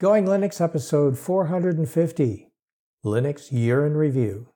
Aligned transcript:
Going 0.00 0.26
Linux 0.26 0.60
episode 0.60 1.18
450 1.18 2.52
Linux 3.04 3.50
Year 3.50 3.84
in 3.84 3.96
Review. 3.96 4.46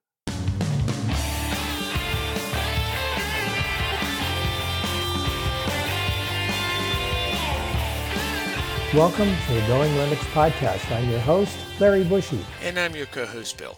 Welcome 8.95 9.35
to 9.49 9.53
the 9.53 9.65
Going 9.67 9.91
Linux 9.95 10.19
podcast. 10.31 10.89
I'm 10.97 11.11
your 11.11 11.19
host, 11.19 11.59
Larry 11.81 12.05
Bushy. 12.05 12.39
And 12.63 12.79
I'm 12.79 12.95
your 12.95 13.07
co 13.07 13.27
host, 13.27 13.59
Bill. 13.59 13.77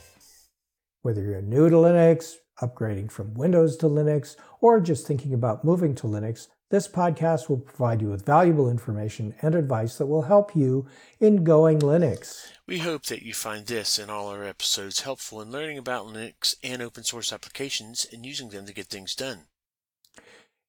Whether 1.00 1.22
you're 1.22 1.40
new 1.40 1.70
to 1.70 1.76
Linux, 1.76 2.34
upgrading 2.60 3.10
from 3.10 3.32
Windows 3.32 3.78
to 3.78 3.86
Linux, 3.86 4.36
or 4.60 4.80
just 4.80 5.06
thinking 5.06 5.32
about 5.32 5.64
moving 5.64 5.94
to 5.94 6.06
Linux, 6.06 6.48
this 6.70 6.88
podcast 6.88 7.48
will 7.48 7.58
provide 7.58 8.00
you 8.00 8.08
with 8.08 8.24
valuable 8.24 8.70
information 8.70 9.34
and 9.42 9.54
advice 9.54 9.96
that 9.98 10.06
will 10.06 10.22
help 10.22 10.56
you 10.56 10.86
in 11.20 11.44
going 11.44 11.80
Linux. 11.80 12.48
We 12.66 12.78
hope 12.78 13.04
that 13.06 13.22
you 13.22 13.34
find 13.34 13.66
this 13.66 13.98
and 13.98 14.10
all 14.10 14.28
our 14.28 14.44
episodes 14.44 15.00
helpful 15.00 15.40
in 15.42 15.50
learning 15.50 15.78
about 15.78 16.06
Linux 16.06 16.56
and 16.62 16.82
open 16.82 17.04
source 17.04 17.32
applications 17.32 18.06
and 18.12 18.24
using 18.24 18.48
them 18.48 18.66
to 18.66 18.74
get 18.74 18.86
things 18.86 19.14
done. 19.14 19.42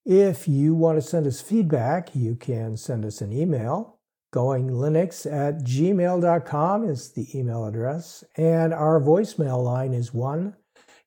If 0.04 0.46
you 0.46 0.74
want 0.74 0.98
to 0.98 1.02
send 1.02 1.26
us 1.26 1.40
feedback, 1.40 2.14
you 2.14 2.36
can 2.36 2.76
send 2.76 3.04
us 3.04 3.20
an 3.20 3.32
email. 3.32 3.98
GoingLinux 4.32 5.26
at 5.26 5.64
gmail.com 5.64 6.84
is 6.88 7.12
the 7.12 7.26
email 7.36 7.64
address, 7.64 8.22
and 8.36 8.74
our 8.74 9.00
voicemail 9.00 9.64
line 9.64 9.94
is 9.94 10.12
1 10.12 10.54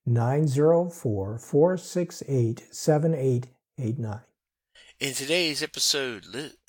904 0.06 1.38
468 1.38 2.68
7889. 2.72 4.20
In 5.00 5.14
today's 5.14 5.64
episode, 5.64 6.26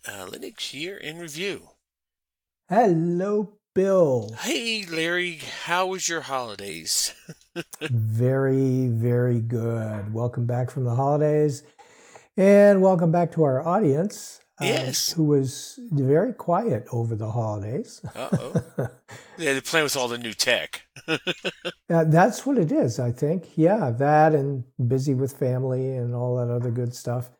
uh, 0.06 0.26
Linux 0.26 0.72
Year 0.72 0.96
in 0.96 1.18
Review. 1.18 1.70
Hello, 2.68 3.54
Bill. 3.74 4.36
Hey, 4.38 4.86
Larry. 4.88 5.40
How 5.64 5.86
was 5.86 6.08
your 6.08 6.20
holidays? 6.20 7.12
very, 7.80 8.86
very 8.86 9.40
good. 9.40 10.14
Welcome 10.14 10.46
back 10.46 10.70
from 10.70 10.84
the 10.84 10.94
holidays. 10.94 11.64
And 12.36 12.80
welcome 12.80 13.10
back 13.10 13.32
to 13.32 13.42
our 13.42 13.66
audience. 13.66 14.38
Uh, 14.60 14.66
yes. 14.66 15.10
who 15.10 15.24
was 15.24 15.80
very 15.90 16.32
quiet 16.32 16.86
over 16.92 17.16
the 17.16 17.32
holidays. 17.32 18.00
Uh 18.14 18.28
oh. 18.32 18.52
yeah, 18.78 18.86
they're 19.38 19.60
playing 19.60 19.84
with 19.84 19.96
all 19.96 20.06
the 20.06 20.18
new 20.18 20.34
tech. 20.34 20.86
uh, 21.08 22.04
that's 22.04 22.46
what 22.46 22.58
it 22.58 22.70
is, 22.70 23.00
I 23.00 23.10
think. 23.10 23.48
Yeah, 23.56 23.90
that 23.90 24.34
and 24.36 24.62
busy 24.86 25.14
with 25.14 25.36
family 25.36 25.96
and 25.96 26.14
all 26.14 26.36
that 26.36 26.48
other 26.48 26.70
good 26.70 26.94
stuff. 26.94 27.30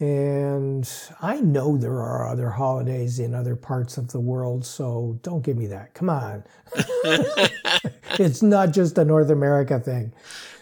And 0.00 0.90
I 1.20 1.40
know 1.40 1.76
there 1.76 2.00
are 2.00 2.26
other 2.26 2.48
holidays 2.48 3.18
in 3.18 3.34
other 3.34 3.54
parts 3.54 3.98
of 3.98 4.12
the 4.12 4.20
world, 4.20 4.64
so 4.64 5.18
don't 5.22 5.42
give 5.42 5.58
me 5.58 5.66
that. 5.66 5.92
Come 5.92 6.08
on. 6.08 6.42
it's 8.18 8.42
not 8.42 8.72
just 8.72 8.96
a 8.96 9.04
North 9.04 9.28
America 9.28 9.78
thing. 9.78 10.14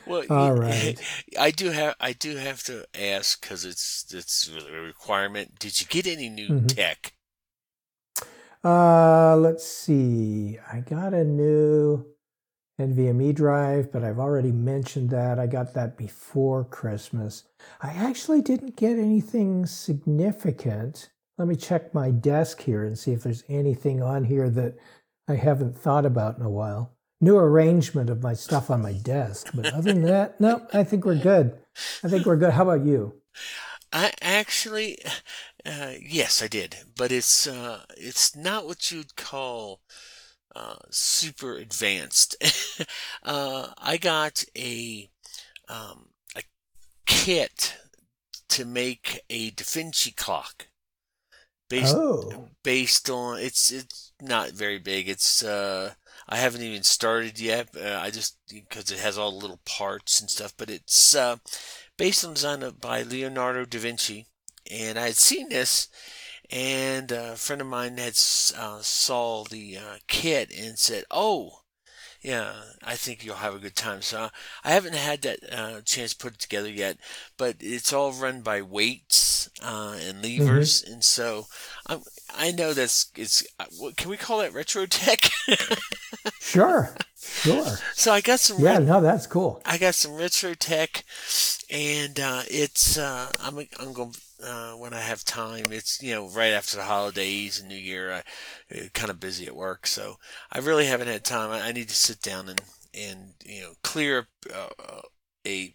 Well, 0.09 0.25
all 0.29 0.55
right. 0.55 0.97
I 1.39 1.53
do 1.53 1.71
have 1.71 1.95
I 2.01 2.15
do 2.15 2.35
have 2.37 2.65
to 2.65 2.85
ask 2.99 3.41
because 3.41 3.65
it's 3.65 4.07
it's 4.13 4.51
a 4.51 4.81
requirement. 4.81 5.61
Did 5.61 5.81
you 5.81 5.87
get 5.87 6.09
any 6.09 6.29
new 6.29 6.49
mm-hmm. 6.49 6.67
tech? 6.67 7.13
Uh, 8.65 9.37
let's 9.37 9.65
see. 9.65 10.59
I 10.73 10.81
got 10.81 11.15
a 11.15 11.23
new 11.23 12.07
NVMe 12.79 13.35
drive, 13.35 13.91
but 13.91 14.05
I've 14.05 14.21
already 14.21 14.53
mentioned 14.53 15.11
that. 15.11 15.39
I 15.39 15.47
got 15.47 15.75
that 15.75 15.97
before 15.97 16.65
Christmas. 16.65 17.45
I 17.81 17.89
actually 17.89 18.41
didn't 18.41 18.77
get 18.77 18.99
anything 18.99 19.67
significant. 19.67 21.11
Let 21.39 21.49
me 21.49 21.57
check 21.57 21.93
my 21.93 22.11
desk 22.11 22.63
here 22.63 22.85
and 22.85 22.97
see 22.97 23.13
if 23.13 23.23
there's 23.23 23.45
anything 23.49 24.01
on 24.01 24.25
here 24.25 24.49
that 24.51 24.77
I 25.29 25.35
haven't 25.35 25.77
thought 25.77 26.07
about 26.07 26.39
in 26.39 26.45
a 26.45 26.51
while. 26.51 26.93
New 27.21 27.37
arrangement 27.37 28.11
of 28.11 28.23
my 28.23 28.35
stuff 28.35 28.71
on 28.71 28.83
my 28.83 28.93
desk, 28.93 29.49
but 29.53 29.73
other 29.73 29.93
than 29.93 30.03
that, 30.03 30.41
no, 30.41 30.67
I 30.73 30.85
think 30.85 31.05
we're 31.05 31.17
good. 31.17 31.59
I 32.05 32.09
think 32.09 32.27
we're 32.27 32.37
good. 32.37 32.53
How 32.53 32.63
about 32.63 32.87
you? 32.87 33.15
I 33.93 34.13
actually, 34.23 34.99
uh, 35.67 35.95
yes, 36.01 36.43
I 36.43 36.47
did, 36.47 36.77
but 36.97 37.11
it's 37.11 37.47
uh, 37.47 37.85
it's 37.97 38.37
not 38.37 38.67
what 38.67 38.93
you'd 38.93 39.17
call 39.17 39.81
uh, 40.59 40.75
super 40.91 41.57
advanced. 41.57 42.37
uh, 43.23 43.69
I 43.79 43.97
got 43.97 44.45
a 44.57 45.09
um, 45.69 46.09
a 46.37 46.43
kit 47.07 47.77
to 48.49 48.65
make 48.65 49.21
a 49.31 49.51
Da 49.51 49.65
Vinci 49.65 50.11
clock 50.11 50.67
based 51.69 51.95
oh. 51.95 52.49
based 52.65 53.09
on 53.09 53.39
it's 53.39 53.71
it's 53.71 54.13
not 54.21 54.51
very 54.51 54.79
big. 54.79 55.09
It's 55.09 55.45
uh, 55.45 55.93
I 56.29 56.37
haven't 56.37 56.63
even 56.63 56.83
started 56.83 57.39
yet. 57.39 57.69
Uh, 57.77 58.01
I 58.03 58.11
just 58.11 58.37
because 58.49 58.91
it 58.91 58.99
has 58.99 59.17
all 59.17 59.31
the 59.31 59.39
little 59.39 59.61
parts 59.65 60.21
and 60.21 60.29
stuff, 60.29 60.55
but 60.57 60.71
it's 60.71 61.15
uh, 61.15 61.37
based 61.97 62.25
on 62.25 62.35
design 62.35 62.65
by 62.81 63.03
Leonardo 63.03 63.65
da 63.65 63.79
Vinci, 63.79 64.27
and 64.69 64.99
I 64.99 65.07
had 65.07 65.17
seen 65.17 65.51
this 65.51 65.89
and 66.51 67.13
a 67.13 67.37
friend 67.37 67.61
of 67.61 67.69
mine 67.69 67.99
had 67.99 68.19
uh, 68.57 68.81
saw 68.81 69.45
the 69.45 69.79
uh, 69.79 69.97
kit 70.07 70.51
and 70.57 70.79
said, 70.79 71.05
"Oh, 71.11 71.61
yeah, 72.21 72.53
I 72.83 72.97
think 72.97 73.25
you'll 73.25 73.37
have 73.37 73.55
a 73.55 73.59
good 73.59 73.77
time." 73.77 74.03
So 74.03 74.31
I 74.65 74.71
haven't 74.71 74.95
had 74.95 75.23
that 75.23 75.39
uh, 75.53 75.81
chance 75.83 76.13
to 76.13 76.19
put 76.19 76.35
it 76.35 76.41
together 76.41 76.71
yet, 76.71 76.99
but 77.37 77.57
it's 77.61 77.93
all 77.93 78.13
run 78.13 78.41
by 78.43 78.63
weights 78.63 79.51
uh, 79.63 79.97
and 80.01 80.23
levers, 80.23 80.83
mm-hmm. 80.83 80.95
and 80.95 81.05
so 81.05 81.47
I'm, 81.87 82.03
I 82.35 82.53
know 82.53 82.73
that's 82.73 83.11
it's. 83.17 83.47
Uh, 83.59 83.65
can 83.97 84.11
we 84.11 84.17
call 84.17 84.41
it 84.41 84.53
retro 84.53 84.87
tech? 84.87 85.21
sure, 86.41 86.95
sure. 87.17 87.79
So 87.95 88.13
I 88.13 88.21
got 88.21 88.41
some. 88.41 88.59
Yeah, 88.61 88.79
no, 88.79 89.01
that's 89.01 89.27
cool. 89.27 89.61
I 89.65 89.79
got 89.79 89.95
some 89.95 90.15
retro 90.15 90.55
tech, 90.55 91.05
and 91.71 92.19
uh, 92.21 92.43
it's. 92.49 92.99
I'm 92.99 93.59
I'm 93.79 93.93
going 93.93 94.13
uh, 94.43 94.73
when 94.73 94.95
I 94.95 95.01
have 95.01 95.25
time. 95.25 95.67
It's 95.71 96.03
you 96.03 96.15
know 96.15 96.29
right 96.29 96.53
after 96.53 96.77
the 96.77 96.85
holidays 96.85 97.61
and 97.61 97.69
New 97.69 97.77
Year. 97.77 98.13
I 98.13 98.19
uh, 98.77 98.89
kind 98.95 99.11
of 99.11 99.21
busy 99.21 99.47
at 99.47 99.57
work, 99.57 99.87
so 99.87 100.17
I 100.53 100.59
really 100.59 100.87
haven't 100.87 101.09
had 101.09 101.25
time. 101.25 101.51
I, 101.51 101.69
I 101.69 101.73
need 101.73 101.89
to 101.89 101.95
sit 101.95 102.21
down 102.21 102.49
and 102.49 102.61
and 102.95 103.35
you 103.45 103.63
know 103.63 103.73
clear 103.83 104.29
uh, 104.55 105.01
a 105.47 105.75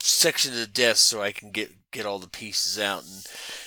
section 0.00 0.52
of 0.52 0.58
the 0.58 0.66
desk 0.66 1.04
so 1.04 1.20
I 1.20 1.32
can 1.32 1.50
get 1.50 1.85
get 1.96 2.06
all 2.06 2.18
the 2.18 2.28
pieces 2.28 2.78
out 2.78 3.04
and 3.04 3.26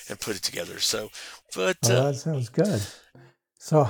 and 0.10 0.20
put 0.20 0.36
it 0.36 0.44
together. 0.44 0.80
So, 0.80 1.10
but 1.56 1.78
oh, 1.86 2.12
that 2.12 2.16
sounds 2.16 2.50
good. 2.50 2.82
So, 3.58 3.84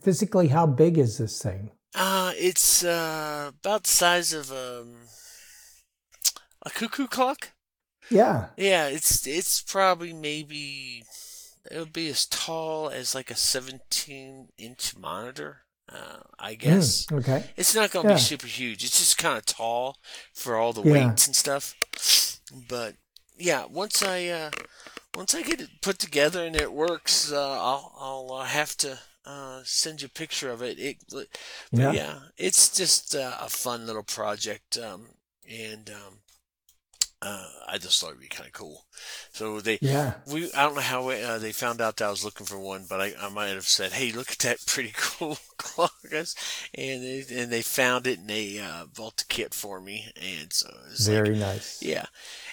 physically, 0.00 0.48
how 0.48 0.66
big 0.66 0.98
is 0.98 1.18
this 1.18 1.42
thing? 1.42 1.72
Uh, 1.94 2.32
it's 2.36 2.84
uh, 2.84 3.50
about 3.60 3.84
the 3.84 3.90
size 3.90 4.32
of 4.32 4.52
um, 4.52 4.94
a 6.64 6.70
cuckoo 6.70 7.08
clock. 7.08 7.50
Yeah. 8.10 8.46
Yeah, 8.56 8.86
it's 8.86 9.26
it's 9.26 9.60
probably 9.62 10.12
maybe 10.12 11.02
it 11.70 11.78
would 11.78 11.92
be 11.92 12.08
as 12.08 12.26
tall 12.26 12.88
as 12.88 13.14
like 13.14 13.30
a 13.30 13.36
17 13.36 14.48
inch 14.56 14.96
monitor. 14.96 15.62
Uh, 15.90 16.20
I 16.38 16.52
hmm, 16.52 16.60
guess. 16.60 17.06
Mm, 17.06 17.18
okay. 17.18 17.44
It's 17.56 17.74
not 17.74 17.90
going 17.90 18.04
to 18.04 18.10
yeah. 18.10 18.16
be 18.16 18.20
super 18.20 18.46
huge. 18.46 18.84
It's 18.84 18.98
just 18.98 19.18
kind 19.18 19.38
of 19.38 19.46
tall 19.46 19.96
for 20.34 20.56
all 20.56 20.72
the 20.72 20.82
yeah. 20.82 21.08
weights 21.08 21.26
and 21.26 21.34
stuff. 21.34 21.74
But 22.68 22.94
yeah, 23.38 23.64
once 23.66 24.02
I 24.02 24.26
uh, 24.26 24.50
once 25.14 25.34
I 25.34 25.42
get 25.42 25.60
it 25.60 25.82
put 25.82 25.98
together 25.98 26.44
and 26.44 26.56
it 26.56 26.72
works, 26.72 27.32
uh, 27.32 27.58
I'll 27.60 27.92
I'll 27.98 28.38
uh, 28.40 28.44
have 28.44 28.76
to 28.78 28.98
uh, 29.24 29.60
send 29.64 30.02
you 30.02 30.06
a 30.06 30.18
picture 30.18 30.50
of 30.50 30.62
it. 30.62 30.78
It, 30.78 30.96
but 31.10 31.28
yeah. 31.72 31.92
yeah, 31.92 32.18
it's 32.36 32.70
just 32.70 33.14
uh, 33.14 33.36
a 33.40 33.48
fun 33.48 33.86
little 33.86 34.02
project. 34.02 34.78
Um, 34.78 35.08
and 35.48 35.90
um, 35.90 36.18
uh, 37.20 37.48
I 37.68 37.78
just 37.78 38.00
thought 38.00 38.10
it'd 38.10 38.20
be 38.20 38.28
kind 38.28 38.46
of 38.46 38.52
cool. 38.52 38.84
So 39.32 39.60
they, 39.60 39.78
yeah, 39.80 40.14
we, 40.30 40.52
I 40.52 40.62
don't 40.64 40.76
know 40.76 40.80
how 40.80 41.08
uh, 41.08 41.38
they 41.38 41.52
found 41.52 41.80
out 41.80 41.96
that 41.96 42.06
I 42.06 42.10
was 42.10 42.24
looking 42.24 42.46
for 42.46 42.58
one, 42.58 42.86
but 42.88 43.00
I, 43.00 43.12
I 43.20 43.28
might 43.28 43.48
have 43.48 43.64
said, 43.66 43.92
"Hey, 43.92 44.12
look 44.12 44.30
at 44.30 44.38
that 44.40 44.64
pretty 44.66 44.92
cool 44.96 45.38
clock," 45.56 45.92
and 46.12 46.28
they, 46.74 47.24
and 47.30 47.50
they 47.52 47.62
found 47.62 48.06
it 48.06 48.20
and 48.20 48.28
they 48.28 48.58
uh, 48.60 48.86
bought 48.86 49.16
the 49.16 49.24
kit 49.28 49.52
for 49.52 49.80
me, 49.80 50.06
and 50.16 50.52
so 50.52 50.68
it's 50.90 51.06
very 51.06 51.30
like, 51.30 51.40
nice. 51.40 51.82
Yeah, 51.82 52.06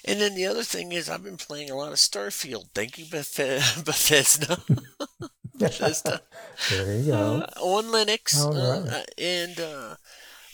and 0.04 0.20
then 0.20 0.34
the 0.36 0.46
other 0.48 0.64
thing 0.64 0.92
is 0.92 1.10
I've 1.10 1.24
been 1.24 1.38
playing 1.38 1.70
a 1.70 1.76
lot 1.76 1.92
of 1.92 1.98
Starfield. 1.98 2.70
Thank 2.74 2.98
you, 2.98 3.06
Beth- 3.06 3.36
Bethesda. 3.86 4.58
Bethesda. 5.58 6.22
there 6.70 6.98
you 6.98 7.06
go. 7.12 7.46
Uh, 7.56 7.60
on 7.62 7.86
Linux, 7.86 8.42
All 8.44 8.52
right. 8.52 8.92
Uh, 8.92 9.04
and 9.18 9.60
uh, 9.60 9.96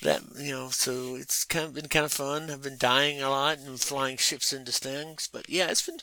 that 0.02 0.22
you 0.38 0.52
know, 0.52 0.70
so 0.70 1.16
it's 1.16 1.46
kind 1.46 1.66
of 1.66 1.74
been 1.74 1.88
kind 1.88 2.06
of 2.06 2.12
fun. 2.12 2.50
I've 2.50 2.64
been 2.64 2.78
dying 2.78 3.22
a 3.22 3.30
lot 3.30 3.60
and 3.60 3.80
flying 3.80 4.18
ships 4.18 4.52
into 4.54 4.72
things, 4.72 5.30
but 5.32 5.50
yeah, 5.50 5.68
it's 5.68 5.86
been 5.86 6.00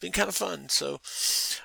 been 0.00 0.12
kind 0.12 0.28
of 0.28 0.36
fun. 0.36 0.68
So, 0.68 1.00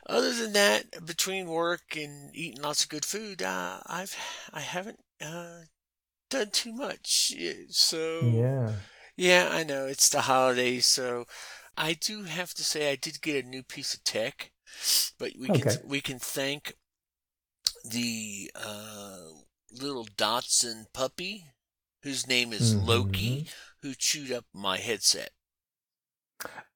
other 0.08 0.34
than 0.34 0.54
that, 0.54 1.06
between 1.06 1.48
work 1.48 1.96
and 1.96 2.36
eating 2.36 2.62
lots 2.62 2.84
of 2.84 2.90
good 2.90 3.06
food, 3.06 3.42
uh, 3.42 3.80
I've 3.86 4.16
I 4.54 4.62
haven't 4.62 5.00
uh, 5.22 5.62
done 6.30 6.50
too 6.52 6.74
much. 6.74 7.34
So 7.70 8.20
yeah, 8.22 8.74
yeah, 9.16 9.50
I 9.52 9.64
know 9.64 9.86
it's 9.86 10.10
the 10.10 10.22
holidays, 10.22 10.86
so 10.86 11.26
I 11.78 11.94
do 11.94 12.24
have 12.24 12.54
to 12.56 12.64
say 12.64 12.92
I 12.92 12.96
did 12.96 13.22
get 13.22 13.46
a 13.46 13.48
new 13.48 13.64
piece 13.64 13.94
of 13.94 14.04
tech, 14.04 14.52
but 15.18 15.32
we 15.40 15.50
okay. 15.50 15.62
can 15.62 15.78
we 15.86 16.02
can 16.02 16.20
thank 16.20 16.74
the 17.90 18.52
uh, 18.56 19.20
little 19.72 20.08
dachshund 20.18 20.88
puppy, 20.94 21.46
whose 22.04 22.28
name 22.28 22.54
is 22.54 22.74
mm-hmm. 22.74 22.88
Loki, 22.88 23.48
who 23.82 23.94
chewed 23.94 24.32
up 24.32 24.46
my 24.54 24.78
headset. 24.78 25.32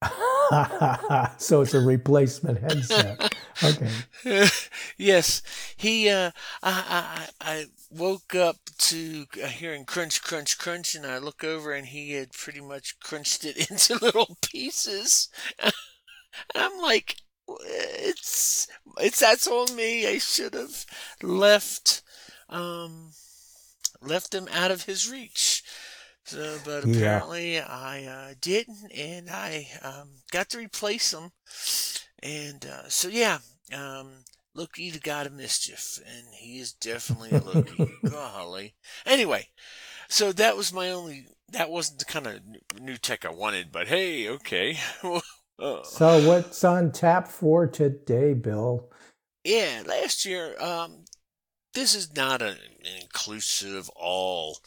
so 1.38 1.62
it's 1.62 1.74
a 1.74 1.80
replacement 1.80 2.60
headset. 2.60 3.34
Okay. 3.64 3.92
yes, 4.98 5.42
he. 5.78 6.10
Uh, 6.10 6.32
I, 6.64 7.28
I 7.42 7.54
I 7.54 7.66
woke 7.92 8.34
up 8.34 8.58
to 8.78 9.28
hearing 9.48 9.86
crunch, 9.86 10.24
crunch, 10.24 10.58
crunch, 10.58 10.96
and 10.96 11.06
I 11.06 11.20
look 11.20 11.44
over 11.44 11.74
and 11.74 11.86
he 11.86 12.14
had 12.14 12.32
pretty 12.32 12.62
much 12.62 13.00
crunched 13.00 13.46
it 13.46 13.70
into 13.70 14.04
little 14.04 14.38
pieces. 14.42 15.30
I'm 16.56 16.82
like, 16.82 17.18
it's 17.48 18.68
it's 19.00 19.20
that's 19.20 19.48
on 19.48 19.76
me. 19.76 20.08
I 20.08 20.18
should 20.18 20.56
have 20.56 20.86
left 21.22 22.02
um 22.50 23.12
left 24.01 24.33
him 24.33 24.48
out 24.51 24.71
of 24.71 24.83
his 24.83 25.09
reach. 25.09 25.63
So, 26.24 26.57
but 26.63 26.83
apparently 26.83 27.56
yeah. 27.56 27.65
I 27.68 28.03
uh, 28.06 28.33
didn't, 28.39 28.92
and 28.95 29.30
I 29.30 29.68
um, 29.81 30.09
got 30.31 30.50
to 30.50 30.59
replace 30.59 31.13
him. 31.13 31.31
And 32.21 32.65
uh, 32.65 32.88
so, 32.89 33.07
yeah, 33.07 33.39
um, 33.75 34.09
Loki, 34.53 34.92
the 34.92 35.00
god 35.00 35.25
of 35.25 35.33
mischief, 35.33 36.00
and 36.06 36.27
he 36.36 36.59
is 36.59 36.74
definitely 36.74 37.31
a 37.31 37.42
Loki. 37.42 37.92
Golly. 38.09 38.75
Anyway, 39.06 39.48
so 40.09 40.31
that 40.33 40.56
was 40.56 40.74
my 40.74 40.92
only. 40.92 41.25
That 41.50 41.69
wasn't 41.69 42.00
the 42.00 42.06
kind 42.06 42.27
of 42.27 42.39
new 42.80 42.98
tech 42.98 43.25
I 43.25 43.31
wanted, 43.31 43.71
but 43.71 43.88
hey, 43.88 44.30
okay. 44.30 44.77
Uh, 45.59 45.83
so 45.83 46.27
what's 46.27 46.63
on 46.63 46.92
tap 46.92 47.27
for 47.27 47.68
today, 47.68 48.33
Bill? 48.33 48.89
Yeah, 49.44 49.83
last 49.86 50.25
year, 50.25 50.59
um, 50.59 51.06
this 51.74 51.96
is 51.96 52.16
not 52.16 52.42
an 52.42 52.58
inclusive 53.02 53.90
all, 53.96 54.58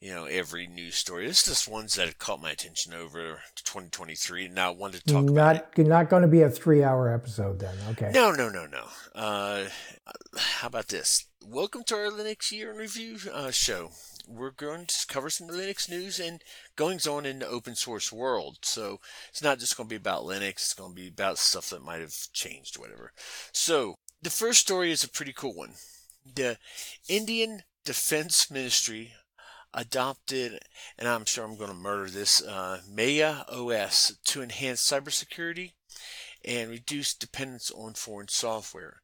you 0.00 0.12
know, 0.12 0.24
every 0.24 0.66
news 0.66 0.96
story. 0.96 1.26
This 1.26 1.40
is 1.40 1.48
just 1.48 1.68
ones 1.68 1.94
that 1.94 2.06
have 2.06 2.18
caught 2.18 2.40
my 2.40 2.50
attention 2.50 2.94
over 2.94 3.42
2023. 3.56 4.48
Now, 4.48 4.72
I 4.72 4.74
wanted 4.74 5.04
to 5.04 5.12
talk 5.12 5.24
not, 5.24 5.32
about 5.32 5.56
it. 5.78 5.86
Not 5.86 6.08
going 6.08 6.22
to 6.22 6.28
be 6.28 6.42
a 6.42 6.50
three-hour 6.50 7.12
episode 7.12 7.58
then. 7.58 7.76
Okay. 7.90 8.10
No, 8.12 8.32
no, 8.32 8.48
no, 8.48 8.66
no. 8.66 8.84
Uh, 9.14 9.64
how 10.36 10.68
about 10.68 10.88
this? 10.88 11.26
Welcome 11.46 11.84
to 11.84 11.96
our 11.96 12.10
Linux 12.10 12.50
Year 12.50 12.70
in 12.70 12.78
Review 12.78 13.18
uh, 13.32 13.50
show 13.50 13.90
we're 14.26 14.50
going 14.50 14.86
to 14.86 15.06
cover 15.06 15.28
some 15.30 15.48
Linux 15.48 15.88
news 15.88 16.18
and 16.18 16.42
goings 16.76 17.06
on 17.06 17.26
in 17.26 17.40
the 17.40 17.46
open 17.46 17.74
source 17.74 18.12
world. 18.12 18.58
So 18.62 19.00
it's 19.28 19.42
not 19.42 19.58
just 19.58 19.76
going 19.76 19.88
to 19.88 19.92
be 19.92 19.96
about 19.96 20.24
Linux, 20.24 20.52
it's 20.52 20.74
going 20.74 20.92
to 20.92 20.96
be 20.96 21.08
about 21.08 21.38
stuff 21.38 21.70
that 21.70 21.84
might 21.84 22.00
have 22.00 22.14
changed, 22.32 22.78
whatever. 22.78 23.12
So 23.52 23.96
the 24.22 24.30
first 24.30 24.60
story 24.60 24.90
is 24.90 25.04
a 25.04 25.08
pretty 25.08 25.32
cool 25.32 25.54
one. 25.54 25.74
The 26.24 26.58
Indian 27.08 27.62
Defense 27.84 28.50
Ministry 28.50 29.12
adopted, 29.74 30.60
and 30.98 31.08
I'm 31.08 31.24
sure 31.24 31.44
I'm 31.44 31.56
going 31.56 31.70
to 31.70 31.76
murder 31.76 32.08
this, 32.08 32.42
uh, 32.42 32.80
Maya 32.88 33.42
OS 33.48 34.16
to 34.26 34.42
enhance 34.42 34.80
cybersecurity 34.80 35.72
and 36.44 36.70
reduce 36.70 37.14
dependence 37.14 37.70
on 37.70 37.94
foreign 37.94 38.28
software. 38.28 39.02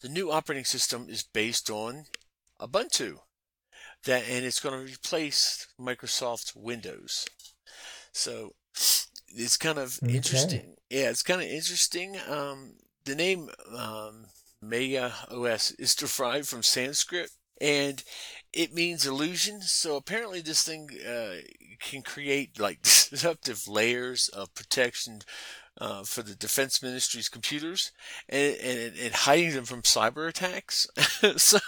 The 0.00 0.08
new 0.08 0.30
operating 0.30 0.64
system 0.64 1.06
is 1.08 1.22
based 1.22 1.70
on 1.70 2.04
Ubuntu, 2.60 3.18
that 4.04 4.24
and 4.28 4.44
it's 4.44 4.60
going 4.60 4.78
to 4.78 4.92
replace 4.92 5.66
Microsoft 5.80 6.54
Windows. 6.54 7.26
So 8.12 8.54
it's 9.28 9.56
kind 9.56 9.78
of 9.78 9.98
okay. 10.02 10.16
interesting. 10.16 10.76
Yeah, 10.90 11.10
it's 11.10 11.22
kind 11.22 11.40
of 11.40 11.48
interesting. 11.48 12.16
Um, 12.28 12.74
the 13.04 13.14
name 13.14 13.48
um, 13.76 14.26
Maya 14.68 15.12
OS 15.30 15.72
is 15.72 15.94
derived 15.94 16.48
from 16.48 16.62
Sanskrit 16.62 17.30
and 17.60 18.02
it 18.52 18.74
means 18.74 19.06
illusion. 19.06 19.62
So 19.62 19.96
apparently, 19.96 20.40
this 20.40 20.62
thing 20.64 20.88
uh, 21.08 21.36
can 21.80 22.02
create 22.02 22.58
like 22.58 22.82
disruptive 23.10 23.66
layers 23.68 24.28
of 24.28 24.54
protection 24.54 25.20
uh, 25.80 26.04
for 26.04 26.22
the 26.22 26.34
defense 26.34 26.82
ministry's 26.82 27.28
computers 27.28 27.92
and, 28.28 28.56
and, 28.56 28.96
and 28.96 29.14
hiding 29.14 29.52
them 29.52 29.64
from 29.64 29.82
cyber 29.82 30.28
attacks. 30.28 30.86
so 31.36 31.58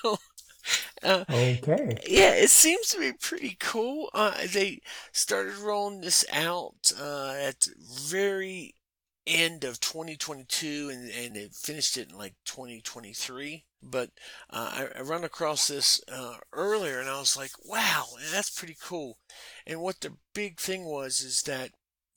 uh, 1.02 1.24
okay. 1.30 1.96
Yeah, 2.06 2.34
it 2.34 2.50
seems 2.50 2.88
to 2.88 2.98
be 2.98 3.12
pretty 3.12 3.56
cool. 3.58 4.10
Uh, 4.12 4.32
they 4.52 4.80
started 5.12 5.56
rolling 5.56 6.00
this 6.00 6.24
out 6.32 6.92
uh, 7.00 7.34
at 7.38 7.66
very 8.08 8.74
end 9.26 9.64
of 9.64 9.80
2022 9.80 10.90
and, 10.92 11.10
and 11.10 11.36
it 11.36 11.54
finished 11.54 11.96
it 11.96 12.10
in 12.10 12.18
like 12.18 12.34
2023 12.44 13.64
but 13.82 14.10
uh, 14.50 14.86
I, 14.94 14.98
I 14.98 15.02
run 15.02 15.24
across 15.24 15.68
this 15.68 16.00
uh, 16.10 16.36
earlier 16.52 17.00
and 17.00 17.08
i 17.08 17.18
was 17.18 17.36
like 17.36 17.50
wow 17.64 18.04
that's 18.32 18.50
pretty 18.50 18.76
cool. 18.82 19.18
And 19.66 19.80
what 19.80 20.00
the 20.00 20.14
big 20.34 20.58
thing 20.58 20.84
was 20.84 21.20
is 21.20 21.42
that 21.42 21.70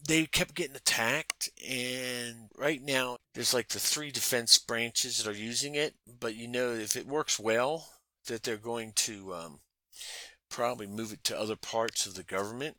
they 0.07 0.25
kept 0.25 0.55
getting 0.55 0.75
attacked 0.75 1.49
and 1.67 2.49
right 2.57 2.81
now 2.81 3.17
there's 3.33 3.53
like 3.53 3.69
the 3.69 3.79
three 3.79 4.11
defense 4.11 4.57
branches 4.57 5.17
that 5.17 5.29
are 5.29 5.37
using 5.37 5.75
it. 5.75 5.95
But 6.19 6.35
you 6.35 6.47
know 6.47 6.71
if 6.71 6.95
it 6.95 7.07
works 7.07 7.39
well 7.39 7.87
that 8.27 8.43
they're 8.43 8.57
going 8.57 8.93
to 8.95 9.33
um, 9.33 9.59
probably 10.49 10.87
move 10.87 11.11
it 11.13 11.23
to 11.25 11.39
other 11.39 11.55
parts 11.55 12.05
of 12.05 12.15
the 12.15 12.23
government, 12.23 12.77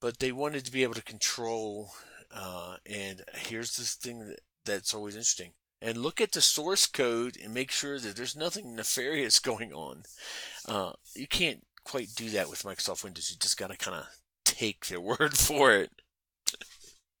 but 0.00 0.18
they 0.18 0.32
wanted 0.32 0.64
to 0.64 0.72
be 0.72 0.82
able 0.82 0.94
to 0.94 1.02
control. 1.02 1.90
Uh, 2.34 2.76
and 2.84 3.22
here's 3.34 3.76
this 3.76 3.94
thing 3.94 4.18
that, 4.26 4.40
that's 4.64 4.92
always 4.92 5.14
interesting. 5.14 5.52
And 5.80 5.98
look 5.98 6.20
at 6.20 6.32
the 6.32 6.40
source 6.40 6.86
code 6.86 7.36
and 7.42 7.54
make 7.54 7.70
sure 7.70 7.98
that 7.98 8.16
there's 8.16 8.36
nothing 8.36 8.74
nefarious 8.74 9.38
going 9.40 9.72
on. 9.72 10.02
Uh, 10.68 10.92
you 11.14 11.26
can't 11.26 11.64
quite 11.84 12.08
do 12.16 12.30
that 12.30 12.50
with 12.50 12.62
Microsoft 12.62 13.04
Windows. 13.04 13.30
You 13.30 13.36
just 13.38 13.58
got 13.58 13.70
to 13.70 13.76
kind 13.76 13.98
of 13.98 14.06
take 14.44 14.86
their 14.86 15.00
word 15.00 15.36
for 15.36 15.72
it. 15.72 15.90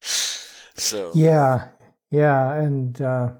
so 0.00 1.12
yeah, 1.14 1.68
yeah, 2.10 2.54
and 2.54 3.00
uh, 3.00 3.32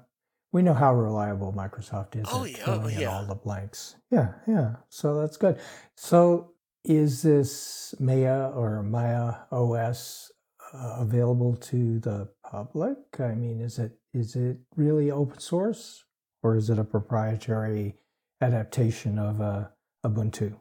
we 0.51 0.61
know 0.61 0.73
how 0.73 0.93
reliable 0.93 1.53
Microsoft 1.53 2.15
is 2.15 2.25
oh, 2.31 2.45
yeah, 2.45 2.63
oh, 2.65 2.87
yeah. 2.87 3.07
all 3.07 3.25
the 3.25 3.35
blanks. 3.35 3.95
Yeah, 4.09 4.33
yeah. 4.47 4.75
So 4.89 5.19
that's 5.19 5.37
good. 5.37 5.59
So 5.95 6.53
is 6.83 7.21
this 7.21 7.93
Maya 7.99 8.49
or 8.49 8.83
Maya 8.83 9.33
OS 9.51 10.31
uh, 10.73 10.97
available 10.99 11.55
to 11.55 11.99
the 11.99 12.29
public? 12.49 12.97
I 13.19 13.33
mean, 13.33 13.61
is 13.61 13.79
it 13.79 13.93
is 14.13 14.35
it 14.35 14.57
really 14.75 15.11
open 15.11 15.39
source 15.39 16.03
or 16.43 16.55
is 16.55 16.69
it 16.69 16.79
a 16.79 16.83
proprietary 16.83 17.95
adaptation 18.41 19.17
of 19.19 19.41
uh, 19.41 19.65
Ubuntu? 20.05 20.55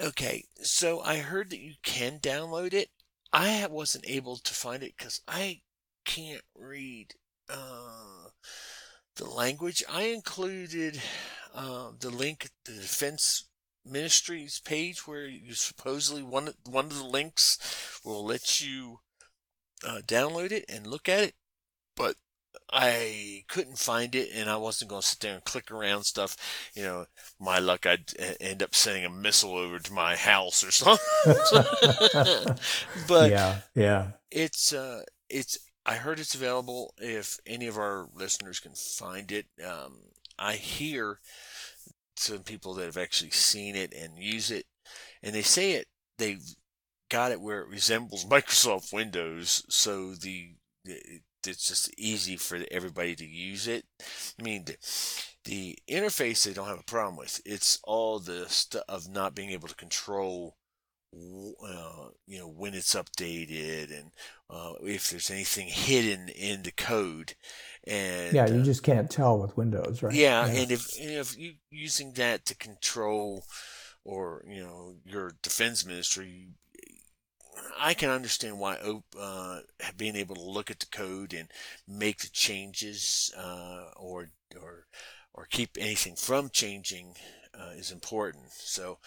Okay, 0.00 0.44
so 0.62 1.00
I 1.00 1.18
heard 1.18 1.50
that 1.50 1.60
you 1.60 1.74
can 1.82 2.18
download 2.18 2.72
it. 2.72 2.88
I 3.32 3.66
wasn't 3.70 4.08
able 4.08 4.36
to 4.36 4.54
find 4.54 4.82
it 4.82 4.94
because 4.96 5.20
I 5.28 5.60
can't 6.04 6.42
read. 6.56 7.14
Uh, 7.48 8.30
the 9.20 9.28
language. 9.28 9.84
I 9.88 10.04
included 10.04 11.00
uh, 11.54 11.90
the 11.98 12.10
link, 12.10 12.48
the 12.64 12.72
Defense 12.72 13.48
Ministries 13.84 14.60
page, 14.60 15.06
where 15.06 15.26
you 15.26 15.54
supposedly 15.54 16.22
one 16.22 16.54
one 16.66 16.86
of 16.86 16.98
the 16.98 17.04
links 17.04 18.00
will 18.04 18.24
let 18.24 18.60
you 18.60 19.00
uh, 19.86 20.00
download 20.06 20.52
it 20.52 20.64
and 20.68 20.86
look 20.86 21.08
at 21.08 21.24
it, 21.24 21.34
but 21.96 22.16
I 22.72 23.44
couldn't 23.48 23.78
find 23.78 24.14
it, 24.14 24.30
and 24.34 24.48
I 24.48 24.56
wasn't 24.56 24.90
going 24.90 25.02
to 25.02 25.08
sit 25.08 25.20
there 25.20 25.34
and 25.34 25.44
click 25.44 25.70
around 25.70 26.04
stuff. 26.04 26.36
You 26.74 26.82
know, 26.82 27.06
my 27.38 27.58
luck, 27.58 27.86
I'd 27.86 28.12
end 28.40 28.62
up 28.62 28.74
sending 28.74 29.04
a 29.04 29.10
missile 29.10 29.56
over 29.56 29.78
to 29.78 29.92
my 29.92 30.16
house 30.16 30.64
or 30.64 30.70
something. 30.70 32.56
but 33.08 33.30
yeah, 33.30 33.60
yeah, 33.74 34.06
it's 34.30 34.72
uh, 34.72 35.02
it's 35.28 35.58
I 35.84 35.94
heard 35.94 36.20
it's 36.20 36.34
available 36.34 36.94
if 36.98 37.38
any 37.46 37.66
of 37.66 37.78
our 37.78 38.08
listeners 38.14 38.60
can 38.60 38.72
find 38.74 39.32
it. 39.32 39.46
Um, 39.64 39.98
I 40.38 40.54
hear 40.54 41.20
some 42.16 42.40
people 42.40 42.74
that 42.74 42.84
have 42.84 42.96
actually 42.96 43.30
seen 43.30 43.74
it 43.76 43.92
and 43.94 44.18
use 44.18 44.50
it, 44.50 44.66
and 45.22 45.34
they 45.34 45.42
say 45.42 45.72
it 45.72 45.86
they've 46.20 46.54
got 47.10 47.32
it 47.32 47.40
where 47.40 47.60
it 47.60 47.68
resembles 47.68 48.24
Microsoft 48.26 48.92
Windows, 48.92 49.64
so 49.68 50.14
the 50.14 50.54
it's 51.46 51.68
just 51.68 51.92
easy 51.98 52.36
for 52.36 52.58
everybody 52.70 53.14
to 53.16 53.26
use 53.26 53.66
it. 53.66 53.84
I 54.38 54.42
mean, 54.42 54.64
the, 54.64 54.76
the 55.44 55.78
interface 55.88 56.44
they 56.44 56.52
don't 56.52 56.68
have 56.68 56.80
a 56.80 56.84
problem 56.84 57.16
with. 57.16 57.40
It's 57.44 57.78
all 57.84 58.18
the 58.18 58.48
stuff 58.48 58.84
of 58.88 59.08
not 59.08 59.34
being 59.34 59.50
able 59.50 59.68
to 59.68 59.74
control 59.74 60.56
uh, 61.12 62.08
you 62.26 62.38
know 62.38 62.48
when 62.48 62.72
it's 62.72 62.94
updated 62.94 63.90
and 63.90 64.12
uh, 64.48 64.74
if 64.82 65.10
there's 65.10 65.30
anything 65.30 65.66
hidden 65.66 66.28
in 66.28 66.62
the 66.62 66.70
code 66.70 67.34
and 67.84 68.32
yeah 68.32 68.46
you 68.46 68.60
uh, 68.60 68.64
just 68.64 68.84
can't 68.84 69.10
tell 69.10 69.38
with 69.38 69.56
windows 69.56 70.02
right 70.02 70.14
yeah, 70.14 70.46
yeah. 70.46 70.60
and 70.60 70.70
if 70.70 70.88
if 71.00 71.36
you 71.36 71.54
using 71.70 72.12
that 72.12 72.44
to 72.44 72.54
control 72.54 73.44
or 74.04 74.44
you 74.46 74.62
know 74.62 74.94
your 75.04 75.32
defense 75.42 75.84
ministry 75.84 76.50
I 77.78 77.94
can 77.94 78.10
understand 78.10 78.58
why 78.58 78.78
uh, 79.18 79.60
being 79.96 80.16
able 80.16 80.34
to 80.36 80.42
look 80.42 80.70
at 80.70 80.80
the 80.80 80.86
code 80.86 81.32
and 81.32 81.48
make 81.86 82.18
the 82.18 82.28
changes 82.28 83.32
uh, 83.36 83.90
or 83.96 84.30
or 84.60 84.86
or 85.32 85.46
keep 85.46 85.70
anything 85.78 86.16
from 86.16 86.50
changing 86.50 87.14
uh, 87.54 87.70
is 87.76 87.90
important. 87.90 88.50
So 88.52 88.98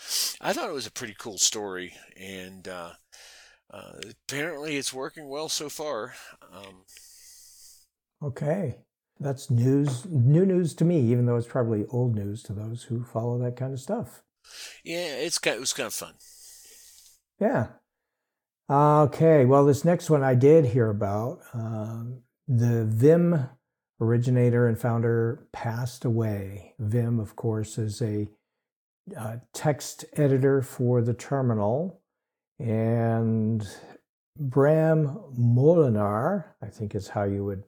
I 0.41 0.53
thought 0.53 0.69
it 0.69 0.73
was 0.73 0.87
a 0.87 0.91
pretty 0.91 1.15
cool 1.17 1.37
story, 1.37 1.93
and 2.17 2.67
uh, 2.67 2.91
uh, 3.71 3.93
apparently 4.27 4.77
it's 4.77 4.93
working 4.93 5.27
well 5.27 5.49
so 5.49 5.69
far. 5.69 6.13
Um, 6.51 6.83
okay. 8.21 8.77
That's 9.19 9.49
news, 9.49 10.05
new 10.05 10.45
news 10.45 10.73
to 10.75 10.85
me, 10.85 10.99
even 10.99 11.25
though 11.25 11.37
it's 11.37 11.47
probably 11.47 11.85
old 11.89 12.15
news 12.15 12.43
to 12.43 12.53
those 12.53 12.83
who 12.83 13.03
follow 13.03 13.37
that 13.39 13.55
kind 13.55 13.71
of 13.71 13.79
stuff. 13.79 14.21
Yeah, 14.83 15.15
it's 15.15 15.37
kind, 15.37 15.55
it 15.55 15.59
was 15.59 15.73
kind 15.73 15.87
of 15.87 15.93
fun. 15.93 16.15
Yeah. 17.39 17.67
Okay. 18.73 19.45
Well, 19.45 19.65
this 19.65 19.85
next 19.85 20.09
one 20.09 20.23
I 20.23 20.33
did 20.33 20.65
hear 20.65 20.89
about. 20.89 21.41
Um, 21.53 22.23
the 22.47 22.85
Vim 22.85 23.47
originator 24.01 24.67
and 24.67 24.79
founder 24.79 25.45
passed 25.53 26.05
away. 26.05 26.73
Vim, 26.79 27.19
of 27.19 27.35
course, 27.35 27.77
is 27.77 28.01
a 28.01 28.27
uh, 29.15 29.35
text 29.53 30.05
editor 30.13 30.63
for 30.63 31.03
the 31.03 31.13
terminal. 31.13 32.01
And 32.59 33.63
Bram 34.39 35.19
Molenaar, 35.37 36.45
I 36.59 36.67
think 36.67 36.95
is 36.95 37.09
how 37.09 37.25
you 37.25 37.45
would 37.45 37.65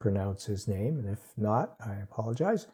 pronounce 0.00 0.46
his 0.46 0.66
name, 0.66 0.98
and 0.98 1.08
if 1.10 1.20
not, 1.36 1.74
I 1.84 1.96
apologize. 1.96 2.66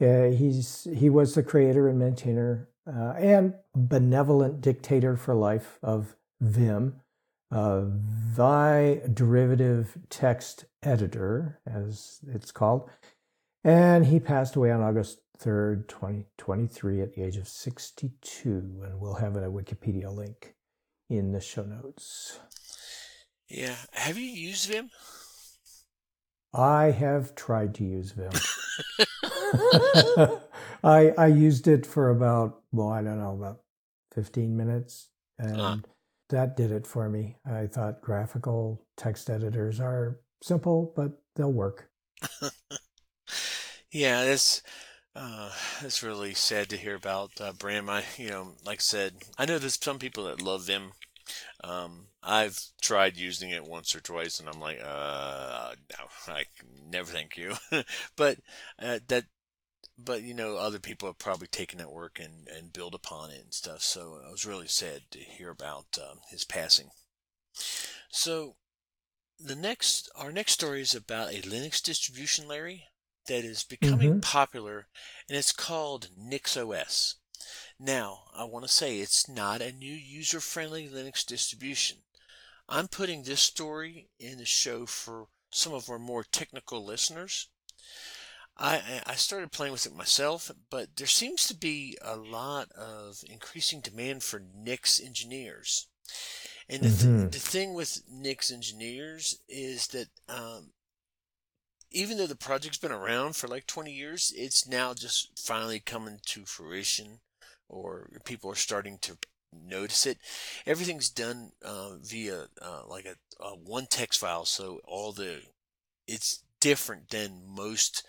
Uh, 0.00 0.30
he's 0.30 0.88
he 0.94 1.10
was 1.10 1.34
the 1.34 1.42
creator 1.42 1.86
and 1.86 1.98
maintainer 1.98 2.70
uh, 2.86 3.12
and 3.18 3.54
benevolent 3.74 4.62
dictator 4.62 5.16
for 5.16 5.34
life 5.34 5.78
of 5.82 6.16
Vim, 6.44 7.00
a 7.50 7.82
Vi 7.84 9.00
derivative 9.12 9.96
text 10.10 10.66
editor, 10.82 11.60
as 11.66 12.20
it's 12.26 12.52
called, 12.52 12.90
and 13.62 14.06
he 14.06 14.20
passed 14.20 14.56
away 14.56 14.70
on 14.70 14.82
August 14.82 15.20
3rd, 15.38 15.88
2023, 15.88 17.00
at 17.00 17.14
the 17.14 17.22
age 17.22 17.36
of 17.36 17.48
62. 17.48 18.82
And 18.84 19.00
we'll 19.00 19.14
have 19.14 19.36
a 19.36 19.40
Wikipedia 19.40 20.14
link 20.14 20.54
in 21.08 21.32
the 21.32 21.40
show 21.40 21.62
notes. 21.64 22.38
Yeah. 23.48 23.76
Have 23.92 24.18
you 24.18 24.24
used 24.24 24.68
Vim? 24.68 24.90
I 26.52 26.90
have 26.90 27.34
tried 27.34 27.74
to 27.76 27.84
use 27.84 28.12
Vim. 28.12 28.30
I 30.84 31.12
I 31.16 31.26
used 31.26 31.66
it 31.66 31.86
for 31.86 32.10
about 32.10 32.60
well, 32.72 32.90
I 32.90 33.02
don't 33.02 33.18
know, 33.18 33.32
about 33.32 33.60
15 34.14 34.56
minutes 34.56 35.08
and 35.38 35.60
uh. 35.60 35.76
That 36.34 36.56
did 36.56 36.72
it 36.72 36.86
for 36.86 37.08
me. 37.08 37.36
I 37.46 37.68
thought 37.68 38.02
graphical 38.02 38.84
text 38.96 39.30
editors 39.30 39.78
are 39.78 40.18
simple, 40.42 40.92
but 40.96 41.12
they'll 41.36 41.52
work. 41.52 41.88
yeah, 43.92 44.24
that's 44.24 44.60
uh, 45.14 45.50
really 46.02 46.34
sad 46.34 46.68
to 46.70 46.76
hear 46.76 46.96
about 46.96 47.40
uh, 47.40 47.52
Bram. 47.52 47.88
I, 47.88 48.02
you 48.16 48.30
know, 48.30 48.48
like 48.66 48.78
I 48.78 48.82
said, 48.82 49.14
I 49.38 49.46
know 49.46 49.58
there's 49.58 49.78
some 49.80 50.00
people 50.00 50.24
that 50.24 50.42
love 50.42 50.64
Vim. 50.64 50.92
Um, 51.62 52.08
I've 52.20 52.60
tried 52.82 53.16
using 53.16 53.50
it 53.50 53.64
once 53.64 53.94
or 53.94 54.00
twice, 54.00 54.40
and 54.40 54.48
I'm 54.48 54.60
like, 54.60 54.80
uh, 54.84 55.74
no, 55.92 56.34
I 56.34 56.44
never 56.90 57.12
thank 57.12 57.36
you. 57.36 57.54
but 58.16 58.38
uh, 58.82 58.98
that, 59.06 59.24
but 59.98 60.22
you 60.22 60.34
know, 60.34 60.56
other 60.56 60.78
people 60.78 61.08
have 61.08 61.18
probably 61.18 61.48
taken 61.48 61.78
that 61.78 61.92
work 61.92 62.20
and 62.20 62.48
and 62.48 62.72
build 62.72 62.94
upon 62.94 63.30
it 63.30 63.42
and 63.42 63.54
stuff. 63.54 63.82
So 63.82 64.20
I 64.26 64.30
was 64.30 64.46
really 64.46 64.68
sad 64.68 65.02
to 65.10 65.18
hear 65.18 65.50
about 65.50 65.98
um, 65.98 66.20
his 66.30 66.44
passing. 66.44 66.90
So 68.10 68.56
the 69.38 69.56
next, 69.56 70.10
our 70.14 70.32
next 70.32 70.52
story 70.52 70.80
is 70.80 70.94
about 70.94 71.32
a 71.32 71.42
Linux 71.42 71.82
distribution, 71.82 72.48
Larry, 72.48 72.84
that 73.26 73.44
is 73.44 73.64
becoming 73.64 74.10
mm-hmm. 74.10 74.20
popular, 74.20 74.88
and 75.28 75.36
it's 75.36 75.52
called 75.52 76.08
NixOS. 76.18 77.14
Now, 77.78 78.24
I 78.34 78.44
want 78.44 78.64
to 78.64 78.72
say 78.72 79.00
it's 79.00 79.28
not 79.28 79.60
a 79.60 79.72
new 79.72 79.92
user 79.92 80.40
friendly 80.40 80.88
Linux 80.88 81.26
distribution. 81.26 81.98
I'm 82.68 82.88
putting 82.88 83.22
this 83.24 83.42
story 83.42 84.08
in 84.18 84.38
the 84.38 84.44
show 84.44 84.86
for 84.86 85.26
some 85.50 85.74
of 85.74 85.90
our 85.90 85.98
more 85.98 86.24
technical 86.24 86.84
listeners. 86.84 87.48
I, 88.56 89.02
I 89.06 89.14
started 89.14 89.50
playing 89.50 89.72
with 89.72 89.86
it 89.86 89.96
myself, 89.96 90.50
but 90.70 90.96
there 90.96 91.08
seems 91.08 91.46
to 91.48 91.56
be 91.56 91.98
a 92.00 92.16
lot 92.16 92.70
of 92.72 93.24
increasing 93.28 93.80
demand 93.80 94.22
for 94.22 94.42
Nix 94.54 95.00
engineers. 95.00 95.88
And 96.68 96.82
the, 96.82 96.88
mm-hmm. 96.88 97.20
th- 97.22 97.32
the 97.32 97.38
thing 97.38 97.74
with 97.74 98.02
Nix 98.08 98.52
engineers 98.52 99.40
is 99.48 99.88
that 99.88 100.06
um, 100.28 100.70
even 101.90 102.16
though 102.16 102.26
the 102.26 102.36
project's 102.36 102.78
been 102.78 102.92
around 102.92 103.36
for 103.36 103.48
like 103.48 103.66
20 103.66 103.92
years, 103.92 104.32
it's 104.36 104.68
now 104.68 104.94
just 104.94 105.38
finally 105.38 105.80
coming 105.80 106.18
to 106.26 106.44
fruition 106.44 107.20
or 107.68 108.08
people 108.24 108.50
are 108.50 108.56
starting 108.56 108.98
to 109.02 109.16
notice 109.52 110.06
it. 110.06 110.18
Everything's 110.66 111.10
done 111.10 111.52
uh, 111.64 111.96
via 112.00 112.46
uh, 112.60 112.82
like 112.88 113.04
a, 113.04 113.16
a, 113.42 113.56
one 113.56 113.86
text 113.88 114.20
file, 114.20 114.44
so 114.44 114.80
all 114.84 115.12
the 115.12 115.42
it's 116.06 116.42
different 116.60 117.10
than 117.10 117.42
most 117.46 118.04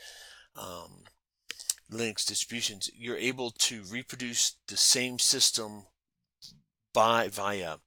um, 0.55 1.03
Linux 1.91 2.25
distributions. 2.25 2.89
You're 2.95 3.17
able 3.17 3.51
to 3.51 3.83
reproduce 3.83 4.57
the 4.67 4.77
same 4.77 5.19
system 5.19 5.83
by 6.93 7.27
via 7.27 7.77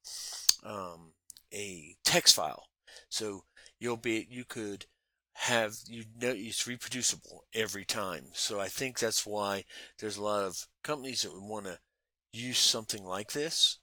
um, 0.62 1.12
a 1.52 1.96
text 2.04 2.34
file. 2.34 2.68
So 3.08 3.44
you'll 3.78 3.96
be 3.96 4.26
you 4.30 4.44
could 4.44 4.86
have 5.32 5.76
you 5.86 6.04
know 6.20 6.34
it's 6.36 6.66
reproducible 6.66 7.44
every 7.54 7.84
time. 7.84 8.26
So 8.32 8.60
I 8.60 8.68
think 8.68 8.98
that's 8.98 9.26
why 9.26 9.64
there's 9.98 10.16
a 10.16 10.22
lot 10.22 10.44
of 10.44 10.66
companies 10.82 11.22
that 11.22 11.32
would 11.32 11.48
want 11.48 11.66
to 11.66 11.78
use 12.32 12.58
something 12.58 13.04
like 13.04 13.32
this. 13.32 13.78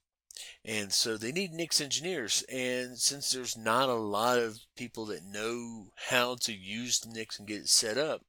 And 0.66 0.92
so 0.92 1.16
they 1.16 1.32
need 1.32 1.54
Nix 1.54 1.80
engineers. 1.80 2.44
And 2.52 2.98
since 2.98 3.32
there's 3.32 3.56
not 3.56 3.88
a 3.88 3.94
lot 3.94 4.38
of 4.38 4.60
people 4.76 5.06
that 5.06 5.24
know 5.24 5.92
how 6.10 6.36
to 6.42 6.54
use 6.54 7.06
Nix 7.06 7.40
and 7.40 7.48
get 7.48 7.62
it 7.62 7.70
set 7.70 7.98
up, 7.98 8.22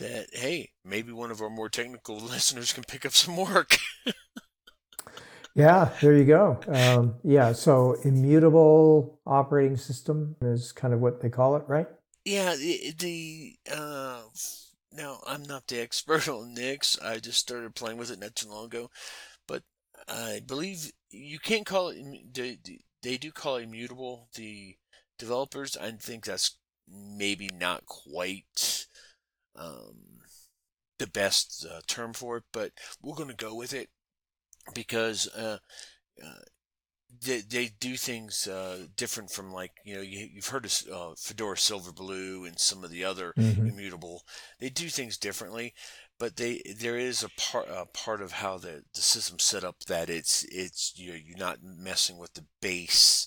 that 0.00 0.26
hey, 0.32 0.70
maybe 0.84 1.12
one 1.12 1.30
of 1.30 1.40
our 1.40 1.50
more 1.50 1.68
technical 1.68 2.16
listeners 2.20 2.72
can 2.72 2.84
pick 2.84 3.06
up 3.06 3.12
some 3.12 3.36
work. 3.36 3.78
yeah, 5.54 5.90
there 6.00 6.16
you 6.16 6.24
go. 6.24 6.60
Um, 6.68 7.14
yeah, 7.22 7.52
so 7.52 7.96
immutable 8.04 9.20
operating 9.26 9.76
system 9.76 10.36
is 10.42 10.72
kind 10.72 10.92
of 10.92 11.00
what 11.00 11.20
they 11.20 11.28
call 11.28 11.56
it, 11.56 11.64
right? 11.66 11.86
Yeah, 12.24 12.54
the, 12.54 12.94
the 12.98 13.56
uh, 13.74 14.22
now 14.92 15.20
I'm 15.26 15.42
not 15.44 15.66
the 15.66 15.80
expert 15.80 16.28
on 16.28 16.54
Nix. 16.54 16.98
I 16.98 17.18
just 17.18 17.38
started 17.38 17.74
playing 17.74 17.98
with 17.98 18.10
it 18.10 18.18
not 18.18 18.34
too 18.34 18.48
long 18.48 18.66
ago, 18.66 18.90
but 19.46 19.62
I 20.08 20.40
believe 20.46 20.90
you 21.10 21.38
can't 21.38 21.66
call 21.66 21.90
it. 21.90 22.34
They, 22.34 22.58
they 23.02 23.16
do 23.16 23.32
call 23.32 23.56
it 23.56 23.64
immutable. 23.64 24.28
The 24.34 24.76
developers, 25.18 25.76
I 25.76 25.90
think 25.92 26.24
that's 26.24 26.56
maybe 26.88 27.50
not 27.58 27.86
quite 27.86 28.86
um, 29.56 30.20
the 30.98 31.06
best 31.06 31.66
uh, 31.70 31.80
term 31.86 32.12
for 32.12 32.38
it, 32.38 32.44
but 32.52 32.72
we're 33.02 33.16
going 33.16 33.28
to 33.28 33.34
go 33.34 33.54
with 33.54 33.72
it 33.72 33.88
because 34.74 35.28
uh, 35.28 35.58
uh, 36.22 36.42
they, 37.24 37.40
they 37.40 37.70
do 37.80 37.96
things 37.96 38.46
uh, 38.46 38.86
different 38.96 39.30
from 39.30 39.52
like 39.52 39.72
you 39.84 39.94
know 39.96 40.00
you, 40.00 40.28
have 40.36 40.46
heard 40.46 40.64
of 40.64 40.82
uh, 40.92 41.14
Fedora 41.18 41.56
Silverblue 41.56 42.46
and 42.46 42.58
some 42.58 42.84
of 42.84 42.90
the 42.90 43.04
other 43.04 43.32
mm-hmm. 43.36 43.66
immutable. 43.66 44.22
They 44.60 44.68
do 44.68 44.88
things 44.88 45.16
differently, 45.16 45.74
but 46.18 46.36
they 46.36 46.62
there 46.78 46.96
is 46.96 47.22
a 47.22 47.30
part 47.30 47.66
a 47.68 47.86
part 47.86 48.22
of 48.22 48.32
how 48.32 48.58
the, 48.58 48.84
the 48.94 49.00
system's 49.00 49.42
set 49.42 49.64
up 49.64 49.80
that 49.86 50.08
it's 50.08 50.44
it's 50.44 50.92
you 50.96 51.10
know, 51.10 51.18
you're 51.24 51.38
not 51.38 51.58
messing 51.62 52.18
with 52.18 52.34
the 52.34 52.44
base 52.60 53.26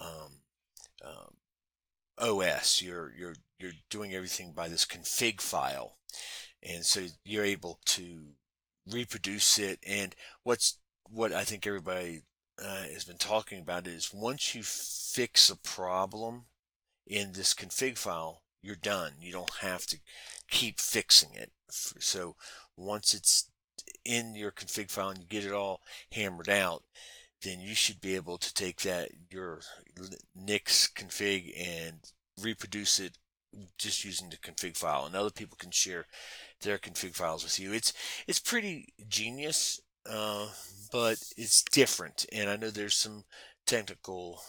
um, 0.00 0.40
um, 1.04 1.34
OS. 2.20 2.82
You're 2.82 3.12
you're 3.16 3.34
you're 3.58 3.72
doing 3.90 4.14
everything 4.14 4.52
by 4.52 4.68
this 4.68 4.84
config 4.84 5.40
file, 5.40 5.96
and 6.62 6.84
so 6.84 7.06
you're 7.24 7.44
able 7.44 7.80
to 7.86 8.34
reproduce 8.90 9.58
it. 9.58 9.78
And 9.86 10.14
what's 10.42 10.78
what 11.08 11.32
I 11.32 11.44
think 11.44 11.66
everybody 11.66 12.22
uh, 12.62 12.82
has 12.92 13.04
been 13.04 13.18
talking 13.18 13.60
about 13.60 13.86
is 13.86 14.12
once 14.12 14.54
you 14.54 14.62
fix 14.62 15.50
a 15.50 15.56
problem 15.56 16.44
in 17.06 17.32
this 17.32 17.54
config 17.54 17.98
file, 17.98 18.42
you're 18.62 18.76
done. 18.76 19.12
You 19.20 19.32
don't 19.32 19.58
have 19.60 19.86
to 19.86 19.98
keep 20.50 20.78
fixing 20.78 21.30
it. 21.34 21.50
So 21.70 22.36
once 22.76 23.14
it's 23.14 23.50
in 24.04 24.34
your 24.34 24.50
config 24.50 24.90
file 24.90 25.10
and 25.10 25.18
you 25.18 25.26
get 25.28 25.44
it 25.44 25.52
all 25.52 25.80
hammered 26.12 26.48
out, 26.48 26.82
then 27.42 27.60
you 27.60 27.74
should 27.74 28.00
be 28.00 28.14
able 28.16 28.38
to 28.38 28.54
take 28.54 28.80
that 28.82 29.10
your 29.30 29.60
Nix 30.34 30.88
config 30.88 31.52
and 31.58 31.98
reproduce 32.40 33.00
it 33.00 33.18
just 33.78 34.04
using 34.04 34.30
the 34.30 34.36
config 34.36 34.76
file, 34.76 35.06
and 35.06 35.16
other 35.16 35.30
people 35.30 35.56
can 35.58 35.70
share 35.70 36.06
their 36.62 36.78
config 36.78 37.14
files 37.14 37.42
with 37.42 37.58
you. 37.58 37.72
It's 37.72 37.92
it's 38.26 38.38
pretty 38.38 38.92
genius 39.08 39.80
uh, 40.08 40.48
but 40.92 41.18
it's 41.36 41.62
different. 41.62 42.26
And 42.32 42.48
I 42.48 42.56
know 42.56 42.70
there's 42.70 42.96
some 42.96 43.24
technical 43.66 44.40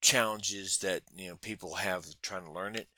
challenges 0.00 0.78
that 0.78 1.02
you 1.14 1.28
know 1.28 1.36
people 1.36 1.74
have 1.74 2.06
trying 2.22 2.44
to 2.44 2.52
learn 2.52 2.76
it, 2.76 2.88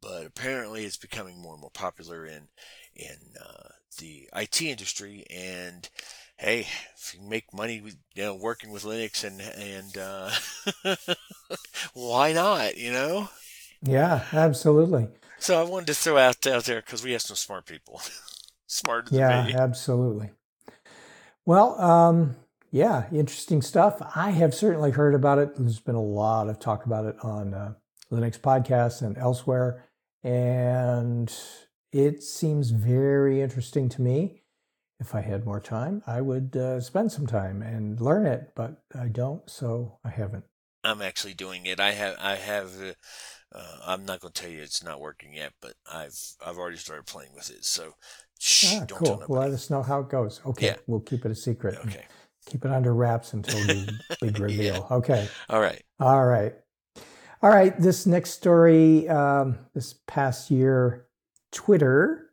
but 0.00 0.26
apparently 0.26 0.84
it's 0.84 0.96
becoming 0.96 1.40
more 1.40 1.52
and 1.54 1.60
more 1.60 1.70
popular. 1.70 2.24
And 2.24 2.48
in 2.94 3.16
uh, 3.40 3.68
the 3.98 4.28
IT 4.34 4.62
industry, 4.62 5.24
and 5.30 5.88
hey, 6.36 6.66
if 6.96 7.14
you 7.14 7.28
make 7.28 7.52
money, 7.52 7.80
with, 7.80 7.96
you 8.14 8.24
know, 8.24 8.34
working 8.34 8.70
with 8.70 8.84
Linux, 8.84 9.24
and 9.24 9.40
and 9.40 9.96
uh, 9.96 11.14
why 11.94 12.32
not? 12.32 12.76
You 12.76 12.92
know. 12.92 13.28
Yeah, 13.82 14.24
absolutely. 14.32 15.08
So 15.38 15.60
I 15.60 15.64
wanted 15.64 15.88
to 15.88 15.94
throw 15.94 16.18
out 16.18 16.46
out 16.46 16.64
there 16.64 16.80
because 16.80 17.04
we 17.04 17.12
have 17.12 17.22
some 17.22 17.36
smart 17.36 17.66
people, 17.66 18.00
smarter 18.66 19.10
than 19.10 19.18
yeah, 19.18 19.46
me. 19.46 19.54
absolutely. 19.54 20.30
Well, 21.44 21.80
um, 21.80 22.36
yeah, 22.70 23.04
interesting 23.12 23.62
stuff. 23.62 24.02
I 24.14 24.30
have 24.30 24.54
certainly 24.54 24.90
heard 24.90 25.14
about 25.14 25.38
it. 25.38 25.56
There's 25.56 25.80
been 25.80 25.94
a 25.94 26.02
lot 26.02 26.48
of 26.48 26.58
talk 26.58 26.86
about 26.86 27.04
it 27.04 27.16
on 27.22 27.54
uh, 27.54 27.74
Linux 28.10 28.38
podcasts 28.38 29.02
and 29.02 29.16
elsewhere, 29.16 29.84
and 30.24 31.32
it 31.92 32.22
seems 32.22 32.70
very 32.70 33.40
interesting 33.40 33.88
to 33.90 34.02
me. 34.02 34.42
If 34.98 35.14
I 35.14 35.20
had 35.20 35.44
more 35.44 35.60
time, 35.60 36.02
I 36.06 36.20
would 36.22 36.56
uh, 36.56 36.80
spend 36.80 37.12
some 37.12 37.26
time 37.26 37.60
and 37.60 38.00
learn 38.00 38.24
it, 38.26 38.52
but 38.56 38.82
I 38.98 39.08
don't, 39.08 39.48
so 39.48 39.98
I 40.04 40.08
haven't. 40.08 40.44
I'm 40.84 41.02
actually 41.02 41.34
doing 41.34 41.66
it. 41.66 41.80
I 41.80 41.92
have 41.92 42.16
I 42.20 42.36
have. 42.36 42.70
Uh, 42.80 42.92
uh, 43.54 43.76
I'm 43.86 44.04
not 44.06 44.20
going 44.20 44.32
to 44.32 44.40
tell 44.42 44.50
you 44.50 44.62
it's 44.62 44.82
not 44.82 45.00
working 45.00 45.32
yet, 45.34 45.52
but 45.60 45.74
I've 45.92 46.18
I've 46.44 46.56
already 46.58 46.76
started 46.78 47.06
playing 47.06 47.30
with 47.34 47.50
it. 47.50 47.64
So, 47.64 47.94
shh, 48.38 48.74
ah, 48.74 48.84
don't 48.86 48.98
cool. 48.98 49.24
Let 49.28 49.50
us 49.50 49.68
know 49.68 49.82
how 49.82 50.00
it 50.00 50.08
goes. 50.08 50.40
Okay, 50.46 50.66
Yeah. 50.68 50.76
we'll 50.86 51.00
keep 51.00 51.24
it 51.24 51.30
a 51.30 51.34
secret. 51.34 51.76
Okay. 51.84 52.04
Keep 52.46 52.64
it 52.64 52.70
under 52.70 52.94
wraps 52.94 53.32
until 53.32 53.60
the 53.60 53.98
big 54.20 54.38
reveal. 54.40 54.86
Okay. 54.90 55.28
All 55.50 55.60
right. 55.60 55.82
All 56.00 56.24
right. 56.24 56.54
All 57.42 57.50
right. 57.50 57.78
This 57.78 58.06
next 58.06 58.30
story 58.30 59.08
um, 59.08 59.58
this 59.74 59.94
past 60.06 60.50
year, 60.50 61.06
Twitter 61.52 62.30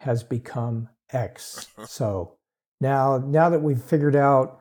has 0.00 0.22
become 0.24 0.88
X. 1.12 1.68
So 1.86 2.36
now, 2.80 3.18
now 3.18 3.48
that 3.50 3.62
we've 3.62 3.80
figured 3.82 4.16
out 4.16 4.60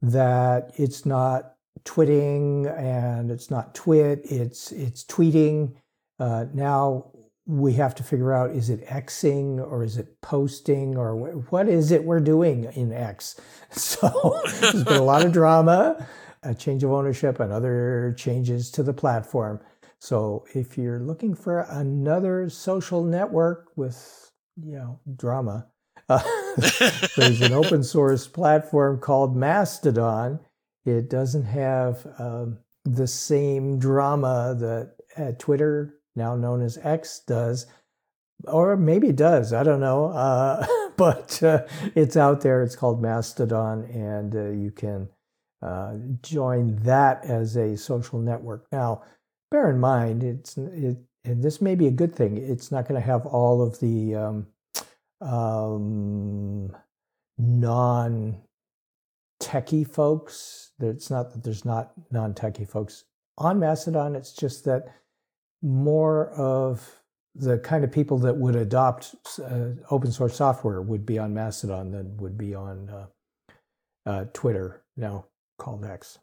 that 0.00 0.72
it's 0.76 1.04
not 1.06 1.54
twitting 1.84 2.66
and 2.66 3.30
it's 3.30 3.50
not 3.50 3.74
twit, 3.74 4.20
it's 4.24 4.72
it's 4.72 5.04
tweeting. 5.04 5.74
Uh, 6.18 6.46
now 6.54 7.10
we 7.46 7.72
have 7.74 7.94
to 7.96 8.02
figure 8.02 8.32
out 8.32 8.50
is 8.50 8.70
it 8.70 8.86
Xing 8.86 9.58
or 9.58 9.82
is 9.82 9.96
it 9.96 10.20
posting 10.20 10.96
or 10.96 11.14
wh- 11.16 11.52
what 11.52 11.68
is 11.68 11.90
it 11.90 12.04
we're 12.04 12.20
doing 12.20 12.64
in 12.74 12.92
X? 12.92 13.40
So 13.72 14.40
there's 14.60 14.84
been 14.84 14.96
a 14.98 15.02
lot 15.02 15.24
of 15.24 15.32
drama, 15.40 16.06
a 16.42 16.54
change 16.54 16.84
of 16.84 16.92
ownership, 16.92 17.40
and 17.40 17.50
other 17.50 18.14
changes 18.18 18.70
to 18.72 18.82
the 18.82 18.92
platform. 18.92 19.60
So 19.98 20.44
if 20.54 20.76
you're 20.76 21.00
looking 21.00 21.34
for 21.34 21.60
another 21.70 22.50
social 22.50 23.02
network 23.02 23.68
with 23.76 24.31
you 24.56 24.76
know 24.76 25.00
drama, 25.16 25.66
uh, 26.08 26.22
there's 27.16 27.40
an 27.40 27.52
open 27.52 27.82
source 27.82 28.26
platform 28.26 28.98
called 28.98 29.36
Mastodon. 29.36 30.40
It 30.84 31.08
doesn't 31.08 31.44
have 31.44 32.06
um, 32.18 32.58
the 32.84 33.06
same 33.06 33.78
drama 33.78 34.56
that 34.58 34.94
uh, 35.16 35.32
Twitter, 35.38 35.94
now 36.16 36.36
known 36.36 36.62
as 36.62 36.78
X, 36.78 37.20
does. 37.26 37.66
Or 38.44 38.76
maybe 38.76 39.08
it 39.08 39.16
does. 39.16 39.52
I 39.52 39.62
don't 39.62 39.80
know. 39.80 40.06
Uh, 40.06 40.66
but 40.96 41.42
uh, 41.42 41.64
it's 41.94 42.16
out 42.16 42.40
there. 42.40 42.62
It's 42.62 42.76
called 42.76 43.00
Mastodon, 43.00 43.84
and 43.84 44.34
uh, 44.34 44.50
you 44.50 44.72
can 44.72 45.08
uh, 45.62 45.94
join 46.22 46.76
that 46.82 47.24
as 47.24 47.56
a 47.56 47.76
social 47.76 48.18
network. 48.18 48.66
Now, 48.72 49.02
bear 49.50 49.70
in 49.70 49.78
mind, 49.78 50.24
it's 50.24 50.56
it, 50.56 50.98
and 51.24 51.42
this 51.42 51.60
may 51.60 51.74
be 51.74 51.86
a 51.86 51.92
good 51.92 52.14
thing. 52.14 52.36
It's 52.36 52.72
not 52.72 52.88
going 52.88 53.00
to 53.00 53.06
have 53.06 53.26
all 53.26 53.62
of 53.62 53.78
the 53.80 54.14
um, 54.14 54.46
um, 55.20 56.76
non 57.38 58.40
techie 59.40 59.88
folks. 59.88 60.72
It's 60.80 61.10
not 61.10 61.32
that 61.32 61.44
there's 61.44 61.64
not 61.64 61.92
non 62.10 62.34
techie 62.34 62.68
folks 62.68 63.04
on 63.38 63.60
Mastodon. 63.60 64.16
It's 64.16 64.32
just 64.32 64.64
that 64.64 64.86
more 65.62 66.30
of 66.30 66.98
the 67.34 67.58
kind 67.58 67.84
of 67.84 67.92
people 67.92 68.18
that 68.18 68.36
would 68.36 68.56
adopt 68.56 69.14
uh, 69.42 69.70
open 69.90 70.12
source 70.12 70.36
software 70.36 70.82
would 70.82 71.06
be 71.06 71.18
on 71.18 71.32
Mastodon 71.32 71.90
than 71.92 72.16
would 72.18 72.36
be 72.36 72.54
on 72.54 72.90
uh, 72.90 73.06
uh, 74.04 74.24
Twitter, 74.32 74.82
now 74.96 75.26
called 75.58 75.84
X. 75.84 76.18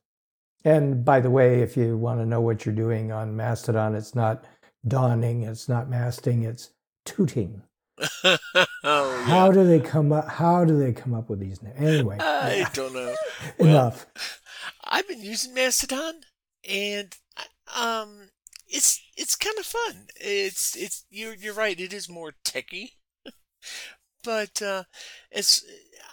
And 0.66 1.06
by 1.06 1.22
the 1.22 1.32
way, 1.32 1.62
if 1.62 1.78
you 1.78 1.98
want 1.98 2.20
to 2.20 2.26
know 2.26 2.42
what 2.42 2.66
you're 2.66 2.76
doing 2.76 3.12
on 3.12 3.36
Mastodon, 3.36 3.96
it's 3.96 4.14
not 4.14 4.44
dawning, 4.88 5.44
it's 5.44 5.70
not 5.70 5.90
masting, 5.90 6.44
it's 6.44 6.72
tooting. 7.06 7.64
oh, 8.24 8.38
yeah. 8.84 9.24
How 9.24 9.52
do 9.52 9.66
they 9.66 9.80
come 9.80 10.12
up? 10.12 10.28
How 10.28 10.64
do 10.64 10.78
they 10.78 10.94
come 10.94 11.14
up 11.14 11.30
with 11.30 11.40
these 11.40 11.62
names? 11.62 11.76
Anyway, 11.80 12.18
I 12.20 12.56
yeah, 12.56 12.70
don't 12.74 12.94
know. 12.94 13.16
enough. 13.60 14.06
I've 14.84 15.08
been 15.08 15.22
using 15.22 15.54
Mastodon, 15.54 16.22
and 16.68 17.16
um, 17.76 18.30
it's 18.68 19.02
it's 19.18 19.36
kind 19.36 19.58
of 19.60 19.66
fun. 19.66 20.08
It's 20.16 20.76
it's 20.76 21.06
you're 21.10 21.36
you're 21.36 21.54
right. 21.54 21.80
It 21.80 21.94
is 21.94 22.10
more 22.10 22.34
techy, 22.44 22.94
but 24.24 24.62
uh, 24.62 24.84
it's 25.32 25.66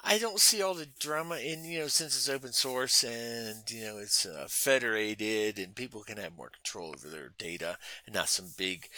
I 0.06 0.18
don't 0.18 0.40
see 0.40 0.62
all 0.62 0.74
the 0.74 0.86
drama 1.00 1.36
in 1.36 1.64
you 1.64 1.80
know 1.80 1.88
since 1.88 2.16
it's 2.16 2.28
open 2.28 2.52
source 2.52 3.02
and 3.02 3.68
you 3.70 3.84
know 3.84 3.98
it's 3.98 4.24
uh, 4.24 4.46
federated 4.48 5.58
and 5.58 5.74
people 5.74 6.02
can 6.02 6.16
have 6.18 6.36
more 6.36 6.50
control 6.50 6.94
over 6.96 7.08
their 7.08 7.32
data 7.38 7.76
and 8.06 8.14
not 8.14 8.28
some 8.28 8.46
big 8.56 8.88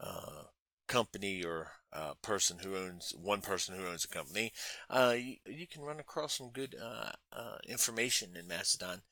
uh, 0.00 0.42
company 0.88 1.44
or 1.44 1.68
uh, 1.92 2.14
person 2.22 2.58
who 2.62 2.76
owns 2.76 3.14
one 3.16 3.40
person 3.40 3.76
who 3.76 3.86
owns 3.86 4.04
a 4.04 4.08
company. 4.08 4.52
Uh, 4.90 5.14
you, 5.16 5.36
you 5.46 5.66
can 5.66 5.82
run 5.82 6.00
across 6.00 6.34
some 6.36 6.50
good 6.50 6.74
uh, 6.82 7.12
uh, 7.32 7.58
information 7.68 8.36
in 8.36 8.48
Mastodon. 8.48 9.02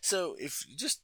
So 0.00 0.36
if 0.38 0.64
you 0.68 0.76
just 0.76 1.00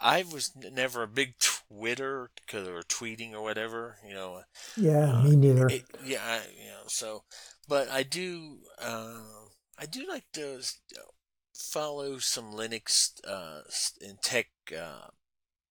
I 0.00 0.24
was 0.32 0.52
never 0.56 1.02
a 1.02 1.08
big 1.08 1.34
Twitter 1.38 2.30
or 2.52 2.82
tweeting 2.88 3.32
or 3.32 3.42
whatever, 3.42 3.96
you 4.06 4.14
know. 4.14 4.42
Yeah, 4.76 5.22
me 5.22 5.36
neither. 5.36 5.68
It, 5.68 5.84
yeah, 6.04 6.20
I, 6.22 6.36
you 6.36 6.70
know. 6.70 6.82
So, 6.88 7.22
but 7.68 7.88
I 7.90 8.02
do. 8.02 8.58
Uh, 8.80 9.20
I 9.78 9.86
do 9.86 10.06
like 10.08 10.24
to 10.32 10.62
follow 11.54 12.18
some 12.18 12.52
Linux 12.52 13.12
uh, 13.26 13.62
and 14.00 14.20
tech 14.22 14.46
uh, 14.76 15.08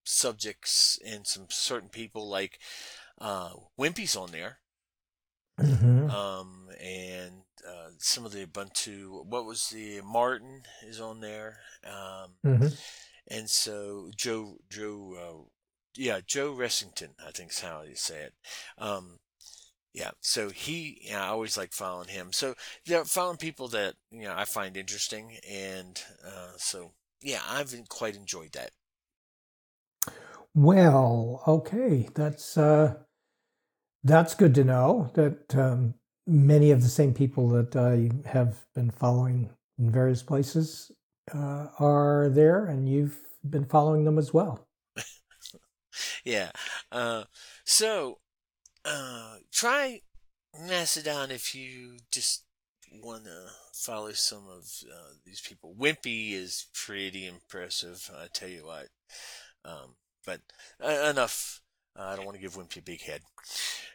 subjects 0.04 1.00
and 1.06 1.26
some 1.26 1.48
certain 1.50 1.90
people 1.90 2.28
like 2.30 2.60
uh, 3.20 3.54
Wimpy's 3.80 4.16
on 4.16 4.32
there, 4.32 4.60
Mhm. 5.60 6.10
um, 6.10 6.70
and 6.80 7.44
uh, 7.68 7.92
some 8.00 8.26
of 8.26 8.32
the 8.32 8.46
Ubuntu. 8.46 9.26
What 9.26 9.46
was 9.46 9.70
the 9.70 10.02
Martin 10.02 10.64
is 10.82 11.00
on 11.00 11.20
there, 11.22 11.60
um, 11.86 12.36
Mhm. 12.44 12.78
and 13.28 13.50
so 13.50 14.12
Joe 14.16 14.58
Joe 14.70 15.16
uh, 15.16 15.50
yeah 15.96 16.22
Joe 16.26 16.54
Ressington 16.54 17.14
I 17.26 17.32
think 17.32 17.52
is 17.52 17.60
how 17.60 17.84
you 17.84 17.96
say 17.96 18.24
it. 18.24 18.34
Um, 18.78 19.20
yeah, 19.94 20.12
so 20.22 20.50
he, 20.50 21.00
yeah, 21.04 21.24
I 21.24 21.28
always 21.30 21.58
like 21.58 21.72
following 21.72 22.08
him. 22.08 22.34
So 22.34 22.56
they're 22.86 23.06
following 23.06 23.38
people 23.38 23.68
that 23.70 23.96
you 24.12 24.24
know 24.24 24.34
I 24.36 24.46
find 24.46 24.76
interesting, 24.76 25.38
and 25.50 26.02
uh, 26.26 26.54
so 26.58 26.94
yeah, 27.22 27.42
I've 27.48 27.74
quite 27.90 28.16
enjoyed 28.16 28.54
that. 28.54 28.72
Well, 30.56 31.44
okay, 31.48 32.10
that's 32.16 32.58
uh, 32.58 32.96
that's 34.04 34.36
good 34.36 34.56
to 34.56 34.64
know 34.64 35.12
that 35.14 35.56
um, 35.56 35.94
many 36.28 36.72
of 36.72 36.82
the 36.82 36.90
same 36.90 37.14
people 37.14 37.48
that 37.50 37.76
I 37.76 38.12
have 38.28 38.66
been 38.74 38.92
following 38.92 39.50
in 39.78 39.92
various 39.92 40.24
places 40.24 40.92
uh, 41.34 41.68
are 41.80 42.30
there, 42.30 42.66
and 42.66 42.90
you've 42.90 43.20
been 43.48 43.66
following 43.66 44.06
them 44.06 44.18
as 44.18 44.34
well. 44.34 44.68
Yeah, 46.26 46.52
uh, 46.92 47.26
so 47.66 48.20
uh, 48.86 49.36
try 49.52 50.02
Mastodon 50.68 51.32
if 51.32 51.56
you 51.56 51.98
just 52.12 52.44
want 53.02 53.26
to 53.26 53.48
follow 53.74 54.12
some 54.12 54.48
of 54.50 54.70
uh, 54.92 55.14
these 55.26 55.42
people. 55.42 55.76
Wimpy 55.78 56.34
is 56.34 56.68
pretty 56.74 57.26
impressive, 57.26 58.10
I 58.16 58.28
tell 58.32 58.50
you 58.50 58.66
what. 58.66 58.88
Um, 59.66 59.96
but 60.26 60.42
uh, 60.84 61.10
enough. 61.10 61.62
Uh, 61.98 62.04
I 62.04 62.16
don't 62.16 62.26
want 62.26 62.36
to 62.36 62.42
give 62.42 62.56
Wimpy 62.56 62.78
a 62.80 62.82
big 62.82 63.02
head. 63.02 63.22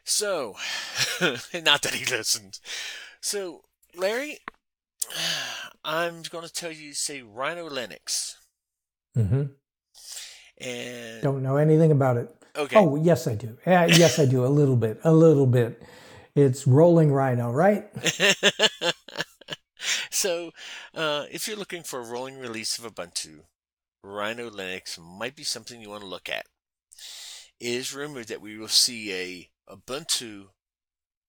So, 0.05 0.55
not 1.21 1.83
that 1.83 1.95
he 1.95 2.05
listens. 2.05 2.61
So, 3.21 3.65
Larry, 3.97 4.39
I'm 5.85 6.23
going 6.31 6.47
to 6.47 6.53
tell 6.53 6.71
you 6.71 6.93
say 6.95 7.23
Rhino 7.23 7.69
Linux. 7.69 8.37
hmm 9.15 9.45
And 10.59 11.23
Don't 11.23 11.43
know 11.43 11.57
anything 11.57 11.91
about 11.91 12.17
it. 12.17 12.35
Okay, 12.59 12.77
Oh, 12.77 12.97
yes, 12.97 13.27
I 13.27 13.35
do. 13.35 13.57
Yeah, 13.67 13.87
yes, 13.87 14.19
I 14.19 14.27
do. 14.27 14.45
A 14.45 14.49
little 14.49 14.77
bit. 14.77 15.01
A 15.05 15.13
little 15.13 15.47
bit. 15.47 15.83
It's 16.35 16.67
Rolling 16.67 17.13
Rhino, 17.13 17.51
right? 17.51 17.89
so, 20.11 20.53
uh, 20.95 21.25
if 21.31 21.49
you're 21.49 21.57
looking 21.57 21.83
for 21.83 22.01
a 22.01 22.07
rolling 22.07 22.39
release 22.39 22.79
of 22.79 22.95
Ubuntu, 22.95 23.41
Rhino 24.05 24.51
Linux 24.51 24.99
might 24.99 25.35
be 25.35 25.43
something 25.43 25.81
you 25.81 25.91
want 25.91 26.03
to 26.03 26.09
look 26.09 26.29
at. 26.29 26.47
It 27.61 27.75
is 27.75 27.95
rumored 27.95 28.29
that 28.29 28.41
we 28.41 28.57
will 28.57 28.69
see 28.69 29.13
a 29.13 29.75
Ubuntu 29.75 30.47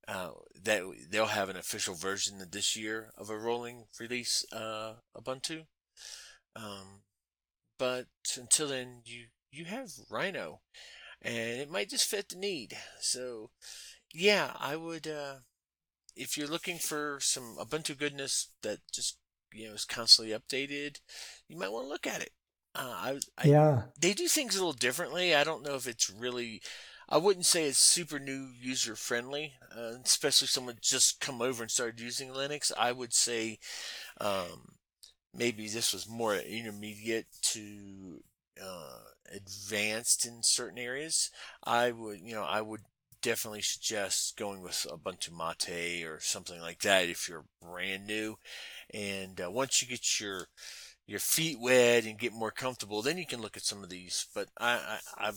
uh, 0.08 0.32
that 0.64 0.82
they'll 1.10 1.28
have 1.28 1.50
an 1.50 1.58
official 1.58 1.94
version 1.94 2.42
this 2.52 2.76
year 2.76 3.12
of 3.18 3.30
a 3.30 3.38
rolling 3.38 3.86
release 4.00 4.46
uh, 4.52 4.94
Ubuntu. 5.16 5.66
Um, 6.56 7.04
but 7.78 8.06
until 8.38 8.70
then, 8.70 9.02
you 9.06 9.26
you 9.52 9.66
have 9.66 9.90
Rhino, 10.10 10.62
and 11.22 11.62
it 11.62 11.72
might 11.72 11.90
just 11.90 12.10
fit 12.10 12.30
the 12.30 12.36
need. 12.36 12.78
So, 13.02 13.52
yeah, 14.14 14.52
I 14.60 14.76
would. 14.76 15.08
Uh, 15.08 15.36
if 16.16 16.38
you're 16.38 16.48
looking 16.48 16.78
for 16.78 17.20
some 17.22 17.56
Ubuntu 17.60 17.98
goodness 17.98 18.50
that 18.62 18.80
just 18.92 19.18
you 19.54 19.68
know 19.68 19.74
is 19.74 19.86
constantly 19.86 20.34
updated, 20.34 20.98
you 21.48 21.58
might 21.58 21.72
want 21.72 21.86
to 21.86 21.90
look 21.90 22.08
at 22.08 22.22
it. 22.22 22.32
Uh, 22.76 22.94
I, 22.96 23.20
I, 23.38 23.48
yeah, 23.48 23.82
they 24.00 24.14
do 24.14 24.28
things 24.28 24.56
a 24.56 24.60
little 24.60 24.74
differently. 24.74 25.34
I 25.34 25.44
don't 25.44 25.64
know 25.64 25.76
if 25.76 25.88
it's 25.88 26.10
really. 26.10 26.62
I 27.12 27.18
wouldn't 27.18 27.48
say 27.48 27.66
it's 27.66 27.80
super 27.80 28.20
new 28.20 28.50
user 28.62 28.96
friendly, 28.96 29.54
uh, 29.76 29.94
especially 30.06 30.48
someone 30.48 30.78
just 30.80 31.20
come 31.20 31.42
over 31.42 31.64
and 31.64 31.72
started 31.72 32.00
using 32.00 32.30
Linux. 32.30 32.72
I 32.78 32.92
would 32.92 33.14
say 33.14 33.58
um, 34.22 34.76
maybe 35.34 35.68
this 35.68 35.92
was 35.92 36.08
more 36.08 36.36
intermediate 36.36 37.26
to 37.42 38.22
advanced 39.40 40.26
in 40.26 40.44
certain 40.44 40.78
areas. 40.80 41.30
I 41.64 41.92
would, 41.92 42.20
you 42.22 42.34
know, 42.36 42.44
I 42.44 42.62
would 42.62 42.82
definitely 43.22 43.62
suggest 43.62 44.38
going 44.38 44.62
with 44.62 44.88
Ubuntu 44.90 45.32
Mate 45.32 46.06
or 46.06 46.20
something 46.22 46.60
like 46.62 46.80
that 46.82 47.10
if 47.10 47.28
you're 47.28 47.46
brand 47.62 48.08
new. 48.08 48.38
And 48.94 49.42
uh, 49.42 49.52
once 49.52 49.82
you 49.82 49.88
get 49.88 50.20
your 50.20 50.48
your 51.08 51.20
feet 51.20 51.60
wet 51.60 52.06
and 52.06 52.20
get 52.20 52.34
more 52.34 52.52
comfortable, 52.52 53.02
then 53.02 53.18
you 53.18 53.26
can 53.26 53.42
look 53.42 53.58
at 53.58 53.64
some 53.64 53.84
of 53.84 53.90
these. 53.90 54.28
But 54.36 54.50
I, 54.60 55.00
I, 55.18 55.30
I 55.30 55.32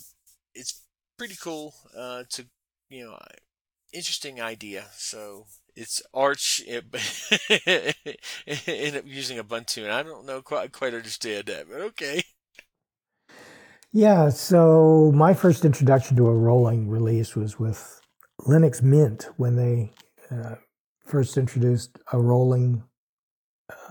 it's 0.54 0.82
pretty 1.18 1.36
cool 1.42 1.74
uh, 1.96 2.24
to 2.30 2.46
you 2.90 3.04
know 3.06 3.18
interesting 3.92 4.40
idea. 4.40 4.86
So 4.96 5.46
it's 5.76 6.02
Arch 6.14 6.62
it, 6.66 6.84
end 8.66 8.96
up 8.96 9.04
using 9.06 9.38
Ubuntu, 9.38 9.82
and 9.84 9.92
I 9.92 10.02
don't 10.02 10.26
know 10.26 10.42
quite 10.42 10.72
quite 10.72 10.94
understand 10.94 11.46
that, 11.46 11.68
but 11.70 11.80
okay. 11.80 12.22
Yeah, 13.94 14.30
so 14.30 15.12
my 15.14 15.34
first 15.34 15.66
introduction 15.66 16.16
to 16.16 16.26
a 16.26 16.34
rolling 16.34 16.88
release 16.88 17.36
was 17.36 17.58
with 17.58 18.00
Linux 18.40 18.82
Mint 18.82 19.28
when 19.36 19.56
they 19.56 19.92
uh, 20.30 20.54
first 21.04 21.36
introduced 21.36 21.98
a 22.10 22.18
rolling 22.18 22.84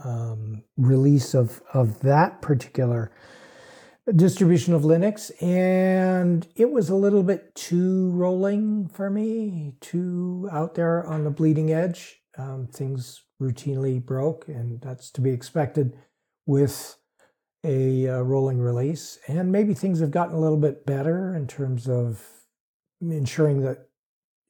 um, 0.04 0.64
release 0.76 1.36
of 1.36 1.62
of 1.72 2.00
that 2.00 2.42
particular 2.42 3.12
distribution 4.16 4.74
of 4.74 4.82
Linux, 4.82 5.32
and 5.40 6.48
it 6.56 6.72
was 6.72 6.90
a 6.90 6.96
little 6.96 7.22
bit 7.22 7.54
too 7.54 8.10
rolling 8.10 8.88
for 8.88 9.12
me, 9.12 9.76
too 9.82 10.50
out 10.52 10.74
there 10.74 11.06
on 11.06 11.26
the 11.26 11.30
bleeding 11.30 11.72
edge. 11.72 12.22
Um, 12.40 12.68
things 12.74 13.24
routinely 13.40 14.04
broke, 14.04 14.48
and 14.48 14.82
that's 14.82 15.12
to 15.12 15.22
be 15.22 15.30
expected 15.30 15.96
with 16.48 16.98
a 17.64 18.08
uh, 18.08 18.22
rolling 18.22 18.60
release. 18.60 19.20
And 19.28 19.52
maybe 19.52 19.74
things 19.74 20.00
have 20.00 20.12
gotten 20.12 20.36
a 20.36 20.40
little 20.40 20.58
bit 20.58 20.86
better 20.86 21.36
in 21.36 21.48
terms 21.48 21.88
of 21.88 22.22
ensuring 23.02 23.62
that 23.62 23.88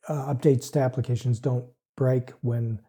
uh, 0.08 0.34
updates 0.34 0.72
to 0.72 0.80
applications 0.80 1.40
don't 1.40 1.66
break 1.96 2.32
when 2.42 2.80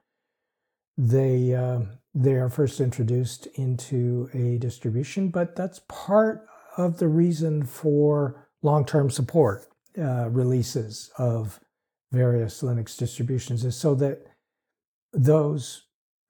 they 0.97 1.55
uh, 1.55 1.81
they 2.15 2.35
are 2.35 2.49
first 2.49 2.81
introduced 2.81 3.47
into 3.55 4.29
a 4.35 4.59
distribution. 4.59 5.29
But 5.29 5.57
that's 5.57 5.81
part 5.89 6.47
of 6.77 6.99
the 6.99 7.09
reason 7.09 7.65
for 7.65 8.49
long-term 8.63 9.11
support 9.11 9.67
uh, 9.99 10.29
releases 10.31 11.11
of 11.19 11.61
various 12.13 12.63
Linux 12.63 12.97
distributions 12.97 13.65
is 13.65 13.77
so 13.77 13.95
that 13.97 14.27
those 15.13 15.85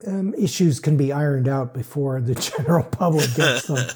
um, 0.06 0.34
issues 0.34 0.80
can 0.80 0.96
be 0.96 1.12
ironed 1.12 1.48
out 1.48 1.74
before 1.74 2.20
the 2.20 2.34
general 2.56 2.84
public 2.84 3.34
gets 3.34 3.66
them. 3.66 3.88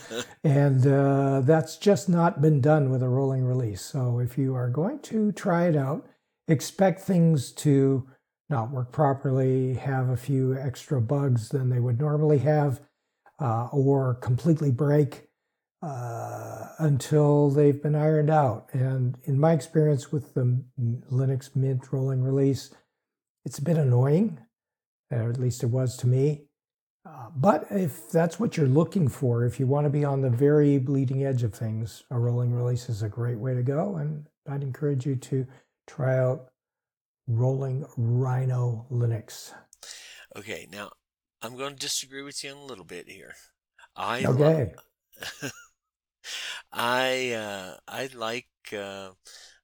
and 0.44 0.86
uh, 0.86 1.40
that's 1.40 1.76
just 1.76 2.08
not 2.08 2.40
been 2.40 2.60
done 2.60 2.90
with 2.90 3.02
a 3.02 3.08
rolling 3.08 3.44
release. 3.44 3.82
So 3.82 4.18
if 4.18 4.38
you 4.38 4.54
are 4.54 4.68
going 4.68 5.00
to 5.00 5.32
try 5.32 5.68
it 5.68 5.76
out, 5.76 6.06
expect 6.48 7.00
things 7.00 7.52
to 7.52 8.08
not 8.48 8.70
work 8.70 8.92
properly, 8.92 9.74
have 9.74 10.08
a 10.08 10.16
few 10.16 10.56
extra 10.56 11.00
bugs 11.00 11.48
than 11.48 11.68
they 11.68 11.80
would 11.80 11.98
normally 11.98 12.38
have, 12.38 12.80
uh, 13.40 13.68
or 13.72 14.14
completely 14.14 14.70
break 14.70 15.28
uh, 15.82 16.68
until 16.78 17.50
they've 17.50 17.82
been 17.82 17.94
ironed 17.94 18.30
out. 18.30 18.68
And 18.72 19.18
in 19.24 19.38
my 19.38 19.52
experience 19.52 20.12
with 20.12 20.34
the 20.34 20.62
Linux 21.10 21.54
Mint 21.54 21.92
rolling 21.92 22.22
release, 22.22 22.72
it's 23.44 23.58
a 23.58 23.62
bit 23.62 23.76
annoying, 23.76 24.38
or 25.10 25.30
at 25.30 25.38
least 25.38 25.62
it 25.62 25.66
was 25.66 25.96
to 25.98 26.06
me. 26.06 26.42
Uh, 27.04 27.28
but 27.36 27.66
if 27.70 28.10
that's 28.10 28.40
what 28.40 28.56
you're 28.56 28.66
looking 28.66 29.08
for, 29.08 29.44
if 29.44 29.60
you 29.60 29.66
want 29.66 29.84
to 29.84 29.90
be 29.90 30.04
on 30.04 30.20
the 30.20 30.30
very 30.30 30.78
bleeding 30.78 31.24
edge 31.24 31.44
of 31.44 31.54
things, 31.54 32.02
a 32.10 32.18
rolling 32.18 32.52
release 32.52 32.88
is 32.88 33.02
a 33.02 33.08
great 33.08 33.38
way 33.38 33.54
to 33.54 33.62
go. 33.62 33.96
And 33.96 34.26
I'd 34.48 34.62
encourage 34.62 35.06
you 35.06 35.14
to 35.16 35.46
try 35.86 36.18
out 36.18 36.48
rolling 37.28 37.86
Rhino 37.96 38.86
Linux. 38.90 39.52
Okay, 40.36 40.66
now 40.72 40.90
I'm 41.42 41.56
going 41.56 41.74
to 41.74 41.78
disagree 41.78 42.22
with 42.22 42.42
you 42.42 42.54
a 42.54 42.58
little 42.58 42.84
bit 42.84 43.08
here. 43.08 43.34
I 43.94 44.24
okay. 44.24 44.72
I 46.72 47.32
uh, 47.32 47.76
I 47.86 48.08
like 48.14 48.48
uh, 48.76 49.10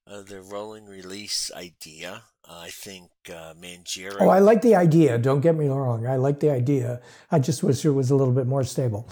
uh, 0.06 0.22
the 0.22 0.42
rolling 0.42 0.86
release 0.86 1.50
idea. 1.54 2.22
I 2.48 2.70
think 2.70 3.10
uh, 3.28 3.54
Manjaro. 3.54 4.16
Oh, 4.20 4.28
I 4.28 4.40
like 4.40 4.62
the 4.62 4.74
idea. 4.74 5.16
Don't 5.16 5.40
get 5.40 5.54
me 5.54 5.68
wrong. 5.68 6.06
I 6.06 6.16
like 6.16 6.40
the 6.40 6.50
idea. 6.50 7.00
I 7.30 7.38
just 7.38 7.62
wish 7.62 7.84
it 7.84 7.90
was 7.90 8.10
a 8.10 8.16
little 8.16 8.34
bit 8.34 8.46
more 8.46 8.64
stable. 8.64 9.08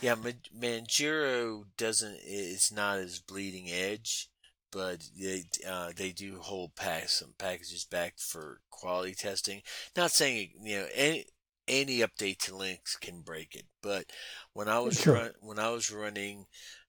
Yeah, 0.00 0.16
Manjaro 0.58 1.64
doesn't. 1.76 2.16
It's 2.24 2.72
not 2.72 2.98
as 2.98 3.18
bleeding 3.20 3.70
edge, 3.70 4.30
but 4.72 5.06
they 5.18 5.44
uh, 5.68 5.92
they 5.94 6.12
do 6.12 6.38
hold 6.40 6.74
pack 6.74 7.08
some 7.10 7.34
packages 7.38 7.84
back 7.84 8.14
for 8.18 8.60
quality 8.70 9.14
testing. 9.14 9.60
Not 9.94 10.10
saying 10.10 10.52
you 10.62 10.78
know 10.78 10.86
any 10.94 11.26
any 11.68 11.98
update 11.98 12.38
to 12.38 12.52
Linux 12.52 12.98
can 12.98 13.20
break 13.20 13.54
it, 13.54 13.66
but 13.82 14.06
when 14.54 14.68
I 14.68 14.78
was 14.78 14.98
sure. 14.98 15.14
run, 15.14 15.32
when 15.40 15.58
I 15.58 15.70
was 15.70 15.90
running 15.90 16.46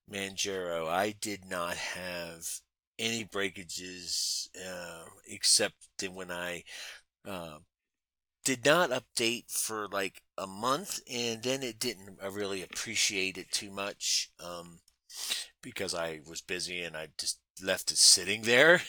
Manjaro, 0.10 0.88
I 0.88 1.12
did 1.20 1.46
not 1.50 1.76
have 1.76 2.48
any 3.02 3.24
breakages 3.26 4.50
uh, 4.58 5.06
except 5.28 5.76
when 6.14 6.32
I 6.32 6.64
uh, 7.28 7.58
did 8.46 8.66
not 8.66 8.92
update 8.92 9.52
for 9.52 9.88
like 9.90 10.22
a 10.38 10.48
month, 10.48 11.00
and 11.12 11.44
then 11.44 11.64
it 11.64 11.80
didn't 11.80 12.20
I 12.24 12.28
really 12.28 12.64
appreciate 12.64 13.38
it 13.38 13.52
too 13.52 13.72
much 13.72 14.32
um, 14.40 14.80
because 15.62 15.94
I 15.94 16.22
was 16.28 16.42
busy 16.42 16.82
and 16.82 16.96
I 16.96 17.10
just 17.18 17.40
left 17.64 17.92
it 17.92 17.98
sitting 17.98 18.44
there. 18.44 18.82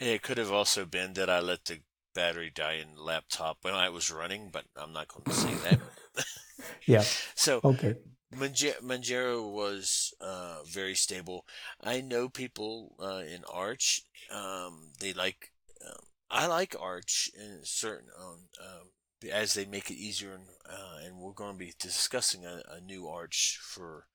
And 0.00 0.08
it 0.08 0.22
could 0.22 0.38
have 0.38 0.52
also 0.52 0.84
been 0.84 1.14
that 1.14 1.30
I 1.30 1.40
let 1.40 1.64
the 1.64 1.80
battery 2.14 2.50
die 2.54 2.74
in 2.74 2.94
the 2.96 3.02
laptop 3.02 3.58
when 3.62 3.74
I 3.74 3.88
was 3.90 4.10
running, 4.10 4.50
but 4.52 4.64
I'm 4.76 4.92
not 4.92 5.08
going 5.08 5.24
to 5.24 5.32
say 5.32 5.54
that. 5.64 5.78
yeah. 6.86 7.04
So 7.34 7.60
okay. 7.62 7.94
Manjaro 8.34 9.50
was 9.50 10.14
uh, 10.20 10.62
very 10.64 10.94
stable. 10.94 11.46
I 11.82 12.00
know 12.00 12.28
people 12.28 12.94
uh, 13.00 13.22
in 13.26 13.44
Arch. 13.50 14.02
Um, 14.30 14.90
they 15.00 15.12
like. 15.12 15.52
Um, 15.84 16.04
I 16.30 16.46
like 16.46 16.76
Arch 16.78 17.30
in 17.34 17.60
certain 17.62 18.08
um, 18.20 18.40
uh, 18.62 19.28
as 19.32 19.54
they 19.54 19.64
make 19.64 19.90
it 19.90 19.94
easier, 19.94 20.34
and, 20.34 20.44
uh, 20.68 20.98
and 21.04 21.18
we're 21.18 21.32
going 21.32 21.54
to 21.54 21.58
be 21.58 21.72
discussing 21.78 22.44
a, 22.44 22.62
a 22.70 22.80
new 22.80 23.08
Arch 23.08 23.58
for 23.62 24.06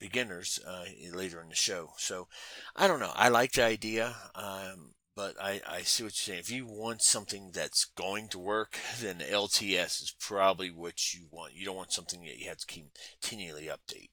beginners 0.00 0.58
uh, 0.66 0.84
later 1.12 1.40
in 1.40 1.48
the 1.48 1.54
show. 1.54 1.92
So 1.96 2.28
I 2.74 2.86
don't 2.88 3.00
know. 3.00 3.12
I 3.14 3.28
like 3.28 3.52
the 3.52 3.64
idea. 3.64 4.16
Um, 4.34 4.94
but 5.16 5.40
I, 5.40 5.60
I 5.68 5.82
see 5.82 6.02
what 6.02 6.12
you're 6.26 6.34
saying. 6.34 6.40
If 6.40 6.50
you 6.50 6.66
want 6.66 7.02
something 7.02 7.50
that's 7.52 7.84
going 7.96 8.28
to 8.28 8.38
work, 8.38 8.78
then 9.00 9.18
LTS 9.18 10.02
is 10.02 10.14
probably 10.20 10.70
what 10.70 11.14
you 11.14 11.26
want. 11.30 11.54
You 11.54 11.64
don't 11.64 11.76
want 11.76 11.92
something 11.92 12.20
that 12.22 12.38
you 12.38 12.48
have 12.48 12.58
to 12.58 12.82
continually 13.20 13.68
update. 13.68 14.10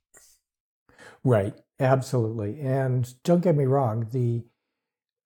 Right, 1.24 1.54
absolutely. 1.80 2.60
And 2.62 3.14
don't 3.24 3.44
get 3.44 3.56
me 3.56 3.66
wrong, 3.66 4.08
the 4.12 4.44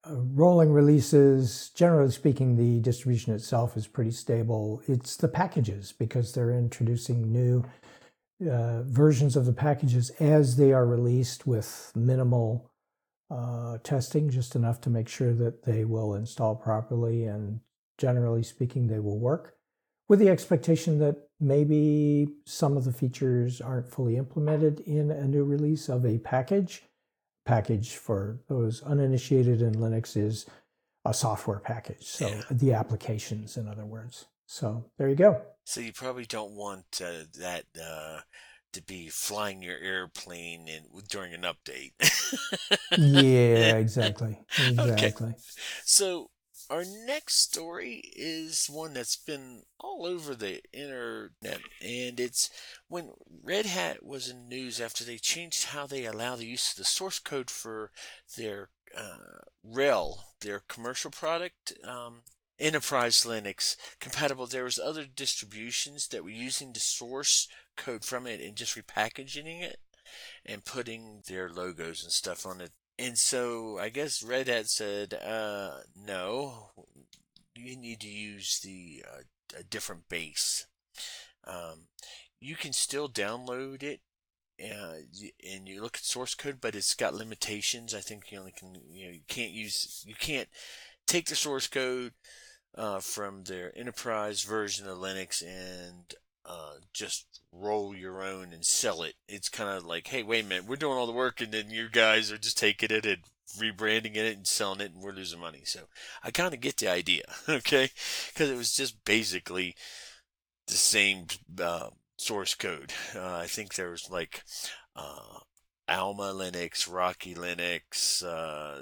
uh, 0.09 0.15
rolling 0.15 0.71
releases, 0.71 1.69
generally 1.75 2.11
speaking, 2.11 2.55
the 2.55 2.79
distribution 2.81 3.33
itself 3.33 3.77
is 3.77 3.87
pretty 3.87 4.11
stable. 4.11 4.81
It's 4.87 5.15
the 5.15 5.27
packages 5.27 5.93
because 5.93 6.33
they're 6.33 6.51
introducing 6.51 7.31
new 7.31 7.65
uh, 8.49 8.83
versions 8.83 9.35
of 9.35 9.45
the 9.45 9.53
packages 9.53 10.09
as 10.19 10.57
they 10.57 10.73
are 10.73 10.85
released 10.85 11.47
with 11.47 11.91
minimal 11.95 12.69
uh, 13.29 13.77
testing, 13.83 14.29
just 14.29 14.55
enough 14.55 14.81
to 14.81 14.89
make 14.89 15.07
sure 15.07 15.33
that 15.33 15.63
they 15.63 15.85
will 15.85 16.15
install 16.15 16.55
properly 16.55 17.25
and 17.25 17.59
generally 17.97 18.43
speaking, 18.43 18.87
they 18.87 18.99
will 18.99 19.19
work 19.19 19.55
with 20.07 20.19
the 20.19 20.29
expectation 20.29 20.99
that 20.99 21.15
maybe 21.39 22.27
some 22.45 22.77
of 22.77 22.85
the 22.85 22.93
features 22.93 23.61
aren't 23.61 23.89
fully 23.89 24.17
implemented 24.17 24.79
in 24.81 25.11
a 25.11 25.27
new 25.27 25.43
release 25.43 25.89
of 25.89 26.05
a 26.05 26.17
package. 26.19 26.83
Package 27.45 27.95
for 27.95 28.39
those 28.47 28.81
uninitiated 28.83 29.61
in 29.61 29.75
Linux 29.75 30.17
is 30.17 30.45
a 31.05 31.13
software 31.13 31.59
package. 31.59 32.05
So 32.07 32.27
yeah. 32.27 32.41
the 32.49 32.73
applications, 32.73 33.57
in 33.57 33.67
other 33.67 33.85
words. 33.85 34.25
So 34.47 34.85
there 34.97 35.09
you 35.09 35.15
go. 35.15 35.41
So 35.63 35.81
you 35.81 35.93
probably 35.93 36.25
don't 36.25 36.53
want 36.53 36.85
uh, 37.03 37.25
that 37.39 37.65
uh, 37.81 38.19
to 38.75 38.83
be 38.83 39.07
flying 39.07 39.61
your 39.61 39.77
airplane 39.77 40.67
in, 40.67 40.83
during 41.09 41.33
an 41.33 41.43
update. 41.43 41.93
yeah, 42.97 43.77
exactly. 43.77 44.37
Exactly. 44.57 45.27
Okay. 45.27 45.37
So 45.85 46.29
our 46.69 46.83
next 47.05 47.35
story 47.35 48.11
is 48.15 48.67
one 48.67 48.93
that's 48.93 49.15
been 49.15 49.63
all 49.79 50.05
over 50.05 50.35
the 50.35 50.61
internet, 50.73 51.61
and 51.81 52.19
it's 52.19 52.49
when 52.87 53.11
Red 53.43 53.65
Hat 53.65 54.05
was 54.05 54.29
in 54.29 54.49
news 54.49 54.81
after 54.81 55.03
they 55.03 55.17
changed 55.17 55.65
how 55.65 55.87
they 55.87 56.05
allow 56.05 56.35
the 56.35 56.45
use 56.45 56.71
of 56.71 56.77
the 56.77 56.83
source 56.83 57.19
code 57.19 57.49
for 57.49 57.91
their 58.37 58.69
uh, 58.97 59.43
RHEL, 59.65 60.17
their 60.41 60.63
commercial 60.67 61.11
product. 61.11 61.73
Um, 61.83 62.23
enterprise 62.59 63.23
Linux 63.23 63.75
compatible. 63.99 64.47
There 64.47 64.63
was 64.63 64.79
other 64.79 65.05
distributions 65.05 66.07
that 66.07 66.23
were 66.23 66.29
using 66.29 66.73
the 66.73 66.79
source 66.79 67.47
code 67.75 68.03
from 68.03 68.27
it 68.27 68.41
and 68.41 68.55
just 68.55 68.77
repackaging 68.77 69.61
it 69.61 69.79
and 70.45 70.65
putting 70.65 71.21
their 71.27 71.49
logos 71.49 72.03
and 72.03 72.11
stuff 72.11 72.45
on 72.45 72.61
it. 72.61 72.71
And 72.97 73.17
so 73.17 73.77
I 73.79 73.89
guess 73.89 74.23
Red 74.23 74.47
Hat 74.47 74.67
said, 74.67 75.13
uh, 75.13 75.79
no, 75.95 76.69
you 77.55 77.75
need 77.75 77.99
to 78.01 78.09
use 78.09 78.59
the 78.59 79.03
uh, 79.05 79.21
a 79.59 79.63
different 79.63 80.09
base. 80.09 80.67
Um, 81.45 81.87
you 82.39 82.55
can 82.55 82.73
still 82.73 83.09
download 83.09 83.83
it 83.83 84.01
uh, 84.63 84.95
and 85.45 85.67
you 85.67 85.81
look 85.81 85.97
at 85.97 86.03
source 86.03 86.33
code, 86.33 86.59
but 86.61 86.75
it's 86.75 86.93
got 86.93 87.13
limitations. 87.13 87.93
I 87.93 87.99
think 87.99 88.31
you 88.31 88.39
only 88.39 88.53
can, 88.53 88.75
you 88.89 89.05
know, 89.05 89.11
you 89.11 89.21
can't 89.27 89.51
use, 89.51 90.03
you 90.07 90.15
can't 90.15 90.47
take 91.07 91.27
the 91.27 91.35
source 91.35 91.67
code 91.67 92.13
uh, 92.77 92.99
from 92.99 93.43
their 93.43 93.77
enterprise 93.77 94.43
version 94.43 94.87
of 94.87 94.97
Linux 94.97 95.41
and 95.41 96.13
uh, 96.45 96.75
just 96.93 97.34
roll 97.59 97.95
your 97.95 98.23
own 98.23 98.53
and 98.53 98.65
sell 98.65 99.03
it. 99.03 99.15
It's 99.27 99.49
kind 99.49 99.69
of 99.69 99.85
like, 99.85 100.07
hey, 100.07 100.23
wait 100.23 100.45
a 100.45 100.47
minute, 100.47 100.65
we're 100.65 100.75
doing 100.75 100.97
all 100.97 101.07
the 101.07 101.11
work, 101.11 101.41
and 101.41 101.51
then 101.51 101.69
you 101.69 101.89
guys 101.89 102.31
are 102.31 102.37
just 102.37 102.57
taking 102.57 102.91
it 102.91 103.05
and 103.05 103.19
rebranding 103.57 104.15
it 104.15 104.35
and 104.35 104.47
selling 104.47 104.81
it, 104.81 104.93
and 104.93 105.03
we're 105.03 105.11
losing 105.11 105.39
money. 105.39 105.61
So 105.65 105.81
I 106.23 106.31
kind 106.31 106.53
of 106.53 106.61
get 106.61 106.77
the 106.77 106.89
idea, 106.89 107.23
okay? 107.49 107.89
Because 108.27 108.49
it 108.49 108.57
was 108.57 108.75
just 108.75 109.03
basically 109.05 109.75
the 110.67 110.73
same 110.73 111.27
uh, 111.61 111.89
source 112.17 112.55
code. 112.55 112.93
Uh, 113.15 113.35
I 113.35 113.47
think 113.47 113.73
there 113.73 113.91
was 113.91 114.09
like 114.09 114.43
uh, 114.95 115.39
Alma 115.87 116.33
Linux, 116.33 116.91
Rocky 116.91 117.35
Linux, 117.35 118.23
uh, 118.23 118.81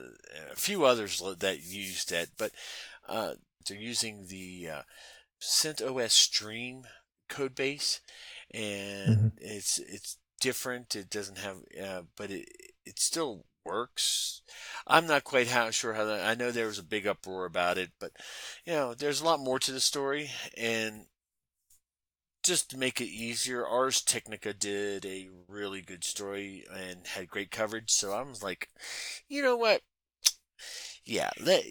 a 0.52 0.56
few 0.56 0.86
others 0.86 1.22
that 1.40 1.64
used 1.64 2.10
that, 2.12 2.30
but 2.38 2.52
uh, 3.08 3.34
they're 3.68 3.78
using 3.78 4.28
the 4.28 4.70
uh, 4.70 4.82
CentOS 5.42 6.12
Stream 6.12 6.84
code 7.28 7.56
base, 7.56 8.02
and 8.54 9.18
mm-hmm. 9.18 9.28
it's 9.38 9.80
it's 9.80 10.18
different. 10.42 10.96
It 10.96 11.10
doesn't 11.10 11.40
have, 11.40 11.58
uh, 11.82 12.02
but 12.18 12.32
it 12.32 12.48
it 12.86 13.00
still 13.00 13.46
works. 13.66 14.42
I'm 14.86 15.08
not 15.08 15.24
quite 15.24 15.48
how 15.48 15.72
sure 15.72 15.94
how 15.94 16.06
that. 16.06 16.26
I 16.26 16.36
know 16.36 16.52
there 16.52 16.68
was 16.68 16.80
a 16.80 16.84
big 16.84 17.08
uproar 17.08 17.46
about 17.46 17.78
it, 17.78 17.92
but 18.00 18.12
you 18.66 18.74
know, 18.74 18.94
there's 18.94 19.22
a 19.22 19.26
lot 19.26 19.40
more 19.40 19.60
to 19.60 19.72
the 19.72 19.80
story, 19.80 20.32
and 20.58 21.06
just 22.44 22.70
to 22.70 22.78
make 22.78 23.00
it 23.00 23.06
easier, 23.06 23.66
Ars 23.66 24.02
Technica 24.02 24.54
did 24.54 25.06
a 25.06 25.30
really 25.48 25.82
good 25.82 26.04
story 26.04 26.66
and 26.72 27.08
had 27.08 27.30
great 27.30 27.52
coverage. 27.52 27.92
So 27.92 28.12
I 28.12 28.22
was 28.22 28.44
like, 28.44 28.70
you 29.30 29.42
know 29.42 29.56
what? 29.56 29.82
Yeah, 31.06 31.30
let 31.40 31.64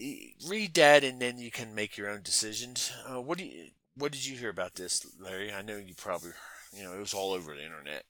read 0.46 0.74
that 0.74 1.04
and 1.04 1.20
then 1.20 1.38
you 1.38 1.50
can 1.50 1.74
make 1.74 1.96
your 1.96 2.10
own 2.10 2.22
decisions. 2.22 2.92
Uh, 3.06 3.20
what 3.20 3.38
do 3.38 3.44
you? 3.44 3.68
What 3.94 4.12
did 4.12 4.26
you 4.26 4.36
hear 4.36 4.48
about 4.48 4.74
this, 4.74 5.06
Larry? 5.20 5.52
I 5.52 5.60
know 5.60 5.76
you 5.76 5.94
probably, 5.94 6.30
you 6.72 6.82
know, 6.82 6.92
it 6.92 6.98
was 6.98 7.14
all 7.14 7.32
over 7.32 7.54
the 7.54 7.64
internet. 7.64 8.02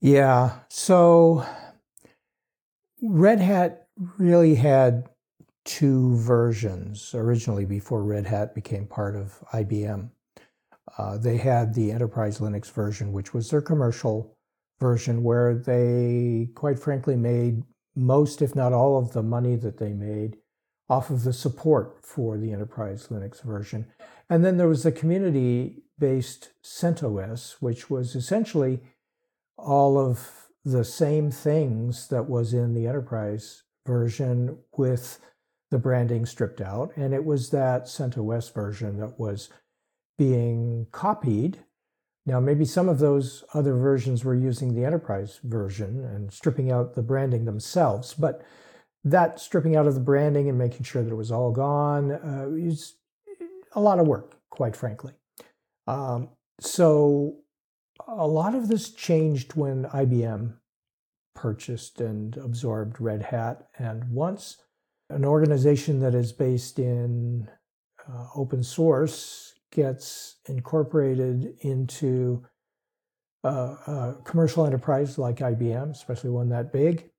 Yeah. 0.00 0.58
So 0.68 1.46
Red 3.02 3.40
Hat 3.40 3.86
really 4.18 4.54
had 4.56 5.08
two 5.64 6.16
versions 6.16 7.14
originally 7.14 7.64
before 7.64 8.02
Red 8.02 8.26
Hat 8.26 8.54
became 8.54 8.86
part 8.86 9.16
of 9.16 9.42
IBM. 9.52 10.10
Uh, 10.98 11.16
they 11.18 11.36
had 11.36 11.74
the 11.74 11.92
enterprise 11.92 12.38
Linux 12.38 12.70
version, 12.70 13.12
which 13.12 13.32
was 13.32 13.50
their 13.50 13.62
commercial 13.62 14.36
version, 14.80 15.22
where 15.22 15.54
they, 15.54 16.50
quite 16.54 16.78
frankly, 16.78 17.16
made 17.16 17.62
most, 17.94 18.42
if 18.42 18.54
not 18.54 18.72
all, 18.72 18.98
of 18.98 19.12
the 19.12 19.22
money 19.22 19.56
that 19.56 19.78
they 19.78 19.92
made 19.92 20.36
off 20.88 21.10
of 21.10 21.22
the 21.22 21.32
support 21.32 22.04
for 22.04 22.36
the 22.36 22.52
enterprise 22.52 23.08
Linux 23.08 23.42
version. 23.42 23.86
And 24.28 24.44
then 24.44 24.56
there 24.56 24.68
was 24.68 24.82
the 24.82 24.92
community 24.92 25.82
based 25.98 26.50
CentOS, 26.64 27.56
which 27.60 27.90
was 27.90 28.14
essentially 28.14 28.80
all 29.56 29.98
of 29.98 30.48
the 30.64 30.84
same 30.84 31.30
things 31.30 32.08
that 32.08 32.28
was 32.28 32.54
in 32.54 32.74
the 32.74 32.86
enterprise 32.86 33.62
version 33.86 34.58
with 34.76 35.18
the 35.70 35.78
branding 35.78 36.26
stripped 36.26 36.60
out. 36.60 36.92
And 36.96 37.14
it 37.14 37.24
was 37.24 37.50
that 37.50 37.84
CentOS 37.84 38.52
version 38.52 38.98
that 38.98 39.18
was 39.18 39.48
being 40.18 40.86
copied. 40.92 41.58
Now, 42.26 42.38
maybe 42.38 42.64
some 42.64 42.88
of 42.88 43.00
those 43.00 43.42
other 43.54 43.74
versions 43.74 44.24
were 44.24 44.34
using 44.34 44.74
the 44.74 44.84
enterprise 44.84 45.40
version 45.42 46.04
and 46.04 46.32
stripping 46.32 46.70
out 46.70 46.94
the 46.94 47.02
branding 47.02 47.44
themselves, 47.44 48.14
but 48.14 48.42
that 49.02 49.40
stripping 49.40 49.74
out 49.74 49.88
of 49.88 49.94
the 49.94 50.00
branding 50.00 50.48
and 50.48 50.56
making 50.56 50.84
sure 50.84 51.02
that 51.02 51.10
it 51.10 51.16
was 51.16 51.32
all 51.32 51.50
gone 51.50 52.12
uh, 52.12 52.48
is 52.54 52.94
a 53.74 53.80
lot 53.80 53.98
of 53.98 54.06
work, 54.06 54.36
quite 54.50 54.76
frankly. 54.76 55.12
Um, 55.86 56.28
so, 56.60 57.36
a 58.06 58.26
lot 58.26 58.54
of 58.54 58.68
this 58.68 58.90
changed 58.90 59.54
when 59.54 59.84
IBM 59.84 60.54
purchased 61.34 62.00
and 62.00 62.36
absorbed 62.36 63.00
Red 63.00 63.22
Hat. 63.22 63.68
And 63.78 64.10
once 64.10 64.58
an 65.10 65.24
organization 65.24 66.00
that 66.00 66.14
is 66.14 66.32
based 66.32 66.78
in 66.78 67.48
uh, 68.08 68.26
open 68.34 68.62
source 68.62 69.54
gets 69.70 70.36
incorporated 70.48 71.54
into 71.60 72.44
a, 73.44 73.48
a 73.48 74.16
commercial 74.24 74.66
enterprise 74.66 75.18
like 75.18 75.36
IBM, 75.36 75.90
especially 75.90 76.30
one 76.30 76.48
that 76.50 76.72
big, 76.72 77.10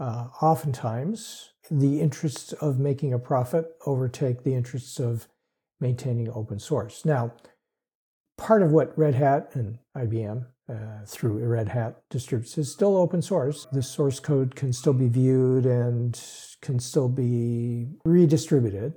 uh, 0.00 0.28
oftentimes 0.42 1.50
the 1.70 2.00
interests 2.00 2.52
of 2.54 2.78
making 2.78 3.12
a 3.12 3.18
profit 3.18 3.66
overtake 3.86 4.42
the 4.42 4.54
interests 4.54 4.98
of 4.98 5.28
maintaining 5.80 6.30
open 6.30 6.58
source. 6.58 7.04
Now, 7.04 7.32
part 8.38 8.62
of 8.62 8.72
what 8.72 8.96
Red 8.98 9.14
Hat 9.14 9.50
and 9.54 9.78
IBM 9.96 10.46
uh, 10.68 11.04
through 11.06 11.44
Red 11.44 11.68
Hat 11.68 12.00
distributes 12.10 12.56
is 12.58 12.72
still 12.72 12.96
open 12.96 13.22
source. 13.22 13.66
The 13.72 13.82
source 13.82 14.20
code 14.20 14.54
can 14.54 14.72
still 14.72 14.94
be 14.94 15.08
viewed 15.08 15.66
and 15.66 16.18
can 16.62 16.78
still 16.78 17.08
be 17.08 17.88
redistributed 18.04 18.94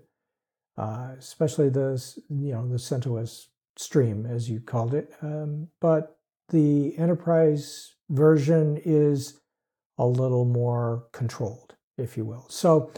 uh, 0.77 1.13
especially 1.17 1.69
the 1.69 2.01
you 2.29 2.53
know 2.53 2.67
the 2.67 2.75
CentOS 2.75 3.47
stream 3.75 4.25
as 4.25 4.49
you 4.49 4.59
called 4.59 4.93
it. 4.93 5.11
Um, 5.21 5.67
but 5.81 6.17
the 6.49 6.97
enterprise 6.97 7.95
version 8.09 8.79
is 8.85 9.39
a 9.97 10.05
little 10.05 10.45
more 10.45 11.05
controlled, 11.11 11.75
if 11.97 12.15
you 12.15 12.25
will. 12.25 12.45
So 12.49 12.91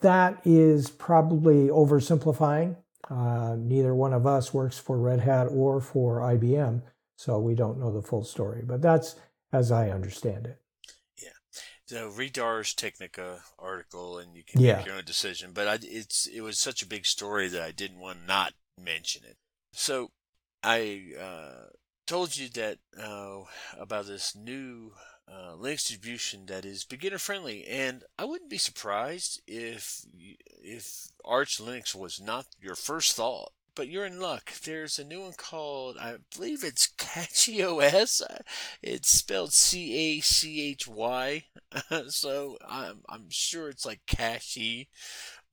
that 0.00 0.40
is 0.44 0.90
probably 0.90 1.68
oversimplifying. 1.68 2.76
Uh, 3.12 3.56
neither 3.58 3.94
one 3.94 4.14
of 4.14 4.26
us 4.26 4.54
works 4.54 4.78
for 4.78 4.96
Red 4.96 5.20
Hat 5.20 5.48
or 5.50 5.80
for 5.80 6.20
IBM, 6.20 6.80
so 7.16 7.38
we 7.38 7.54
don't 7.54 7.78
know 7.78 7.92
the 7.92 8.00
full 8.00 8.24
story. 8.24 8.62
But 8.64 8.80
that's 8.80 9.16
as 9.52 9.70
I 9.70 9.90
understand 9.90 10.46
it 10.46 10.58
Yeah. 11.22 11.28
the 11.88 12.08
read 12.08 12.38
Ars 12.38 12.72
Technica 12.72 13.42
article, 13.58 14.18
and 14.18 14.34
you 14.34 14.42
can 14.44 14.62
yeah. 14.62 14.76
make 14.78 14.86
your 14.86 14.96
own 14.96 15.04
decision. 15.04 15.50
But 15.52 15.68
I, 15.68 15.78
it's 15.82 16.26
it 16.26 16.40
was 16.40 16.58
such 16.58 16.82
a 16.82 16.86
big 16.86 17.04
story 17.04 17.48
that 17.48 17.60
I 17.62 17.70
didn't 17.70 17.98
want 18.00 18.20
to 18.20 18.26
not 18.26 18.54
mention 18.80 19.24
it. 19.24 19.36
So 19.72 20.10
I 20.62 21.12
uh, 21.20 21.66
told 22.06 22.36
you 22.36 22.48
that 22.50 22.78
uh, 22.98 23.40
about 23.78 24.06
this 24.06 24.34
new 24.34 24.92
uh, 25.28 25.54
Linux 25.56 25.86
distribution 25.86 26.46
that 26.46 26.64
is 26.64 26.84
beginner 26.84 27.18
friendly, 27.18 27.66
and 27.66 28.04
I 28.18 28.24
wouldn't 28.24 28.50
be 28.50 28.58
surprised 28.58 29.40
if 29.46 30.04
if 30.62 31.08
Arch 31.24 31.58
Linux 31.58 31.94
was 31.94 32.20
not 32.20 32.46
your 32.60 32.74
first 32.74 33.16
thought 33.16 33.52
but 33.74 33.88
you're 33.88 34.04
in 34.04 34.20
luck. 34.20 34.52
There's 34.64 34.98
a 34.98 35.04
new 35.04 35.20
one 35.22 35.32
called, 35.36 35.96
I 35.98 36.16
believe 36.34 36.64
it's 36.64 36.88
CachyOS. 36.98 38.22
It's 38.82 39.08
spelled 39.08 39.52
C 39.52 39.94
A 39.94 40.20
C 40.20 40.70
H 40.70 40.86
Y. 40.86 41.44
so 42.08 42.58
I'm, 42.68 43.00
I'm 43.08 43.26
sure 43.30 43.68
it's 43.68 43.86
like 43.86 44.00
Cashy, 44.06 44.88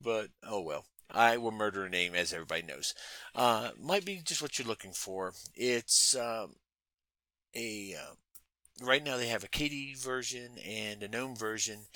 but 0.00 0.28
oh 0.46 0.60
well. 0.60 0.84
I 1.12 1.38
will 1.38 1.50
murder 1.50 1.84
a 1.84 1.90
name, 1.90 2.14
as 2.14 2.32
everybody 2.32 2.62
knows. 2.62 2.94
Uh, 3.34 3.70
might 3.76 4.04
be 4.04 4.20
just 4.24 4.40
what 4.40 4.58
you're 4.58 4.68
looking 4.68 4.92
for. 4.92 5.32
It's 5.56 6.14
um, 6.14 6.54
a 7.56 7.96
uh, 7.98 8.14
right 8.80 9.04
now 9.04 9.16
they 9.16 9.28
have 9.28 9.44
a 9.44 9.48
KDE 9.48 10.02
version 10.02 10.58
and 10.66 11.02
a 11.02 11.08
GNOME 11.08 11.36
version. 11.36 11.86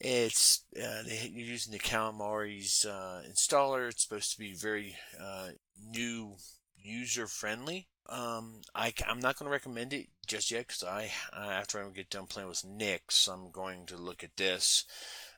It's 0.00 0.64
uh, 0.76 1.02
they, 1.06 1.30
you're 1.32 1.46
using 1.46 1.72
the 1.72 1.78
Calamares 1.78 2.86
uh, 2.86 3.22
installer. 3.28 3.88
It's 3.88 4.02
supposed 4.02 4.32
to 4.32 4.38
be 4.38 4.54
very 4.54 4.96
uh, 5.20 5.48
new 5.90 6.36
user 6.76 7.26
friendly. 7.26 7.88
Um, 8.08 8.60
I, 8.74 8.92
I'm 9.08 9.18
not 9.18 9.36
going 9.36 9.48
to 9.48 9.52
recommend 9.52 9.92
it 9.92 10.06
just 10.26 10.50
yet 10.50 10.68
because 10.68 10.84
I 10.84 11.10
after 11.34 11.84
I 11.84 11.88
get 11.90 12.10
done 12.10 12.26
playing 12.26 12.48
with 12.48 12.64
Nix, 12.64 13.26
I'm 13.26 13.50
going 13.50 13.86
to 13.86 13.96
look 13.96 14.22
at 14.22 14.36
this. 14.36 14.84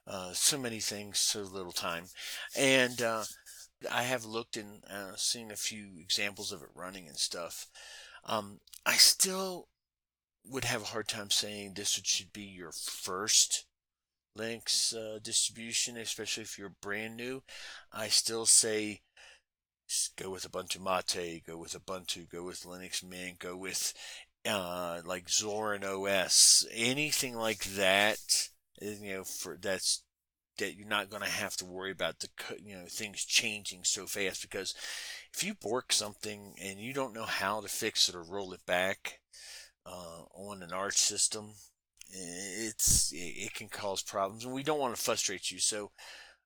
Uh, 0.06 0.32
so 0.32 0.56
many 0.58 0.80
things, 0.80 1.18
so 1.18 1.42
little 1.42 1.72
time, 1.72 2.04
and 2.56 3.02
uh, 3.02 3.24
I 3.92 4.04
have 4.04 4.24
looked 4.24 4.56
and 4.56 4.82
uh, 4.90 5.14
seen 5.16 5.50
a 5.50 5.56
few 5.56 5.88
examples 6.00 6.50
of 6.50 6.62
it 6.62 6.70
running 6.74 7.06
and 7.08 7.18
stuff. 7.18 7.66
Um, 8.24 8.60
I 8.86 8.94
still 8.94 9.68
would 10.48 10.64
have 10.64 10.82
a 10.82 10.86
hard 10.86 11.08
time 11.08 11.30
saying 11.30 11.74
this 11.74 12.00
should 12.04 12.32
be 12.32 12.42
your 12.42 12.72
first 12.72 13.66
Linux 14.36 14.94
uh, 14.94 15.18
distribution, 15.18 15.96
especially 15.96 16.44
if 16.44 16.58
you're 16.58 16.74
brand 16.80 17.16
new. 17.16 17.42
I 17.92 18.08
still 18.08 18.46
say 18.46 19.00
go 20.16 20.30
with 20.30 20.50
Ubuntu 20.50 20.80
Mate, 20.80 21.42
go 21.46 21.56
with 21.56 21.72
Ubuntu, 21.72 22.28
go 22.30 22.44
with 22.44 22.62
Linux 22.62 23.02
Mint, 23.02 23.38
go 23.38 23.56
with 23.56 23.94
uh, 24.46 25.00
like 25.04 25.26
Zorin 25.26 25.84
OS, 25.84 26.66
anything 26.72 27.34
like 27.34 27.64
that. 27.64 28.48
You 28.80 29.16
know, 29.16 29.24
for 29.24 29.58
that's 29.60 30.02
that 30.58 30.76
you're 30.76 30.88
not 30.88 31.10
going 31.10 31.22
to 31.22 31.28
have 31.28 31.56
to 31.56 31.64
worry 31.64 31.90
about 31.90 32.20
the 32.20 32.28
you 32.62 32.76
know 32.76 32.84
things 32.88 33.24
changing 33.24 33.80
so 33.84 34.06
fast 34.06 34.42
because 34.42 34.74
if 35.34 35.42
you 35.42 35.54
bork 35.54 35.92
something 35.92 36.54
and 36.62 36.78
you 36.78 36.92
don't 36.92 37.14
know 37.14 37.24
how 37.24 37.60
to 37.60 37.68
fix 37.68 38.08
it 38.08 38.14
or 38.14 38.22
roll 38.22 38.52
it 38.52 38.64
back 38.66 39.20
uh, 39.88 40.22
on 40.34 40.62
an 40.62 40.72
arch 40.72 40.98
system, 40.98 41.52
it's 42.10 43.12
it 43.14 43.54
can 43.54 43.68
cause 43.68 44.02
problems, 44.02 44.44
and 44.44 44.52
we 44.52 44.62
don't 44.62 44.80
want 44.80 44.94
to 44.94 45.02
frustrate 45.02 45.50
you. 45.50 45.58
So 45.58 45.90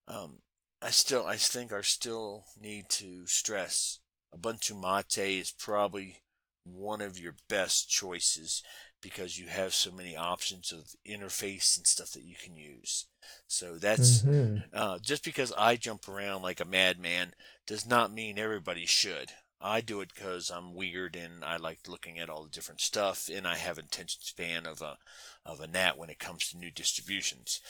um, 0.08 0.38
I 0.80 0.90
still 0.90 1.26
I 1.26 1.36
think 1.36 1.72
I 1.72 1.82
still 1.82 2.44
need 2.60 2.88
to 2.90 3.26
stress 3.26 3.98
Ubuntu 4.34 4.80
Mate 4.80 5.40
is 5.40 5.50
probably 5.50 6.22
one 6.64 7.00
of 7.00 7.18
your 7.18 7.34
best 7.48 7.90
choices 7.90 8.62
because 9.00 9.38
you 9.38 9.48
have 9.48 9.74
so 9.74 9.90
many 9.90 10.16
options 10.16 10.72
of 10.72 10.94
interface 11.06 11.76
and 11.76 11.86
stuff 11.86 12.12
that 12.12 12.22
you 12.22 12.36
can 12.42 12.56
use. 12.56 13.06
So 13.46 13.76
that's 13.76 14.22
mm-hmm. 14.22 14.58
uh, 14.72 14.98
just 15.00 15.24
because 15.24 15.52
I 15.58 15.76
jump 15.76 16.08
around 16.08 16.42
like 16.42 16.60
a 16.60 16.64
madman 16.64 17.34
does 17.66 17.86
not 17.86 18.12
mean 18.12 18.38
everybody 18.38 18.86
should. 18.86 19.32
I 19.62 19.80
do 19.80 20.00
it 20.00 20.12
because 20.14 20.50
I'm 20.50 20.74
weird 20.74 21.16
and 21.16 21.44
I 21.44 21.56
like 21.56 21.88
looking 21.88 22.18
at 22.18 22.28
all 22.28 22.44
the 22.44 22.50
different 22.50 22.80
stuff, 22.80 23.30
and 23.32 23.46
I 23.46 23.56
have 23.56 23.78
attention 23.78 24.20
span 24.22 24.66
of 24.66 24.82
a 24.82 24.98
of 25.46 25.60
a 25.60 25.66
gnat 25.66 25.96
when 25.96 26.10
it 26.10 26.18
comes 26.18 26.48
to 26.48 26.58
new 26.58 26.70
distributions. 26.70 27.60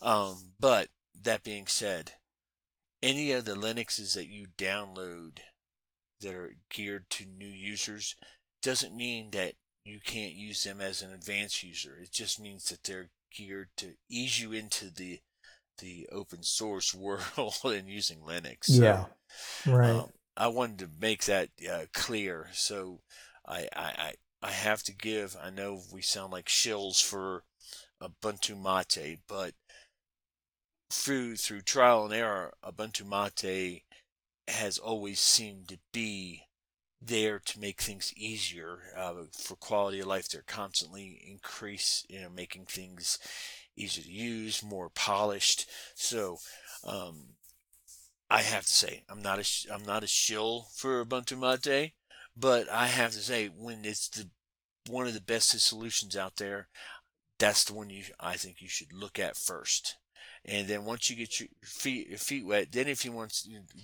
Um, 0.00 0.52
but 0.58 0.88
that 1.22 1.42
being 1.42 1.66
said, 1.66 2.12
any 3.02 3.32
of 3.32 3.44
the 3.44 3.54
Linuxes 3.54 4.14
that 4.14 4.28
you 4.28 4.46
download 4.56 5.38
that 6.20 6.34
are 6.34 6.54
geared 6.70 7.10
to 7.10 7.26
new 7.26 7.46
users 7.48 8.16
doesn't 8.62 8.96
mean 8.96 9.30
that 9.32 9.54
you 9.84 9.98
can't 10.04 10.34
use 10.34 10.62
them 10.62 10.80
as 10.80 11.02
an 11.02 11.12
advanced 11.12 11.62
user. 11.62 11.98
It 12.00 12.12
just 12.12 12.40
means 12.40 12.64
that 12.66 12.84
they're 12.84 13.10
geared 13.34 13.70
to 13.78 13.94
ease 14.08 14.40
you 14.40 14.52
into 14.52 14.90
the 14.90 15.20
the 15.78 16.08
open 16.12 16.42
source 16.42 16.94
world 16.94 17.54
and 17.64 17.88
using 17.88 18.20
Linux. 18.20 18.64
So, 18.64 18.82
yeah, 18.82 19.04
right. 19.66 19.90
Um, 19.90 20.10
I 20.36 20.48
wanted 20.48 20.78
to 20.80 20.88
make 21.00 21.24
that 21.24 21.50
uh, 21.70 21.86
clear. 21.92 22.48
So 22.52 23.00
I, 23.46 23.68
I 23.74 24.14
I 24.42 24.50
have 24.50 24.82
to 24.84 24.92
give. 24.94 25.36
I 25.40 25.50
know 25.50 25.82
we 25.92 26.02
sound 26.02 26.32
like 26.32 26.46
shills 26.46 27.02
for 27.02 27.44
Ubuntu 28.00 28.60
Mate, 28.60 29.20
but 29.28 29.54
through 30.90 31.36
through 31.36 31.62
trial 31.62 32.04
and 32.04 32.14
error, 32.14 32.54
Ubuntu 32.64 33.06
Mate 33.06 33.84
has 34.48 34.78
always 34.78 35.20
seemed 35.20 35.68
to 35.68 35.78
be 35.92 36.44
there 37.00 37.38
to 37.38 37.60
make 37.60 37.80
things 37.80 38.12
easier 38.16 38.78
uh, 38.96 39.14
for 39.32 39.56
quality 39.56 40.00
of 40.00 40.06
life. 40.06 40.28
They're 40.28 40.44
constantly 40.46 41.22
increase, 41.28 42.04
you 42.08 42.20
know, 42.20 42.30
making 42.30 42.66
things 42.66 43.18
easier 43.76 44.04
to 44.04 44.10
use, 44.10 44.62
more 44.62 44.88
polished. 44.90 45.68
So, 45.94 46.38
um, 46.84 47.34
I 48.32 48.40
have 48.40 48.64
to 48.64 48.72
say, 48.72 49.04
I'm 49.10 49.20
not 49.20 49.38
a 49.38 49.74
I'm 49.74 49.84
not 49.84 50.02
a 50.02 50.06
shill 50.06 50.68
for 50.74 51.04
Ubuntu 51.04 51.38
Mate, 51.38 51.92
but 52.34 52.66
I 52.70 52.86
have 52.86 53.12
to 53.12 53.18
say, 53.18 53.48
when 53.48 53.84
it's 53.84 54.08
the 54.08 54.30
one 54.88 55.06
of 55.06 55.12
the 55.12 55.20
best 55.20 55.50
solutions 55.60 56.16
out 56.16 56.36
there, 56.36 56.68
that's 57.38 57.64
the 57.64 57.74
one 57.74 57.90
you 57.90 58.04
I 58.18 58.36
think 58.38 58.62
you 58.62 58.68
should 58.68 58.90
look 58.94 59.18
at 59.18 59.36
first. 59.36 59.98
And 60.46 60.66
then 60.66 60.86
once 60.86 61.10
you 61.10 61.16
get 61.16 61.40
your 61.40 61.50
feet 61.62 62.08
your 62.08 62.18
feet 62.18 62.46
wet, 62.46 62.72
then 62.72 62.88
if 62.88 63.04
you 63.04 63.12
want 63.12 63.34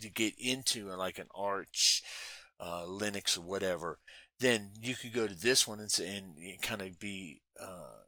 to 0.01 0.09
get 0.09 0.33
into 0.39 0.89
like 0.97 1.19
an 1.19 1.29
Arch 1.35 2.03
uh, 2.59 2.85
Linux 2.87 3.37
or 3.37 3.43
whatever, 3.43 3.99
then 4.41 4.71
you 4.81 4.95
could 4.95 5.13
go 5.13 5.27
to 5.27 5.35
this 5.35 5.69
one 5.69 5.81
and, 5.81 5.99
and 6.01 6.63
kind 6.63 6.81
of 6.81 6.99
be 6.99 7.43
uh, 7.61 8.01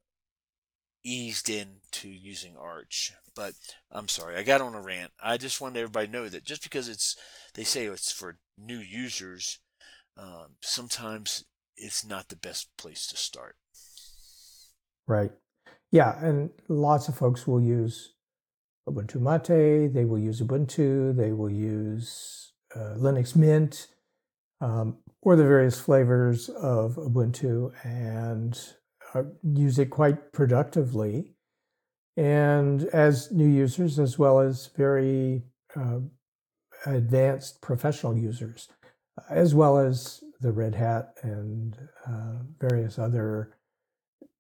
eased 1.05 1.51
into 1.51 2.09
using 2.09 2.57
Arch. 2.57 3.13
But 3.41 3.55
I'm 3.91 4.07
sorry, 4.07 4.37
I 4.37 4.43
got 4.43 4.61
on 4.61 4.75
a 4.75 4.83
rant. 4.83 5.13
I 5.19 5.39
just 5.39 5.63
wanted 5.63 5.79
everybody 5.79 6.09
to 6.09 6.13
know 6.13 6.29
that 6.29 6.45
just 6.45 6.63
because 6.63 6.91
it's 6.91 7.17
they 7.55 7.65
say 7.65 7.87
it's 7.87 8.13
for 8.13 8.37
new 8.59 8.77
users, 8.77 9.61
um, 10.19 10.57
sometimes 10.61 11.47
it's 11.75 12.05
not 12.05 12.29
the 12.29 12.37
best 12.37 12.69
place 12.77 13.07
to 13.07 13.17
start. 13.17 13.57
Right. 15.09 15.31
Yeah, 15.91 16.23
and 16.23 16.51
lots 16.69 17.09
of 17.09 17.17
folks 17.17 17.47
will 17.47 17.63
use 17.63 18.13
Ubuntu 18.87 19.23
Mate. 19.23 19.91
They 19.95 20.05
will 20.05 20.19
use 20.19 20.43
Ubuntu. 20.43 21.17
They 21.17 21.33
will 21.33 21.51
use 21.51 22.53
uh, 22.77 22.97
Linux 22.99 23.35
Mint 23.35 23.87
um, 24.61 24.99
or 25.23 25.35
the 25.35 25.45
various 25.45 25.81
flavors 25.81 26.51
of 26.51 26.97
Ubuntu 26.97 27.73
and 27.87 28.61
uh, 29.15 29.23
use 29.43 29.79
it 29.79 29.89
quite 29.89 30.31
productively. 30.35 31.37
And 32.21 32.85
as 32.93 33.33
new 33.33 33.49
users, 33.49 33.99
as 33.99 34.19
well 34.19 34.41
as 34.41 34.69
very 34.77 35.43
uh, 35.75 36.01
advanced 36.85 37.63
professional 37.63 38.15
users, 38.15 38.69
as 39.31 39.55
well 39.55 39.79
as 39.79 40.23
the 40.39 40.53
Red 40.53 40.75
Hat 40.75 41.15
and 41.23 41.79
uh, 42.07 42.43
various 42.59 42.99
other 42.99 43.57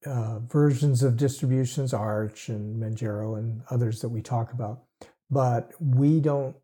uh, 0.04 0.40
versions 0.40 1.02
of 1.02 1.16
distributions, 1.16 1.94
Arch 1.94 2.50
and 2.50 2.76
Manjaro 2.82 3.38
and 3.38 3.62
others 3.70 4.02
that 4.02 4.10
we 4.10 4.20
talk 4.20 4.52
about. 4.52 4.82
But 5.30 5.72
we 5.80 6.20
don't 6.20 6.56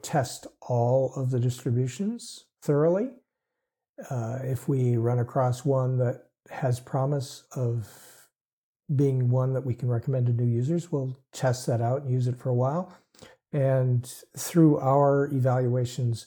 test 0.00 0.46
all 0.60 1.12
of 1.16 1.32
the 1.32 1.40
distributions 1.40 2.44
thoroughly. 2.62 3.08
Uh, 4.08 4.38
if 4.44 4.68
we 4.68 4.96
run 4.96 5.18
across 5.18 5.64
one 5.64 5.98
that 5.98 6.26
has 6.50 6.78
promise 6.78 7.42
of 7.56 8.15
being 8.94 9.30
one 9.30 9.52
that 9.54 9.64
we 9.64 9.74
can 9.74 9.88
recommend 9.88 10.26
to 10.26 10.32
new 10.32 10.44
users, 10.44 10.92
we'll 10.92 11.16
test 11.32 11.66
that 11.66 11.80
out 11.80 12.02
and 12.02 12.10
use 12.10 12.26
it 12.26 12.38
for 12.38 12.50
a 12.50 12.54
while. 12.54 12.92
And 13.52 14.12
through 14.36 14.78
our 14.78 15.26
evaluations, 15.32 16.26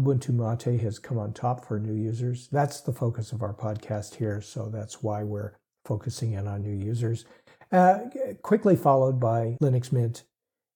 Ubuntu 0.00 0.30
Mate 0.30 0.80
has 0.80 0.98
come 0.98 1.18
on 1.18 1.32
top 1.32 1.66
for 1.66 1.78
new 1.78 1.94
users. 1.94 2.48
That's 2.50 2.80
the 2.80 2.92
focus 2.92 3.32
of 3.32 3.42
our 3.42 3.54
podcast 3.54 4.14
here. 4.14 4.40
So 4.40 4.70
that's 4.72 5.02
why 5.02 5.22
we're 5.24 5.52
focusing 5.84 6.32
in 6.32 6.46
on 6.46 6.62
new 6.62 6.84
users. 6.84 7.24
Uh, 7.72 8.00
quickly 8.42 8.76
followed 8.76 9.20
by 9.20 9.56
Linux 9.62 9.92
Mint 9.92 10.24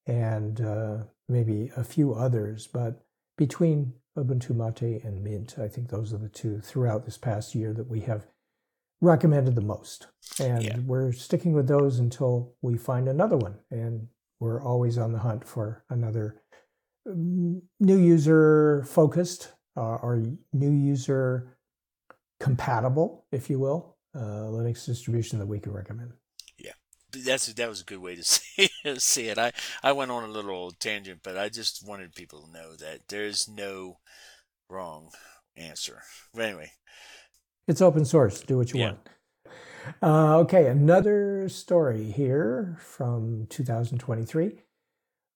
and 0.06 0.60
uh, 0.60 0.98
maybe 1.28 1.70
a 1.76 1.84
few 1.84 2.12
others. 2.14 2.66
But 2.66 3.02
between 3.36 3.94
Ubuntu 4.16 4.50
Mate 4.50 5.02
and 5.02 5.22
Mint. 5.22 5.58
I 5.58 5.68
think 5.68 5.88
those 5.88 6.12
are 6.12 6.18
the 6.18 6.28
two 6.28 6.60
throughout 6.60 7.04
this 7.04 7.18
past 7.18 7.54
year 7.54 7.72
that 7.72 7.88
we 7.88 8.00
have 8.00 8.26
recommended 9.00 9.54
the 9.54 9.60
most. 9.60 10.08
And 10.40 10.62
yeah. 10.62 10.78
we're 10.84 11.12
sticking 11.12 11.52
with 11.52 11.68
those 11.68 11.98
until 11.98 12.54
we 12.62 12.76
find 12.76 13.08
another 13.08 13.36
one. 13.36 13.56
And 13.70 14.08
we're 14.40 14.62
always 14.62 14.98
on 14.98 15.12
the 15.12 15.18
hunt 15.18 15.46
for 15.46 15.84
another 15.90 16.42
mm, 17.06 17.60
new 17.80 17.98
user 17.98 18.84
focused 18.86 19.52
uh, 19.76 19.96
or 19.96 20.22
new 20.52 20.70
user 20.70 21.56
compatible, 22.40 23.24
if 23.32 23.48
you 23.48 23.58
will, 23.58 23.96
uh, 24.14 24.48
Linux 24.50 24.86
distribution 24.86 25.38
that 25.38 25.46
we 25.46 25.58
can 25.58 25.72
recommend 25.72 26.12
Yeah, 26.58 26.72
that's 27.12 27.52
that 27.52 27.68
was 27.68 27.80
a 27.80 27.84
good 27.84 27.98
way 27.98 28.16
to 28.16 28.22
see, 28.24 28.68
see 28.98 29.28
it. 29.28 29.38
I 29.38 29.52
I 29.82 29.92
went 29.92 30.10
on 30.10 30.24
a 30.24 30.32
little 30.32 30.70
tangent, 30.72 31.20
but 31.22 31.36
I 31.36 31.48
just 31.48 31.86
wanted 31.86 32.14
people 32.14 32.42
to 32.42 32.52
know 32.52 32.76
that 32.76 33.08
there's 33.08 33.48
no 33.48 33.98
wrong 34.68 35.10
answer. 35.56 36.02
But 36.32 36.44
anyway, 36.44 36.72
it's 37.66 37.82
open 37.82 38.04
source. 38.04 38.40
Do 38.40 38.58
what 38.58 38.72
you 38.72 38.80
yeah. 38.80 38.86
want. 38.86 39.08
Uh, 40.02 40.38
okay, 40.38 40.66
another 40.66 41.48
story 41.48 42.10
here 42.10 42.76
from 42.80 43.46
2023. 43.50 44.60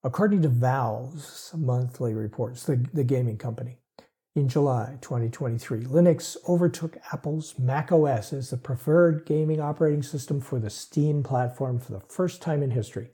According 0.05 0.43
to 0.43 0.49
Valve's 0.49 1.53
monthly 1.57 2.15
reports, 2.15 2.65
the, 2.65 2.77
the 2.95 3.05
gaming 3.05 3.37
company, 3.37 3.79
In 4.37 4.49
July 4.49 4.97
2023, 5.01 5.85
Linux 5.85 6.37
overtook 6.49 6.97
Apple's 7.13 7.59
Mac 7.59 7.91
OS 7.91 8.33
as 8.33 8.51
the 8.51 8.57
preferred 8.57 9.27
gaming 9.27 9.61
operating 9.61 10.03
system 10.03 10.41
for 10.41 10.61
the 10.61 10.71
Steam 10.71 11.23
platform 11.23 11.81
for 11.81 11.93
the 11.93 12.01
first 12.01 12.41
time 12.41 12.63
in 12.63 12.71
history. 12.71 13.11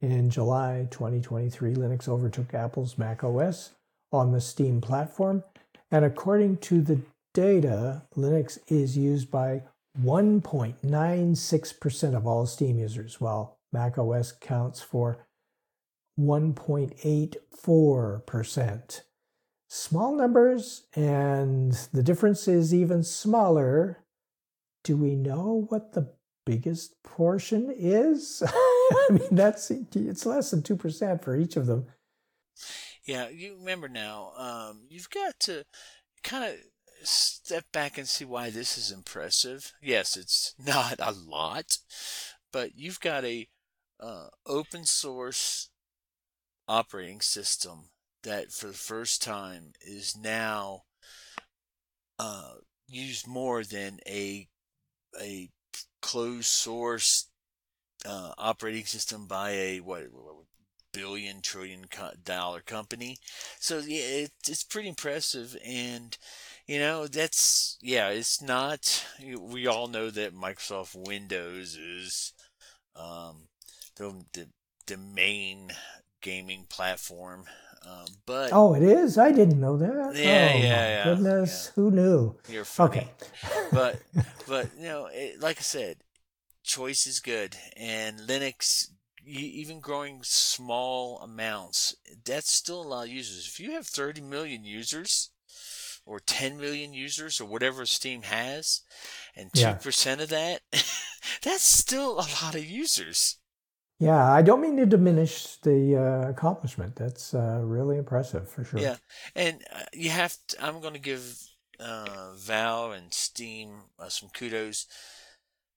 In 0.00 0.30
July 0.30 0.88
2023, 0.90 1.74
Linux 1.74 2.08
overtook 2.08 2.52
Apple's 2.52 2.98
Mac 2.98 3.22
OS 3.22 3.72
on 4.12 4.32
the 4.32 4.40
Steam 4.40 4.80
platform, 4.80 5.44
and 5.90 6.04
according 6.04 6.56
to 6.58 6.80
the 6.80 7.00
data, 7.38 8.02
Linux 8.16 8.58
is 8.66 8.98
used 8.98 9.30
by 9.30 9.62
1.96% 10.02 12.16
of 12.16 12.26
all 12.26 12.46
Steam 12.46 12.80
users, 12.80 13.20
while 13.20 13.60
Mac 13.72 13.96
OS 13.96 14.32
counts 14.32 14.80
for 14.80 15.24
1.84% 16.18 19.00
small 19.68 20.16
numbers 20.16 20.86
and 20.96 21.74
the 21.92 22.02
difference 22.02 22.48
is 22.48 22.74
even 22.74 23.04
smaller. 23.04 24.02
Do 24.82 24.96
we 24.96 25.14
know 25.14 25.66
what 25.68 25.92
the 25.92 26.12
biggest 26.44 27.00
portion 27.04 27.72
is? 27.72 28.42
I 28.46 29.06
mean, 29.10 29.28
that's 29.30 29.70
it's 29.70 30.26
less 30.26 30.50
than 30.50 30.62
2% 30.62 31.22
for 31.22 31.36
each 31.36 31.56
of 31.56 31.66
them. 31.66 31.86
Yeah, 33.06 33.28
you 33.28 33.58
remember 33.60 33.88
now, 33.88 34.32
um, 34.36 34.88
you've 34.88 35.10
got 35.10 35.38
to 35.40 35.62
kind 36.24 36.44
of 36.44 36.56
step 37.02 37.64
back 37.72 37.98
and 37.98 38.08
see 38.08 38.24
why 38.24 38.50
this 38.50 38.78
is 38.78 38.90
impressive. 38.90 39.72
Yes, 39.82 40.16
it's 40.16 40.54
not 40.64 40.96
a 40.98 41.12
lot, 41.12 41.78
but 42.52 42.76
you've 42.76 43.00
got 43.00 43.24
a 43.24 43.48
uh, 44.00 44.28
open 44.46 44.84
source 44.84 45.70
operating 46.68 47.20
system 47.20 47.90
that 48.22 48.52
for 48.52 48.68
the 48.68 48.72
first 48.74 49.22
time 49.22 49.72
is 49.80 50.16
now 50.16 50.84
uh, 52.18 52.54
used 52.86 53.26
more 53.26 53.64
than 53.64 53.98
a 54.06 54.48
a 55.20 55.50
closed 56.02 56.46
source 56.46 57.28
uh, 58.06 58.32
operating 58.38 58.84
system 58.84 59.26
by 59.26 59.50
a 59.50 59.80
what, 59.80 60.04
what 60.12 60.36
billion 60.92 61.42
trillion 61.42 61.86
dollar 62.24 62.60
company. 62.60 63.18
So 63.60 63.78
yeah, 63.80 64.02
it, 64.24 64.32
it's 64.48 64.64
pretty 64.64 64.88
impressive, 64.88 65.56
and 65.64 66.16
you 66.68 66.78
know 66.78 67.08
that's 67.08 67.76
yeah, 67.82 68.10
it's 68.10 68.40
not. 68.40 69.04
We 69.20 69.66
all 69.66 69.88
know 69.88 70.10
that 70.10 70.36
Microsoft 70.36 70.94
Windows 70.94 71.74
is 71.74 72.32
um, 72.94 73.48
the, 73.96 74.24
the 74.32 74.48
the 74.86 74.96
main 74.96 75.72
gaming 76.20 76.66
platform 76.68 77.44
um, 77.86 78.06
but 78.26 78.50
oh, 78.52 78.74
it 78.74 78.82
is. 78.82 79.18
I 79.18 79.32
didn't 79.32 79.60
know 79.60 79.76
that. 79.76 80.14
Yeah, 80.14 80.52
oh, 80.54 80.58
yeah, 80.58 80.60
yeah. 80.60 81.04
Goodness, 81.04 81.66
yeah. 81.66 81.72
who 81.74 81.90
knew? 81.90 82.36
You're 82.48 82.64
funny. 82.64 82.98
Okay, 82.98 83.08
but 83.72 84.00
but 84.48 84.68
you 84.76 84.88
know, 84.88 85.08
it, 85.12 85.40
like 85.40 85.58
I 85.58 85.62
said, 85.62 85.98
choice 86.62 87.06
is 87.06 87.20
good, 87.20 87.56
and 87.76 88.20
Linux, 88.20 88.88
even 89.24 89.80
growing 89.80 90.20
small 90.22 91.20
amounts, 91.20 91.94
that's 92.24 92.52
still 92.52 92.82
a 92.82 92.88
lot 92.88 93.04
of 93.04 93.10
users. 93.10 93.46
If 93.46 93.60
you 93.60 93.72
have 93.72 93.86
30 93.86 94.22
million 94.22 94.64
users, 94.64 95.30
or 96.08 96.20
10 96.20 96.56
million 96.56 96.94
users 96.94 97.40
or 97.40 97.44
whatever 97.44 97.84
Steam 97.84 98.22
has, 98.22 98.80
and 99.36 99.52
2% 99.52 100.06
yeah. 100.06 100.22
of 100.22 100.28
that, 100.30 100.60
that's 101.42 101.62
still 101.62 102.14
a 102.14 102.26
lot 102.42 102.54
of 102.54 102.64
users. 102.64 103.36
Yeah, 104.00 104.32
I 104.32 104.42
don't 104.42 104.60
mean 104.60 104.76
to 104.76 104.86
diminish 104.86 105.56
the 105.56 105.96
uh, 105.96 106.30
accomplishment. 106.30 106.94
That's 106.94 107.34
uh, 107.34 107.60
really 107.64 107.98
impressive 107.98 108.48
for 108.48 108.64
sure. 108.64 108.80
Yeah, 108.80 108.96
and 109.34 109.64
uh, 109.74 109.82
you 109.92 110.10
have. 110.10 110.36
To, 110.48 110.64
I'm 110.64 110.80
going 110.80 110.94
to 110.94 111.00
give 111.00 111.36
uh, 111.80 112.32
Valve 112.36 112.92
and 112.92 113.12
Steam 113.12 113.70
uh, 113.98 114.08
some 114.08 114.28
kudos. 114.28 114.86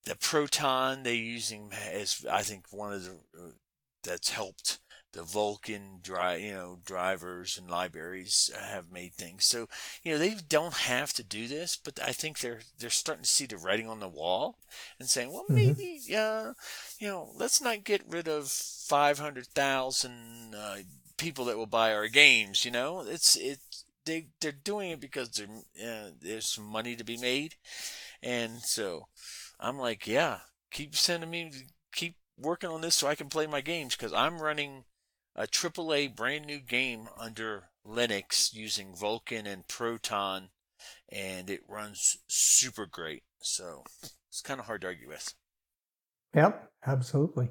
The 0.05 0.15
Proton 0.15 1.01
they're 1.01 1.13
using 1.13 1.71
is, 1.93 2.23
I 2.31 2.43
think 2.43 2.65
one 2.69 2.93
of 2.93 3.03
the 3.03 3.11
uh, 3.11 3.51
that's 4.03 4.29
helped 4.29 4.79
the 5.13 5.21
Vulkan 5.21 6.01
dry, 6.01 6.35
you 6.35 6.53
know, 6.53 6.79
drivers 6.85 7.57
and 7.57 7.69
libraries 7.69 8.49
have 8.57 8.91
made 8.91 9.13
things. 9.13 9.45
So, 9.45 9.67
you 10.03 10.13
know, 10.13 10.17
they 10.17 10.35
don't 10.47 10.73
have 10.73 11.13
to 11.13 11.23
do 11.23 11.47
this, 11.47 11.75
but 11.75 11.99
I 12.01 12.11
think 12.11 12.39
they're 12.39 12.61
they're 12.79 12.89
starting 12.89 13.23
to 13.23 13.29
see 13.29 13.45
the 13.45 13.57
writing 13.57 13.89
on 13.89 13.99
the 13.99 14.07
wall 14.07 14.57
and 14.99 15.09
saying, 15.09 15.31
well, 15.31 15.43
mm-hmm. 15.43 15.55
maybe, 15.55 16.01
uh, 16.15 16.53
you 16.99 17.07
know, 17.07 17.31
let's 17.35 17.61
not 17.61 17.83
get 17.83 18.03
rid 18.07 18.27
of 18.27 18.47
five 18.47 19.19
hundred 19.19 19.47
thousand 19.47 20.55
uh, 20.55 20.77
people 21.17 21.45
that 21.45 21.57
will 21.57 21.65
buy 21.65 21.93
our 21.93 22.07
games. 22.07 22.63
You 22.63 22.71
know, 22.71 23.01
it's 23.01 23.35
it 23.35 23.59
they 24.05 24.27
they're 24.39 24.51
doing 24.51 24.91
it 24.91 25.01
because 25.01 25.39
uh, 25.39 26.11
there's 26.21 26.59
money 26.59 26.95
to 26.95 27.03
be 27.03 27.17
made, 27.17 27.55
and 28.23 28.59
so 28.61 29.07
I'm 29.59 29.77
like, 29.77 30.07
yeah, 30.07 30.39
keep 30.71 30.95
sending 30.95 31.29
me, 31.29 31.51
keep 31.93 32.15
working 32.37 32.69
on 32.69 32.81
this 32.81 32.95
so 32.95 33.07
I 33.07 33.15
can 33.15 33.29
play 33.29 33.45
my 33.45 33.61
games 33.61 33.95
because 33.95 34.13
I'm 34.13 34.41
running 34.41 34.85
a 35.35 35.47
AAA 35.47 36.15
brand 36.15 36.45
new 36.45 36.59
game 36.59 37.09
under 37.17 37.69
Linux 37.85 38.53
using 38.53 38.93
Vulkan 38.93 39.45
and 39.45 39.67
Proton, 39.67 40.49
and 41.09 41.49
it 41.49 41.61
runs 41.67 42.17
super 42.27 42.85
great. 42.85 43.23
So 43.41 43.83
it's 44.29 44.41
kind 44.41 44.59
of 44.59 44.67
hard 44.67 44.81
to 44.81 44.87
argue 44.87 45.07
with. 45.07 45.33
Yep, 46.35 46.71
absolutely. 46.85 47.49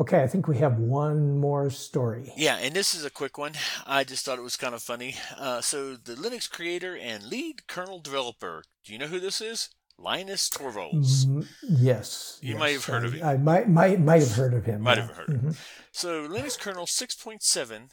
Okay, 0.00 0.22
I 0.22 0.28
think 0.28 0.46
we 0.46 0.58
have 0.58 0.78
one 0.78 1.38
more 1.40 1.70
story. 1.70 2.32
Yeah, 2.36 2.56
and 2.58 2.72
this 2.72 2.94
is 2.94 3.04
a 3.04 3.10
quick 3.10 3.36
one. 3.36 3.54
I 3.84 4.04
just 4.04 4.24
thought 4.24 4.38
it 4.38 4.42
was 4.42 4.56
kind 4.56 4.74
of 4.74 4.80
funny. 4.80 5.16
Uh, 5.36 5.60
so, 5.60 5.96
the 5.96 6.14
Linux 6.14 6.48
creator 6.48 6.96
and 6.96 7.24
lead 7.24 7.66
kernel 7.66 7.98
developer, 7.98 8.62
do 8.84 8.92
you 8.92 8.98
know 8.98 9.08
who 9.08 9.18
this 9.18 9.40
is? 9.40 9.70
Linus 9.98 10.48
Torvalds. 10.48 11.26
Mm, 11.26 11.46
yes. 11.62 12.38
You 12.40 12.50
yes. 12.50 12.58
might 12.58 12.72
have 12.72 12.84
heard 12.84 13.02
I, 13.02 13.06
of 13.06 13.12
him. 13.14 13.26
I 13.26 13.36
might 13.36 13.68
might 13.68 14.00
might 14.00 14.22
have 14.22 14.34
heard 14.34 14.54
of 14.54 14.64
him. 14.64 14.82
might 14.82 14.98
yeah. 14.98 15.06
have 15.06 15.16
heard 15.16 15.28
mm-hmm. 15.28 15.50
So 15.90 16.28
Linux 16.28 16.58
kernel 16.58 16.86
6.7 16.86 17.90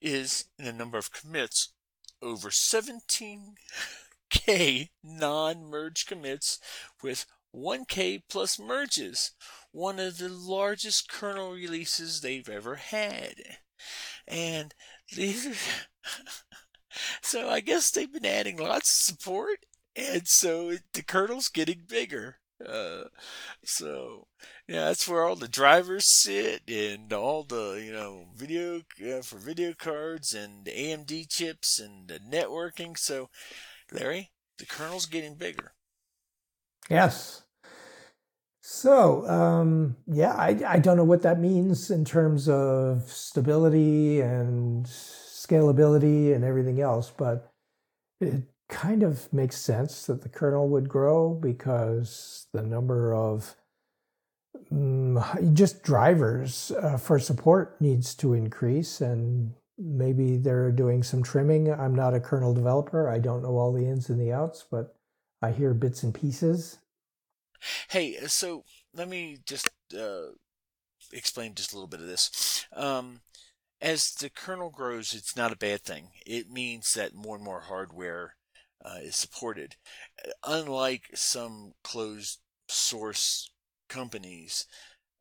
is 0.00 0.44
in 0.58 0.66
a 0.66 0.72
number 0.72 0.98
of 0.98 1.12
commits 1.12 1.72
over 2.20 2.50
17k 2.50 4.88
non-merge 5.02 6.06
commits 6.06 6.58
with 7.02 7.26
1k 7.54 8.22
plus 8.28 8.58
merges. 8.58 9.32
One 9.72 9.98
of 9.98 10.18
the 10.18 10.28
largest 10.28 11.08
kernel 11.08 11.52
releases 11.52 12.20
they've 12.20 12.48
ever 12.48 12.74
had. 12.76 13.34
And 14.26 14.74
these 15.14 15.46
are 15.46 15.54
so 17.22 17.48
I 17.48 17.60
guess 17.60 17.90
they've 17.90 18.12
been 18.12 18.26
adding 18.26 18.58
lots 18.58 18.90
of 18.90 19.16
support 19.16 19.64
and 19.96 20.26
so 20.26 20.76
the 20.92 21.02
kernel's 21.02 21.48
getting 21.48 21.82
bigger. 21.88 22.36
Uh, 22.64 23.04
so 23.64 24.26
yeah, 24.66 24.86
that's 24.86 25.06
where 25.06 25.24
all 25.24 25.36
the 25.36 25.48
drivers 25.48 26.04
sit 26.04 26.62
and 26.68 27.12
all 27.12 27.44
the 27.44 27.80
you 27.84 27.92
know 27.92 28.26
video 28.36 28.82
uh, 29.00 29.22
for 29.22 29.38
video 29.38 29.72
cards 29.74 30.34
and 30.34 30.66
AMD 30.66 31.28
chips 31.28 31.78
and 31.78 32.08
the 32.08 32.18
networking. 32.18 32.98
So, 32.98 33.30
Larry, 33.92 34.30
the 34.58 34.66
kernel's 34.66 35.06
getting 35.06 35.34
bigger. 35.34 35.72
Yes. 36.90 37.42
So, 38.60 39.26
um, 39.28 39.96
yeah, 40.06 40.34
I, 40.34 40.58
I 40.66 40.78
don't 40.78 40.98
know 40.98 41.04
what 41.04 41.22
that 41.22 41.40
means 41.40 41.90
in 41.90 42.04
terms 42.04 42.50
of 42.50 43.10
stability 43.10 44.20
and 44.20 44.84
scalability 44.84 46.34
and 46.34 46.44
everything 46.44 46.80
else, 46.80 47.10
but 47.16 47.50
it 48.20 48.42
kind 48.68 49.02
of 49.02 49.32
makes 49.32 49.56
sense 49.56 50.06
that 50.06 50.22
the 50.22 50.28
kernel 50.28 50.68
would 50.68 50.88
grow 50.88 51.32
because 51.34 52.46
the 52.52 52.62
number 52.62 53.14
of 53.14 53.56
um, 54.70 55.22
just 55.54 55.82
drivers 55.82 56.70
uh, 56.82 56.98
for 56.98 57.18
support 57.18 57.80
needs 57.80 58.14
to 58.16 58.34
increase 58.34 59.00
and 59.00 59.54
maybe 59.78 60.36
they're 60.36 60.70
doing 60.70 61.02
some 61.02 61.22
trimming. 61.22 61.72
I'm 61.72 61.94
not 61.94 62.14
a 62.14 62.20
kernel 62.20 62.52
developer. 62.52 63.08
I 63.08 63.18
don't 63.18 63.42
know 63.42 63.56
all 63.56 63.72
the 63.72 63.86
ins 63.86 64.10
and 64.10 64.20
the 64.20 64.32
outs 64.32 64.64
but 64.70 64.94
i 65.40 65.52
hear 65.52 65.72
bits 65.72 66.02
and 66.02 66.12
pieces. 66.12 66.78
Hey 67.88 68.16
so 68.26 68.64
let 68.94 69.08
me 69.08 69.38
just 69.46 69.70
uh, 69.98 70.32
explain 71.12 71.54
just 71.54 71.72
a 71.72 71.76
little 71.76 71.88
bit 71.88 72.00
of 72.00 72.06
this. 72.06 72.66
Um, 72.74 73.20
as 73.80 74.12
the 74.14 74.28
kernel 74.28 74.70
grows 74.70 75.14
it's 75.14 75.36
not 75.36 75.52
a 75.52 75.56
bad 75.56 75.82
thing. 75.82 76.08
It 76.26 76.50
means 76.50 76.92
that 76.94 77.14
more 77.14 77.36
and 77.36 77.44
more 77.44 77.60
hardware 77.60 78.34
uh, 78.88 78.98
is 79.02 79.16
supported. 79.16 79.76
Unlike 80.44 81.10
some 81.14 81.72
closed 81.82 82.40
source 82.68 83.50
companies, 83.88 84.66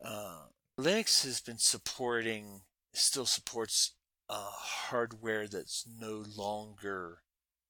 uh, 0.04 0.46
Linux 0.80 1.24
has 1.24 1.42
been 1.42 1.58
supporting, 1.58 2.62
still 2.94 3.26
supports 3.26 3.94
uh, 4.30 4.50
hardware 4.52 5.48
that's 5.48 5.86
no 6.00 6.24
longer 6.36 7.20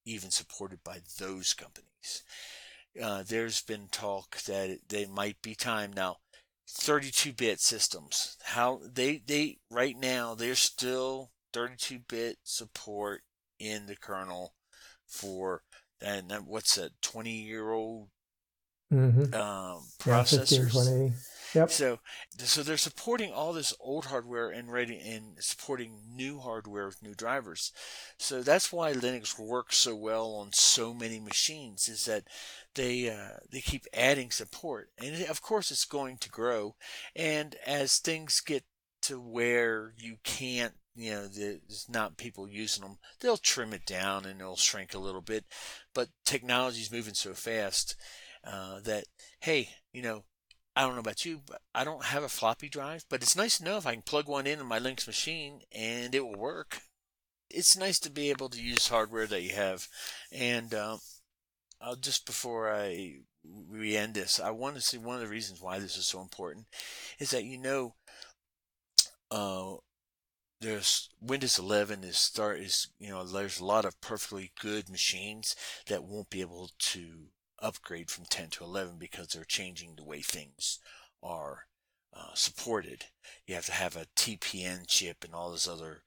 even 0.06 0.32
supported 0.32 0.84
by 0.84 1.00
those 1.20 1.54
companies. 1.54 2.24
Uh, 3.02 3.24
there's 3.28 3.62
been 3.62 3.88
talk 3.92 4.38
that 4.44 4.80
they 4.90 5.06
might 5.06 5.42
be 5.42 5.54
time 5.56 5.94
now. 5.94 6.18
32-bit 6.68 7.62
systems. 7.62 8.38
How 8.44 8.82
they 8.84 9.22
they 9.26 9.60
right 9.72 9.96
now 9.98 10.36
they're 10.36 10.56
still 10.56 11.32
32-bit 11.54 12.40
support 12.44 13.22
in 13.58 13.86
the 13.86 13.96
kernel 13.96 14.54
for 15.08 15.64
and 16.02 16.32
what's 16.46 16.78
a 16.78 16.90
20 17.02 17.32
year 17.32 17.72
old 17.72 18.10
Mm-hmm. 18.94 19.34
um, 19.34 19.84
Yeah, 20.06 20.24
15, 20.24 21.12
Yep. 21.54 21.72
So, 21.72 22.00
so 22.38 22.62
they're 22.62 22.78
supporting 22.78 23.32
all 23.32 23.54
this 23.54 23.74
old 23.80 24.06
hardware 24.06 24.50
and 24.50 24.72
ready 24.72 25.00
and 25.00 25.38
supporting 25.40 26.00
new 26.14 26.40
hardware 26.40 26.86
with 26.86 27.02
new 27.02 27.14
drivers. 27.14 27.72
So 28.18 28.44
that's 28.44 28.72
why 28.72 28.94
Linux 28.94 29.40
works 29.40 29.78
so 29.78 29.96
well 29.96 30.34
on 30.36 30.52
so 30.52 30.94
many 30.94 31.20
machines. 31.20 31.88
Is 31.88 32.06
that 32.06 32.26
they 32.76 33.10
uh, 33.10 33.40
they 33.50 33.62
keep 33.62 33.86
adding 33.94 34.30
support, 34.32 34.90
and 34.98 35.26
of 35.26 35.42
course 35.42 35.72
it's 35.72 35.86
going 35.86 36.18
to 36.18 36.30
grow. 36.30 36.76
And 37.16 37.56
as 37.66 37.98
things 37.98 38.42
get 38.42 38.64
to 39.04 39.20
where 39.20 39.94
you 39.98 40.18
can't, 40.24 40.74
you 40.98 41.12
know, 41.12 41.28
there's 41.28 41.88
not 41.90 42.18
people 42.18 42.48
using 42.50 42.84
them, 42.84 42.98
they'll 43.22 43.38
trim 43.38 43.74
it 43.74 43.86
down 43.86 44.26
and 44.26 44.42
it'll 44.42 44.58
shrink 44.58 44.94
a 44.94 45.00
little 45.00 45.22
bit. 45.22 45.46
But 45.94 46.10
technology's 46.26 46.92
moving 46.92 47.14
so 47.14 47.34
fast 47.34 47.96
uh, 48.44 48.80
that 48.82 49.06
hey, 49.42 49.70
you 49.94 50.02
know, 50.02 50.24
I 50.76 50.82
don't 50.82 50.94
know 50.96 51.00
about 51.00 51.26
you, 51.26 51.42
but 51.46 51.62
I 51.76 51.84
don't 51.84 52.06
have 52.06 52.24
a 52.24 52.30
floppy 52.30 52.70
drive, 52.70 53.06
but 53.10 53.22
it's 53.22 53.36
nice 53.36 53.58
to 53.58 53.64
know 53.64 53.78
if 53.78 53.88
I 53.88 53.94
can 53.94 54.04
plug 54.04 54.28
one 54.28 54.48
in 54.48 54.60
on 54.60 54.68
my 54.68 54.80
Linux 54.80 55.08
machine 55.08 55.62
and 55.72 56.14
it 56.16 56.26
will 56.26 56.36
work. 56.36 56.80
It's 57.50 57.78
nice 57.78 58.00
to 58.02 58.12
be 58.12 58.30
able 58.30 58.50
to 58.50 58.62
use 58.62 58.88
hardware 58.90 59.28
that 59.28 59.42
you 59.44 59.56
have. 59.56 59.88
And 60.32 60.74
uh, 60.74 60.98
uh, 61.82 61.96
just 62.00 62.26
before 62.26 62.72
I 62.72 63.20
we 63.72 63.96
end 63.96 64.14
this, 64.16 64.40
I 64.40 64.52
want 64.52 64.76
to 64.76 64.82
say 64.82 64.98
one 64.98 65.16
of 65.16 65.22
the 65.22 65.28
reasons 65.28 65.62
why 65.62 65.80
this 65.80 65.98
is 65.98 66.06
so 66.08 66.22
important 66.22 66.68
is 67.20 67.32
that 67.32 67.46
you 67.46 67.58
know, 67.58 67.96
uh, 69.32 69.76
there's 70.60 71.10
Windows 71.22 71.60
11 71.60 72.04
is 72.04 72.18
start 72.18 72.60
is 72.60 72.88
you 73.00 73.10
know 73.10 73.26
there's 73.26 73.60
a 73.60 73.66
lot 73.66 73.86
of 73.86 74.00
perfectly 74.02 74.52
good 74.60 74.90
machines 74.90 75.56
that 75.88 76.04
won't 76.04 76.30
be 76.30 76.42
able 76.42 76.72
to 76.80 77.28
upgrade 77.60 78.10
from 78.12 78.26
10 78.26 78.50
to 78.52 78.64
11 78.64 78.98
because 78.98 79.28
they're 79.28 79.44
changing 79.44 79.96
the 79.96 80.04
way 80.04 80.22
things 80.22 80.80
are 81.24 81.68
uh, 82.14 82.34
supported. 82.34 83.06
You 83.46 83.56
have 83.56 83.66
to 83.68 83.72
have 83.72 83.96
a 83.96 84.08
TPM 84.16 84.86
chip 84.88 85.24
and 85.24 85.34
all 85.34 85.52
this 85.52 85.68
other 85.68 86.04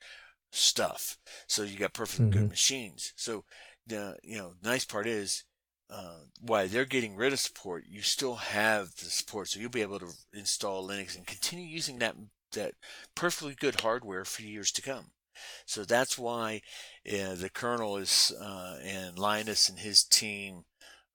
stuff. 0.52 1.18
So 1.46 1.62
you 1.62 1.78
got 1.78 1.92
perfectly 1.94 2.26
good 2.30 2.48
Mhm. 2.48 2.50
machines. 2.50 3.12
So 3.16 3.44
the 3.86 4.16
you 4.22 4.38
know 4.38 4.54
nice 4.62 4.84
part 4.84 5.06
is 5.06 5.44
uh, 5.90 6.20
why 6.40 6.66
they're 6.68 6.84
getting 6.84 7.16
rid 7.16 7.32
of 7.32 7.40
support, 7.40 7.84
you 7.88 8.00
still 8.02 8.36
have 8.36 8.94
the 8.96 9.06
support, 9.06 9.48
so 9.48 9.58
you'll 9.58 9.70
be 9.70 9.82
able 9.82 9.98
to 9.98 10.12
install 10.32 10.88
Linux 10.88 11.16
and 11.16 11.26
continue 11.26 11.66
using 11.66 11.98
that 11.98 12.14
that 12.52 12.74
perfectly 13.14 13.54
good 13.54 13.80
hardware 13.80 14.24
for 14.24 14.42
years 14.42 14.70
to 14.72 14.82
come. 14.82 15.12
So 15.66 15.84
that's 15.84 16.18
why 16.18 16.62
uh, 17.06 17.34
the 17.34 17.50
kernel 17.52 17.96
is 17.96 18.32
uh, 18.40 18.78
and 18.82 19.18
Linus 19.18 19.68
and 19.68 19.78
his 19.78 20.04
team 20.04 20.64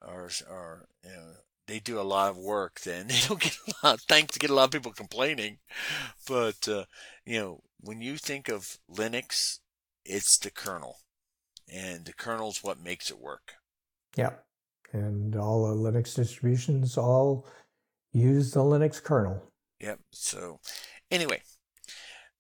are 0.01 0.29
are 0.49 0.87
you 1.03 1.11
know 1.11 1.31
they 1.67 1.79
do 1.79 1.99
a 1.99 2.03
lot 2.03 2.31
of 2.31 2.37
work. 2.37 2.81
Then 2.81 3.07
they 3.09 3.19
don't 3.27 3.41
get 3.41 3.57
a 3.67 3.87
lot. 3.87 4.01
Thanks 4.01 4.33
to 4.33 4.39
get 4.39 4.49
a 4.49 4.53
lot 4.53 4.65
of 4.65 4.71
people 4.71 4.93
complaining, 4.93 5.59
but 6.27 6.67
uh, 6.67 6.85
you 7.25 7.39
know 7.39 7.61
when 7.79 8.01
you 8.01 8.17
think 8.17 8.49
of 8.49 8.77
Linux, 8.91 9.59
it's 10.03 10.37
the 10.37 10.51
kernel, 10.51 10.97
and 11.71 12.05
the 12.05 12.13
kernel's 12.13 12.63
what 12.63 12.83
makes 12.83 13.09
it 13.11 13.19
work. 13.19 13.53
Yep. 14.15 14.43
And 14.93 15.35
all 15.35 15.67
the 15.67 15.91
Linux 15.91 16.15
distributions 16.15 16.97
all 16.97 17.45
use 18.13 18.51
the 18.51 18.61
Linux 18.61 19.03
kernel. 19.03 19.51
Yep. 19.81 19.99
So, 20.11 20.59
anyway, 21.11 21.41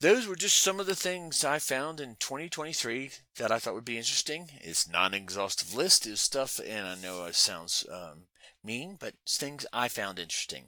those 0.01 0.27
were 0.27 0.35
just 0.35 0.57
some 0.59 0.79
of 0.79 0.85
the 0.85 0.95
things 0.95 1.43
I 1.43 1.59
found 1.59 1.99
in 1.99 2.15
2023 2.19 3.11
that 3.37 3.51
I 3.51 3.59
thought 3.59 3.73
would 3.73 3.85
be 3.85 3.97
interesting. 3.97 4.49
It's 4.61 4.89
not 4.89 5.13
an 5.13 5.21
exhaustive 5.21 5.73
list. 5.73 6.05
It's 6.05 6.21
stuff, 6.21 6.59
and 6.65 6.87
I 6.87 6.95
know 6.95 7.25
it 7.25 7.35
sounds 7.35 7.85
um, 7.91 8.23
mean, 8.63 8.97
but 8.99 9.13
things 9.27 9.65
I 9.71 9.87
found 9.87 10.19
interesting. 10.19 10.67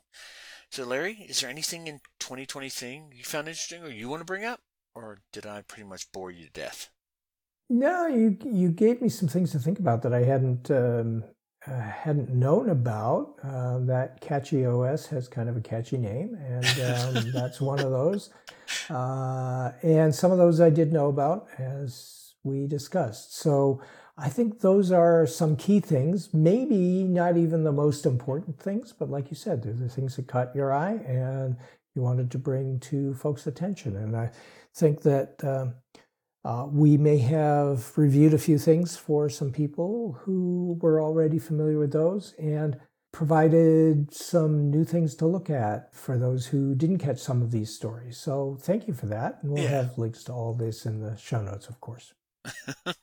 So, 0.69 0.85
Larry, 0.85 1.25
is 1.27 1.41
there 1.41 1.49
anything 1.49 1.87
in 1.87 1.99
2023 2.19 3.01
you 3.13 3.23
found 3.23 3.47
interesting 3.47 3.83
or 3.83 3.89
you 3.89 4.09
want 4.09 4.21
to 4.21 4.25
bring 4.25 4.45
up? 4.45 4.61
Or 4.95 5.19
did 5.31 5.45
I 5.45 5.61
pretty 5.61 5.87
much 5.87 6.11
bore 6.11 6.31
you 6.31 6.45
to 6.47 6.51
death? 6.51 6.89
No, 7.69 8.07
you 8.07 8.37
you 8.45 8.69
gave 8.69 9.01
me 9.01 9.09
some 9.09 9.27
things 9.27 9.51
to 9.51 9.59
think 9.59 9.79
about 9.79 10.01
that 10.03 10.13
I 10.13 10.23
hadn't 10.23 10.71
um, 10.71 11.23
uh, 11.69 11.79
hadn't 11.79 12.29
known 12.29 12.69
about. 12.69 13.35
Uh, 13.43 13.79
that 13.79 14.21
Cachy 14.21 14.65
OS 14.65 15.07
has 15.07 15.27
kind 15.27 15.49
of 15.49 15.57
a 15.57 15.61
catchy 15.61 15.97
name, 15.97 16.35
and 16.35 16.65
um, 16.65 17.31
that's 17.33 17.59
one 17.59 17.79
of 17.79 17.91
those. 17.91 18.29
Uh, 18.89 19.71
and 19.83 20.13
some 20.13 20.31
of 20.31 20.37
those 20.37 20.61
I 20.61 20.69
did 20.69 20.93
know 20.93 21.07
about, 21.07 21.47
as 21.57 22.33
we 22.43 22.67
discussed. 22.67 23.35
So 23.35 23.81
I 24.17 24.29
think 24.29 24.61
those 24.61 24.91
are 24.91 25.27
some 25.27 25.55
key 25.55 25.79
things. 25.79 26.33
Maybe 26.33 27.03
not 27.03 27.37
even 27.37 27.63
the 27.63 27.71
most 27.71 28.05
important 28.05 28.59
things, 28.59 28.93
but 28.97 29.09
like 29.09 29.29
you 29.29 29.35
said, 29.35 29.61
they're 29.61 29.73
the 29.73 29.89
things 29.89 30.15
that 30.15 30.27
caught 30.27 30.55
your 30.55 30.73
eye 30.73 30.99
and 31.05 31.57
you 31.95 32.01
wanted 32.01 32.31
to 32.31 32.37
bring 32.37 32.79
to 32.79 33.13
folks' 33.13 33.47
attention. 33.47 33.95
And 33.95 34.15
I 34.15 34.31
think 34.73 35.01
that. 35.01 35.43
Um, 35.43 35.75
uh, 36.43 36.65
we 36.69 36.97
may 36.97 37.17
have 37.17 37.97
reviewed 37.97 38.33
a 38.33 38.37
few 38.37 38.57
things 38.57 38.95
for 38.97 39.29
some 39.29 39.51
people 39.51 40.17
who 40.21 40.77
were 40.81 41.01
already 41.01 41.39
familiar 41.39 41.77
with 41.79 41.91
those 41.91 42.33
and 42.39 42.79
provided 43.11 44.13
some 44.13 44.69
new 44.69 44.83
things 44.83 45.15
to 45.15 45.25
look 45.25 45.49
at 45.49 45.93
for 45.95 46.17
those 46.17 46.47
who 46.47 46.75
didn't 46.75 46.99
catch 46.99 47.19
some 47.19 47.41
of 47.41 47.51
these 47.51 47.73
stories. 47.73 48.17
So 48.17 48.57
thank 48.61 48.87
you 48.87 48.93
for 48.93 49.07
that. 49.07 49.39
And 49.41 49.51
we'll 49.51 49.63
Yeah. 49.63 49.69
have 49.69 49.97
links 49.97 50.23
to 50.25 50.33
all 50.33 50.53
this 50.53 50.85
in 50.85 50.99
the 51.01 51.15
show 51.17 51.41
notes, 51.41 51.67
of 51.67 51.79
course. 51.81 52.13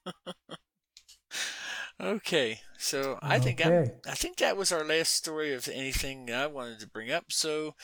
Okay, 2.00 2.60
so 2.78 3.18
I 3.22 3.38
think 3.38 3.64
I'm, 3.64 3.82
I 4.06 4.14
think 4.14 4.38
that 4.38 4.56
was 4.56 4.72
our 4.72 4.84
last 4.84 5.12
story 5.14 5.52
of 5.54 5.68
anything 5.68 6.30
I 6.32 6.46
wanted 6.46 6.80
to 6.80 6.88
bring 6.88 7.10
up. 7.10 7.26
So, 7.30 7.74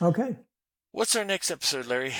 Okay. 0.00 0.36
what's 0.92 1.16
our 1.16 1.24
next 1.24 1.50
episode, 1.50 1.86
Larry? 1.86 2.14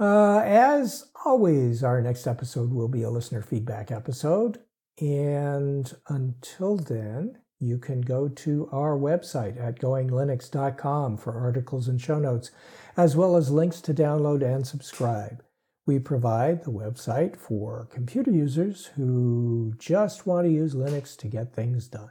Uh, 0.00 0.40
as 0.46 1.10
always, 1.26 1.84
our 1.84 2.00
next 2.00 2.26
episode 2.26 2.72
will 2.72 2.88
be 2.88 3.02
a 3.02 3.10
listener 3.10 3.42
feedback 3.42 3.90
episode. 3.90 4.58
And 4.98 5.94
until 6.08 6.76
then, 6.76 7.36
you 7.58 7.76
can 7.76 8.00
go 8.00 8.26
to 8.26 8.68
our 8.72 8.96
website 8.96 9.60
at 9.60 9.78
goinglinux.com 9.78 11.18
for 11.18 11.38
articles 11.38 11.86
and 11.86 12.00
show 12.00 12.18
notes, 12.18 12.50
as 12.96 13.14
well 13.14 13.36
as 13.36 13.50
links 13.50 13.82
to 13.82 13.92
download 13.92 14.42
and 14.42 14.66
subscribe. 14.66 15.44
We 15.86 15.98
provide 15.98 16.64
the 16.64 16.70
website 16.70 17.36
for 17.36 17.86
computer 17.92 18.30
users 18.30 18.86
who 18.96 19.74
just 19.78 20.26
want 20.26 20.46
to 20.46 20.52
use 20.52 20.74
Linux 20.74 21.14
to 21.18 21.28
get 21.28 21.54
things 21.54 21.88
done. 21.88 22.10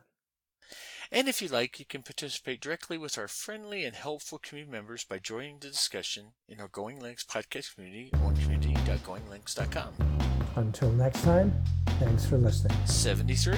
And 1.12 1.28
if 1.28 1.42
you 1.42 1.48
like, 1.48 1.80
you 1.80 1.86
can 1.86 2.04
participate 2.04 2.62
directly 2.62 2.98
with 2.98 3.18
our 3.18 3.28
friendly 3.28 3.84
and 3.84 3.96
helpful 3.96 4.38
community 4.38 4.72
members 4.72 5.04
by 5.04 5.18
joining 5.18 5.58
the 5.58 5.70
discussion 5.70 6.34
in 6.48 6.60
our 6.60 6.68
Going 6.68 7.00
Linux 7.00 7.26
podcast 7.26 7.74
community 7.74 8.12
on 8.24 8.36
community.goinglinux.com. 8.36 9.94
Until 10.56 10.92
next 10.92 11.24
time, 11.24 11.52
thanks 12.00 12.26
for 12.28 12.38
listening. 12.38 12.78
73. 12.86 13.58